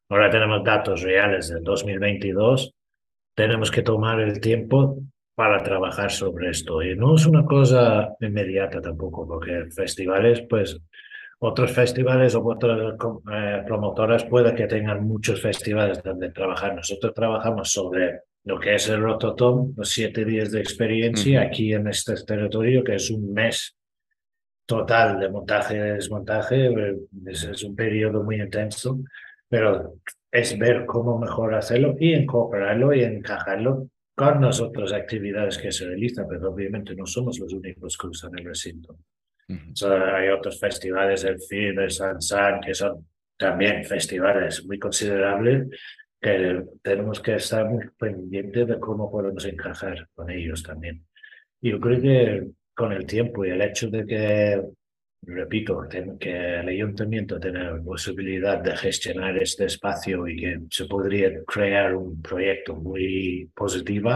Ahora 0.10 0.30
tenemos 0.30 0.64
datos 0.64 1.02
reales 1.02 1.50
del 1.50 1.64
2022. 1.64 2.74
Tenemos 3.36 3.72
que 3.72 3.82
tomar 3.82 4.20
el 4.20 4.40
tiempo 4.40 4.98
para 5.36 5.64
trabajar 5.64 6.12
sobre 6.12 6.50
esto. 6.50 6.82
Y 6.82 6.96
no 6.96 7.16
es 7.16 7.26
una 7.26 7.46
cosa 7.46 8.16
inmediata 8.20 8.82
tampoco, 8.82 9.28
porque 9.28 9.66
festivales, 9.72 10.44
pues 10.48 10.80
otros 11.40 11.72
festivales 11.72 12.36
o 12.36 12.46
otras 12.46 12.96
eh, 13.34 13.64
promotoras 13.66 14.26
puede 14.26 14.54
que 14.54 14.68
tengan 14.68 15.04
muchos 15.06 15.42
festivales 15.42 16.02
donde 16.04 16.30
trabajar. 16.32 16.76
Nosotros 16.76 17.14
trabajamos 17.14 17.72
sobre 17.72 18.22
lo 18.46 18.60
que 18.60 18.76
es 18.76 18.90
el 18.90 19.02
Rototom, 19.02 19.74
los 19.76 19.90
siete 19.90 20.26
días 20.26 20.52
de 20.52 20.60
experiencia 20.60 21.42
aquí 21.42 21.74
en 21.74 21.88
este 21.88 22.14
territorio, 22.26 22.84
que 22.84 22.96
es 22.96 23.10
un 23.10 23.34
mes 23.34 23.76
total 24.66 25.20
de 25.20 25.30
montaje 25.30 25.76
y 25.76 25.80
desmontaje, 25.80 26.72
es 27.26 27.64
un 27.64 27.76
periodo 27.76 28.24
muy 28.24 28.42
intenso 28.42 29.00
pero 29.50 29.96
es 30.32 30.58
ver 30.58 30.86
cómo 30.86 31.20
mejor 31.20 31.54
hacerlo 31.54 31.96
y 32.00 32.14
incorporarlo 32.14 32.94
y 32.94 33.04
encajarlo 33.04 33.90
con 34.16 34.42
las 34.42 34.60
otras 34.62 34.94
actividades 34.94 35.58
que 35.58 35.72
se 35.72 35.86
realizan, 35.86 36.28
pero 36.28 36.52
obviamente 36.52 36.96
no 36.96 37.06
somos 37.06 37.40
los 37.40 37.54
únicos 37.54 37.98
que 37.98 38.08
usan 38.08 38.38
el 38.38 38.46
recinto. 38.46 38.98
hay 39.48 40.30
otros 40.30 40.60
festivales, 40.60 41.24
el 41.24 41.40
FIR, 41.40 41.80
el 41.80 41.92
Sansan, 41.92 42.62
que 42.62 42.74
son 42.74 43.08
también 43.38 43.84
festivales 43.84 44.66
muy 44.66 44.80
considerables 44.80 45.68
que 46.22 46.64
tenemos 46.82 47.20
que 47.20 47.36
estar 47.36 47.70
muy 47.70 47.84
pendientes 47.98 48.68
de 48.68 48.80
cómo 48.80 49.12
podemos 49.12 49.44
encajar 49.46 50.08
con 50.16 50.30
ellos 50.30 50.64
también. 50.64 51.06
Yo 51.62 51.80
creo 51.80 52.02
que 52.02 52.48
con 52.74 52.94
el 52.94 53.06
tiempo 53.06 53.44
y 53.44 53.50
el 53.50 53.62
hecho 53.62 53.90
de 53.90 54.06
que 54.06 54.62
repito, 55.26 55.88
que 56.20 56.60
el 56.60 56.68
ayuntamiento 56.68 57.40
tiene 57.40 57.82
posibilidad 57.82 58.60
de 58.60 58.76
gestionar 58.76 59.38
este 59.38 59.66
espacio 59.66 60.28
y 60.28 60.36
que 60.36 60.60
se 60.70 60.86
podría 60.86 61.44
crear 61.46 61.96
un 61.96 62.22
proyecto 62.22 62.76
muy 62.76 63.50
positivo, 63.56 64.10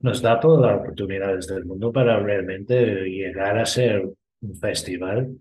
nos 0.00 0.20
da 0.20 0.38
todas 0.38 0.70
las 0.70 0.80
oportunidades 0.80 1.46
del 1.46 1.64
mundo 1.64 1.92
para 1.92 2.18
realmente 2.18 3.08
llegar 3.08 3.58
a 3.58 3.66
ser 3.66 4.02
un 4.02 4.56
festival 4.56 5.36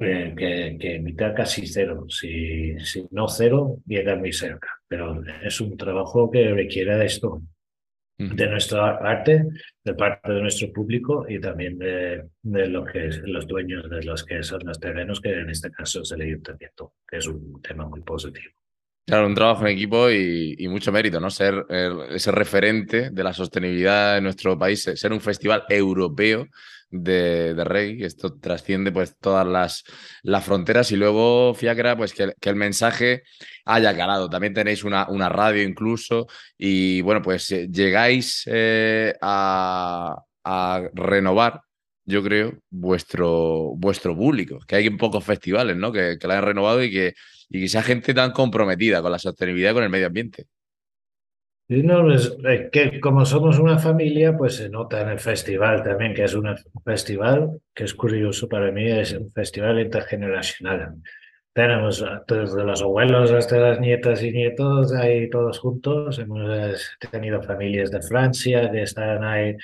eh, 0.00 0.34
que, 0.36 0.76
que 0.80 0.96
emita 0.96 1.34
casi 1.34 1.66
cero. 1.66 2.06
Si, 2.08 2.78
si 2.80 3.06
no 3.10 3.28
cero, 3.28 3.78
llega 3.86 4.16
muy 4.16 4.32
cerca. 4.32 4.68
Pero 4.86 5.22
es 5.42 5.60
un 5.60 5.76
trabajo 5.76 6.30
que 6.30 6.52
requiere 6.52 6.96
de 6.96 7.06
esto, 7.06 7.42
de 8.18 8.46
nuestra 8.48 8.98
parte, 8.98 9.46
de 9.84 9.94
parte 9.94 10.32
de 10.32 10.42
nuestro 10.42 10.72
público 10.72 11.24
y 11.28 11.40
también 11.40 11.78
de, 11.78 12.24
de 12.42 12.66
lo 12.68 12.84
que 12.84 13.06
es 13.06 13.22
los 13.24 13.46
dueños 13.46 13.88
de 13.88 14.02
los 14.02 14.24
que 14.24 14.42
son 14.42 14.60
los 14.64 14.80
terrenos, 14.80 15.20
que 15.20 15.30
en 15.30 15.50
este 15.50 15.70
caso 15.70 16.02
es 16.02 16.10
el 16.10 16.22
ayuntamiento, 16.22 16.94
que 17.08 17.18
es 17.18 17.26
un 17.28 17.62
tema 17.62 17.86
muy 17.86 18.00
positivo. 18.00 18.52
Claro, 19.06 19.26
un 19.26 19.34
trabajo 19.34 19.62
en 19.66 19.72
equipo 19.72 20.10
y, 20.10 20.56
y 20.58 20.68
mucho 20.68 20.92
mérito, 20.92 21.18
¿no? 21.20 21.30
Ser 21.30 21.64
ese 22.10 22.30
referente 22.30 23.10
de 23.10 23.22
la 23.24 23.32
sostenibilidad 23.32 24.18
en 24.18 24.24
nuestro 24.24 24.58
país, 24.58 24.82
ser 24.82 25.12
un 25.12 25.20
festival 25.20 25.64
europeo 25.68 26.46
de, 26.90 27.54
de 27.54 27.64
reggae, 27.64 28.06
esto 28.06 28.38
trasciende 28.38 28.92
pues 28.92 29.16
todas 29.18 29.46
las, 29.46 29.84
las 30.22 30.44
fronteras 30.44 30.90
y 30.92 30.96
luego, 30.96 31.54
Fiacra, 31.54 31.96
pues 31.96 32.12
que, 32.12 32.32
el 32.40 32.56
mensaje 32.56 33.22
haya 33.64 33.96
calado. 33.96 34.28
También 34.30 34.54
tenéis 34.54 34.84
una, 34.84 35.08
una 35.08 35.28
radio 35.28 35.62
incluso 35.62 36.26
y 36.56 37.00
bueno, 37.02 37.22
pues 37.22 37.50
eh, 37.52 37.68
llegáis 37.70 38.42
eh, 38.46 39.14
a, 39.20 40.16
a, 40.44 40.82
renovar 40.94 41.60
yo 42.04 42.22
creo, 42.22 42.58
vuestro, 42.70 43.74
vuestro 43.76 44.16
público. 44.16 44.58
Que 44.66 44.76
hay 44.76 44.90
pocos 44.90 45.22
festivales, 45.24 45.76
¿no? 45.76 45.92
Que, 45.92 46.16
que 46.18 46.26
la 46.26 46.38
han 46.38 46.44
renovado 46.44 46.82
y 46.82 46.90
que, 46.90 47.14
y 47.50 47.60
que 47.60 47.68
sea 47.68 47.82
gente 47.82 48.14
tan 48.14 48.32
comprometida 48.32 49.02
con 49.02 49.12
la 49.12 49.18
sostenibilidad 49.18 49.72
y 49.72 49.74
con 49.74 49.84
el 49.84 49.90
medio 49.90 50.06
ambiente. 50.06 50.46
Y 51.70 51.82
no, 51.82 52.10
es 52.10 52.34
que 52.72 52.98
como 52.98 53.26
somos 53.26 53.58
una 53.58 53.78
familia, 53.78 54.34
pues 54.34 54.56
se 54.56 54.70
nota 54.70 55.02
en 55.02 55.10
el 55.10 55.18
festival 55.20 55.82
también, 55.82 56.14
que 56.14 56.24
es 56.24 56.34
un 56.34 56.56
festival 56.82 57.60
que 57.74 57.84
es 57.84 57.92
curioso 57.92 58.48
para 58.48 58.72
mí, 58.72 58.90
es 58.90 59.12
un 59.12 59.30
festival 59.30 59.78
intergeneracional. 59.78 60.94
Tenemos 61.52 62.02
desde 62.26 62.64
los 62.64 62.80
abuelos 62.80 63.32
hasta 63.32 63.58
las 63.58 63.80
nietas 63.80 64.22
y 64.22 64.30
nietos 64.30 64.94
ahí 64.94 65.28
todos 65.28 65.58
juntos. 65.58 66.18
Hemos 66.18 66.96
tenido 67.10 67.42
familias 67.42 67.90
de 67.90 68.00
Francia 68.00 68.70
que 68.70 68.82
están 68.82 69.22
ahí 69.24 69.54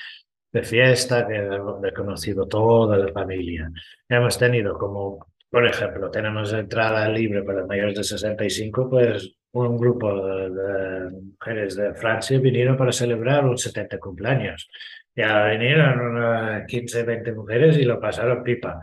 de 0.52 0.62
fiesta, 0.62 1.26
que 1.26 1.36
he 1.36 1.92
conocido 1.94 2.46
toda 2.46 2.98
la 2.98 3.12
familia. 3.12 3.70
Hemos 4.08 4.38
tenido 4.38 4.76
como, 4.76 5.26
por 5.48 5.66
ejemplo, 5.66 6.10
tenemos 6.10 6.52
entrada 6.52 7.08
libre 7.08 7.42
para 7.42 7.64
mayores 7.64 7.96
de 7.96 8.04
65, 8.04 8.90
pues 8.90 9.34
un 9.54 9.78
grupo 9.78 10.14
de, 10.14 11.10
mujeres 11.10 11.76
de 11.76 11.94
Francia 11.94 12.38
vinieron 12.38 12.76
para 12.76 12.92
celebrar 12.92 13.44
un 13.44 13.56
70 13.56 13.98
cumpleaños. 13.98 14.68
Ya 15.14 15.46
vinieron 15.46 16.00
unas 16.00 16.66
15, 16.66 17.04
20 17.04 17.32
mujeres 17.32 17.78
y 17.78 17.84
lo 17.84 18.00
pasaron 18.00 18.42
pipa. 18.42 18.80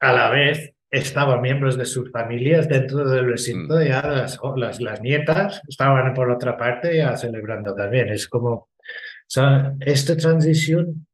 A 0.00 0.12
la 0.12 0.30
vez 0.30 0.74
estaban 0.90 1.40
miembros 1.40 1.76
de 1.76 1.84
sus 1.84 2.10
familias 2.10 2.68
dentro 2.68 3.08
del 3.08 3.26
recinto, 3.26 3.76
mm. 3.76 3.82
ya 3.82 4.02
las, 4.02 4.40
las, 4.56 4.80
las 4.80 5.00
nietas 5.00 5.62
estaban 5.68 6.14
por 6.14 6.30
otra 6.30 6.56
parte 6.56 6.96
ya 6.96 7.16
celebrando 7.16 7.74
también. 7.74 8.08
Es 8.08 8.26
como, 8.26 8.50
o 8.52 8.68
sea, 9.26 9.74
esta 9.80 10.16
transición 10.16 11.07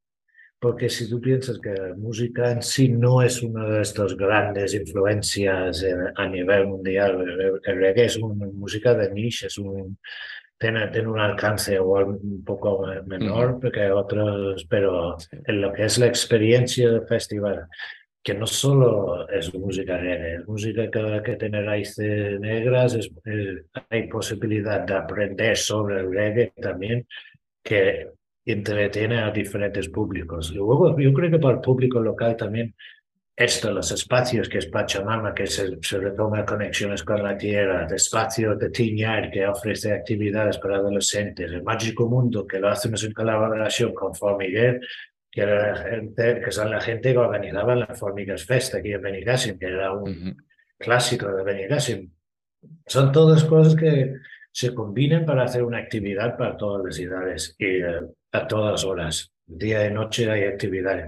porque 0.65 0.89
si 0.89 1.11
tú 1.11 1.21
piensas 1.21 1.59
que 1.59 1.75
la 1.75 1.95
música 1.95 2.51
en 2.51 2.62
sí 2.62 2.89
no 2.89 3.21
es 3.21 3.43
una 3.43 3.69
de 3.69 3.83
estas 3.83 4.17
grandes 4.17 4.73
influencias 4.73 5.85
a 6.17 6.27
nivel 6.27 6.69
mundial, 6.69 7.21
el, 7.62 7.77
reggae 7.77 8.07
es 8.07 8.17
una 8.17 8.47
música 8.47 8.95
de 8.95 9.11
niche, 9.11 9.49
es 9.49 9.59
un, 9.59 9.99
tiene, 10.59 10.89
tiene 10.89 11.09
un 11.09 11.19
alcance 11.19 11.75
igual 11.75 12.05
un 12.05 12.43
poco 12.43 12.87
menor 13.05 13.61
que 13.71 13.91
otros, 13.91 14.65
pero 14.65 15.19
en 15.31 15.61
lo 15.61 15.71
que 15.71 15.85
es 15.85 15.99
la 15.99 16.07
experiencia 16.07 16.89
del 16.89 17.07
festival, 17.07 17.67
que 18.23 18.33
no 18.33 18.47
solo 18.47 19.29
es 19.29 19.53
música 19.53 19.99
reggae, 19.99 20.37
es 20.37 20.49
música 20.49 20.91
que, 20.91 21.23
que 21.27 21.37
tiene 21.37 21.61
raíces 21.61 22.41
negras, 22.41 22.97
hay 23.91 24.09
posibilidad 24.09 24.81
de 24.81 24.95
aprender 24.95 25.59
sobre 25.59 26.01
el 26.01 26.11
reggae 26.11 26.55
también, 26.59 27.07
que 27.62 28.09
entretiene 28.45 29.20
a 29.20 29.30
diferentes 29.30 29.88
públicos. 29.88 30.53
Luego, 30.55 30.99
yo 30.99 31.12
creo 31.12 31.30
que 31.30 31.38
para 31.38 31.55
el 31.55 31.61
público 31.61 32.01
local 32.01 32.36
también 32.36 32.74
esto, 33.36 33.72
los 33.72 33.90
espacios 33.90 34.49
que 34.49 34.59
es 34.59 34.66
Pachamama, 34.66 35.34
que 35.34 35.47
se, 35.49 35.78
se 35.82 35.99
retoma 35.99 36.45
conexiones 36.45 37.03
con 37.03 37.20
la 37.22 37.36
tierra, 37.36 37.84
el 37.84 37.95
espacio 37.95 38.55
de 38.55 38.70
Tiñar, 38.70 39.28
que 39.30 39.45
ofrece 39.45 39.92
actividades 39.92 40.59
para 40.59 40.76
adolescentes, 40.76 41.51
el 41.51 41.64
Mágico 41.64 42.09
Mundo, 42.09 42.47
que 42.47 42.61
lo 42.61 42.68
hacemos 42.68 43.03
en 43.03 43.12
colaboración 43.12 43.92
con 43.92 44.14
Formiguer, 44.14 44.80
que, 45.32 45.40
era 45.40 45.72
la 45.72 45.76
gente, 45.76 46.40
que 46.45 46.53
son 46.53 46.70
la 46.70 46.80
gente 46.80 47.11
que 47.12 47.18
organizaba 47.18 47.74
la 47.74 47.95
Formigues 47.95 48.47
Fest 48.47 48.76
aquí 48.76 48.92
en 48.92 49.03
Benicassim, 49.03 49.59
que 49.59 49.66
era 49.66 49.92
un 49.92 50.36
clásico 50.78 51.26
de 51.34 51.42
Benicassim. 51.42 52.09
Son 52.86 53.11
todas 53.11 53.42
cosas 53.42 53.74
que 53.74 54.14
se 54.53 54.72
combinan 54.72 55.26
para 55.26 55.42
hacer 55.42 55.64
una 55.64 55.78
actividad 55.78 56.36
para 56.36 56.57
todas 56.57 56.84
las 56.84 56.99
edades. 57.01 57.57
Y 57.59 57.82
eh, 57.82 58.01
a 58.35 58.49
todas 58.49 58.85
horas, 58.85 59.32
día 59.47 59.87
y 59.87 59.93
noche 59.93 60.28
hay 60.28 60.43
actividades. 60.45 61.07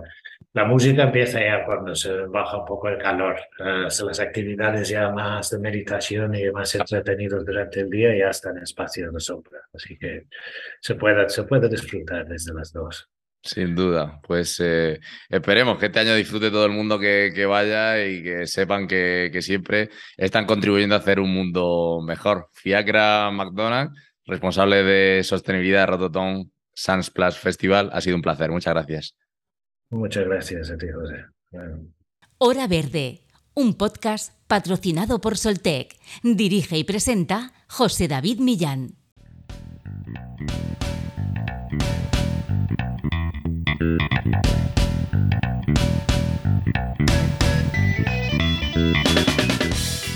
La 0.53 0.65
música 0.65 1.03
empieza 1.03 1.41
ya 1.41 1.65
cuando 1.67 1.95
se 1.95 2.13
baja 2.29 2.59
un 2.59 2.65
poco 2.65 2.89
el 2.89 2.99
calor. 2.99 3.37
Uh, 3.59 4.07
las 4.07 4.21
actividades 4.21 4.89
ya 4.89 5.11
más 5.11 5.51
de 5.51 5.59
meditación 5.59 6.35
y 6.35 6.51
más 6.51 6.75
entretenidos 6.77 7.45
durante 7.45 7.81
el 7.81 7.91
día 7.91 8.17
ya 8.17 8.31
están 8.31 8.57
en 8.57 8.63
espacio 8.63 9.11
de 9.11 9.21
sombra. 9.21 9.59
Así 9.75 9.99
que 9.99 10.29
se 10.81 10.95
puede, 10.95 11.29
se 11.29 11.43
puede 11.43 11.69
disfrutar 11.69 12.27
desde 12.27 12.55
las 12.55 12.73
dos. 12.73 13.09
Sin 13.43 13.75
duda, 13.75 14.21
pues 14.27 14.59
eh, 14.61 14.99
esperemos 15.29 15.79
que 15.79 15.87
este 15.87 16.01
año 16.01 16.15
disfrute 16.15 16.51
todo 16.51 16.65
el 16.65 16.73
mundo 16.73 16.99
que, 16.99 17.33
que 17.35 17.45
vaya 17.45 18.05
y 18.05 18.23
que 18.23 18.47
sepan 18.47 18.87
que, 18.87 19.31
que, 19.33 19.43
siempre 19.43 19.91
están 20.17 20.47
contribuyendo 20.47 20.95
a 20.95 20.99
hacer 20.99 21.21
un 21.21 21.33
mundo 21.33 22.01
mejor. 22.05 22.49
Fiacra 22.53 23.31
McDonald, 23.31 23.91
responsable 24.25 24.83
de 24.83 25.23
sostenibilidad 25.23 25.81
de 25.81 25.87
Rototom 25.87 26.51
Sans 26.77 27.11
Plus 27.11 27.37
Festival. 27.39 27.91
Ha 27.93 28.01
sido 28.01 28.17
un 28.17 28.23
placer. 28.23 28.51
Muchas 28.51 28.75
gracias. 28.75 29.17
Muchas 29.91 30.25
gracias 30.25 30.71
a 30.71 30.77
ti, 30.77 30.87
José. 30.93 31.25
Hora 32.39 32.67
Verde, 32.69 33.23
un 33.55 33.75
podcast 33.75 34.35
patrocinado 34.47 35.21
por 35.21 35.39
Soltec. 35.39 35.97
Dirige 36.23 36.77
y 36.77 36.85
presenta 36.85 37.53
José 37.69 38.09
David 38.09 38.41
Millán. 38.41 38.97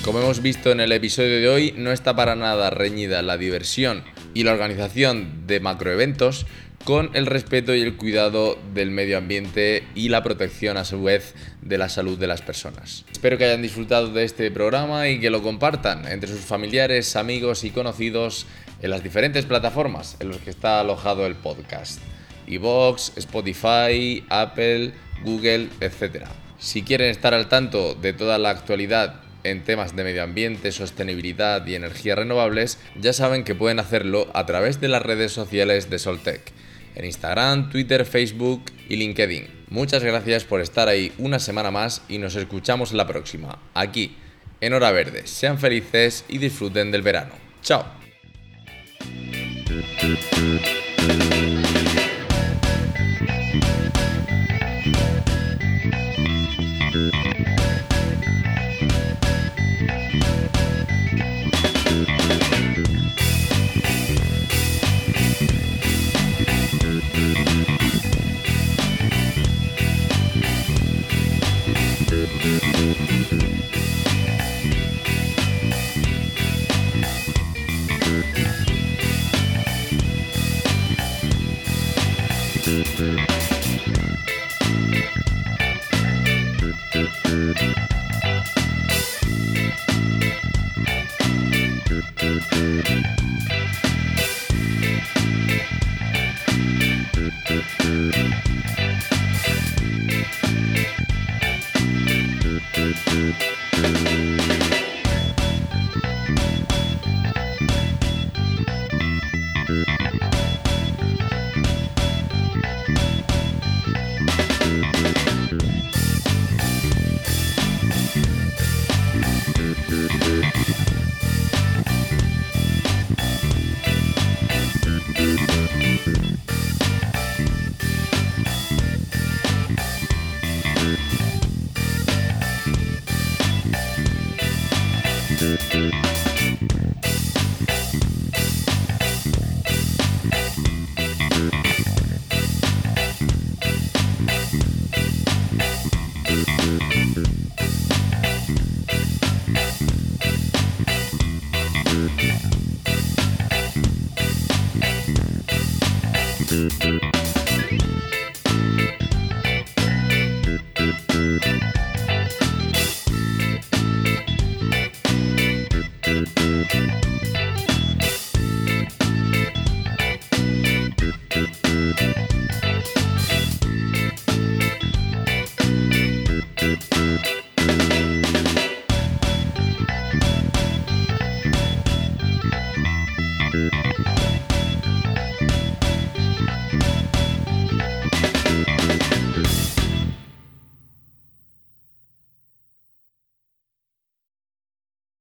Como 0.05 0.19
hemos 0.19 0.43
visto 0.43 0.73
en 0.73 0.81
el 0.81 0.93
episodio 0.93 1.41
de 1.41 1.49
hoy, 1.49 1.75
no 1.77 1.93
está 1.93 2.17
para 2.17 2.35
nada 2.35 2.69
reñida 2.71 3.23
la 3.23 3.39
diversión 3.39 4.03
y 4.35 4.45
la 4.45 4.53
organización 4.53 5.47
de 5.47 5.61
macroeventos 5.61 6.47
con 6.85 7.11
el 7.15 7.27
respeto 7.27 7.75
y 7.75 7.83
el 7.83 7.97
cuidado 7.97 8.59
del 8.73 8.91
medio 8.91 9.19
ambiente 9.19 9.85
y 9.95 10.09
la 10.09 10.23
protección 10.23 10.77
a 10.77 10.85
su 10.85 11.03
vez 11.03 11.35
de 11.61 11.77
la 11.77 11.89
salud 11.89 12.19
de 12.19 12.27
las 12.27 12.41
personas. 12.41 13.05
Espero 13.13 13.37
que 13.37 13.45
hayan 13.45 13.63
disfrutado 13.63 14.13
de 14.13 14.25
este 14.25 14.51
programa 14.51 15.09
y 15.09 15.21
que 15.21 15.31
lo 15.31 15.43
compartan 15.43 16.07
entre 16.09 16.31
sus 16.31 16.41
familiares, 16.41 17.17
amigos 17.17 17.65
y 17.65 17.71
conocidos 17.71 18.47
en 18.81 18.91
las 18.91 19.03
diferentes 19.03 19.45
plataformas 19.45 20.17
en 20.21 20.31
las 20.31 20.39
que 20.39 20.51
está 20.51 20.81
alojado 20.81 21.27
el 21.27 21.35
podcast. 21.35 22.01
iVoox, 22.47 23.17
Spotify, 23.19 24.25
Apple, 24.31 24.93
Google, 25.23 25.69
etc. 25.81 26.25
Si 26.59 26.83
quieren 26.83 27.11
estar 27.11 27.35
al 27.35 27.49
tanto 27.49 27.95
de 27.95 28.15
toda 28.15 28.39
la 28.39 28.51
actualidad 28.51 29.21
en 29.45 29.65
temas 29.65 29.97
de 29.97 30.05
medio 30.05 30.23
ambiente, 30.23 30.73
sostenibilidad 30.73 31.67
y 31.67 31.75
energías 31.75 32.19
renovables, 32.19 32.79
ya 32.97 33.13
saben 33.13 33.45
que 33.45 33.55
pueden 33.55 33.79
hacerlo 33.79 34.29
a 34.35 34.47
través 34.47 34.81
de 34.81 34.89
las 34.89 35.03
redes 35.03 35.33
sociales 35.33 35.91
de 35.91 35.99
Soltec, 35.99 36.53
en 36.95 37.05
Instagram, 37.05 37.71
Twitter, 37.71 38.05
Facebook 38.05 38.65
y 38.89 38.97
LinkedIn. 38.97 39.47
Muchas 39.69 40.03
gracias 40.03 40.45
por 40.45 40.61
estar 40.61 40.89
ahí 40.89 41.13
una 41.19 41.39
semana 41.39 41.71
más 41.71 42.03
y 42.09 42.19
nos 42.19 42.35
escuchamos 42.37 42.91
en 42.91 42.97
la 42.97 43.07
próxima, 43.07 43.59
aquí, 43.75 44.17
en 44.61 44.75
Hora 44.75 44.91
Verde. 44.91 45.27
Sean 45.27 45.59
felices 45.59 46.25
y 46.29 46.39
disfruten 46.39 46.91
del 46.91 47.03
verano. 47.03 47.35
¡Chao! 47.63 47.85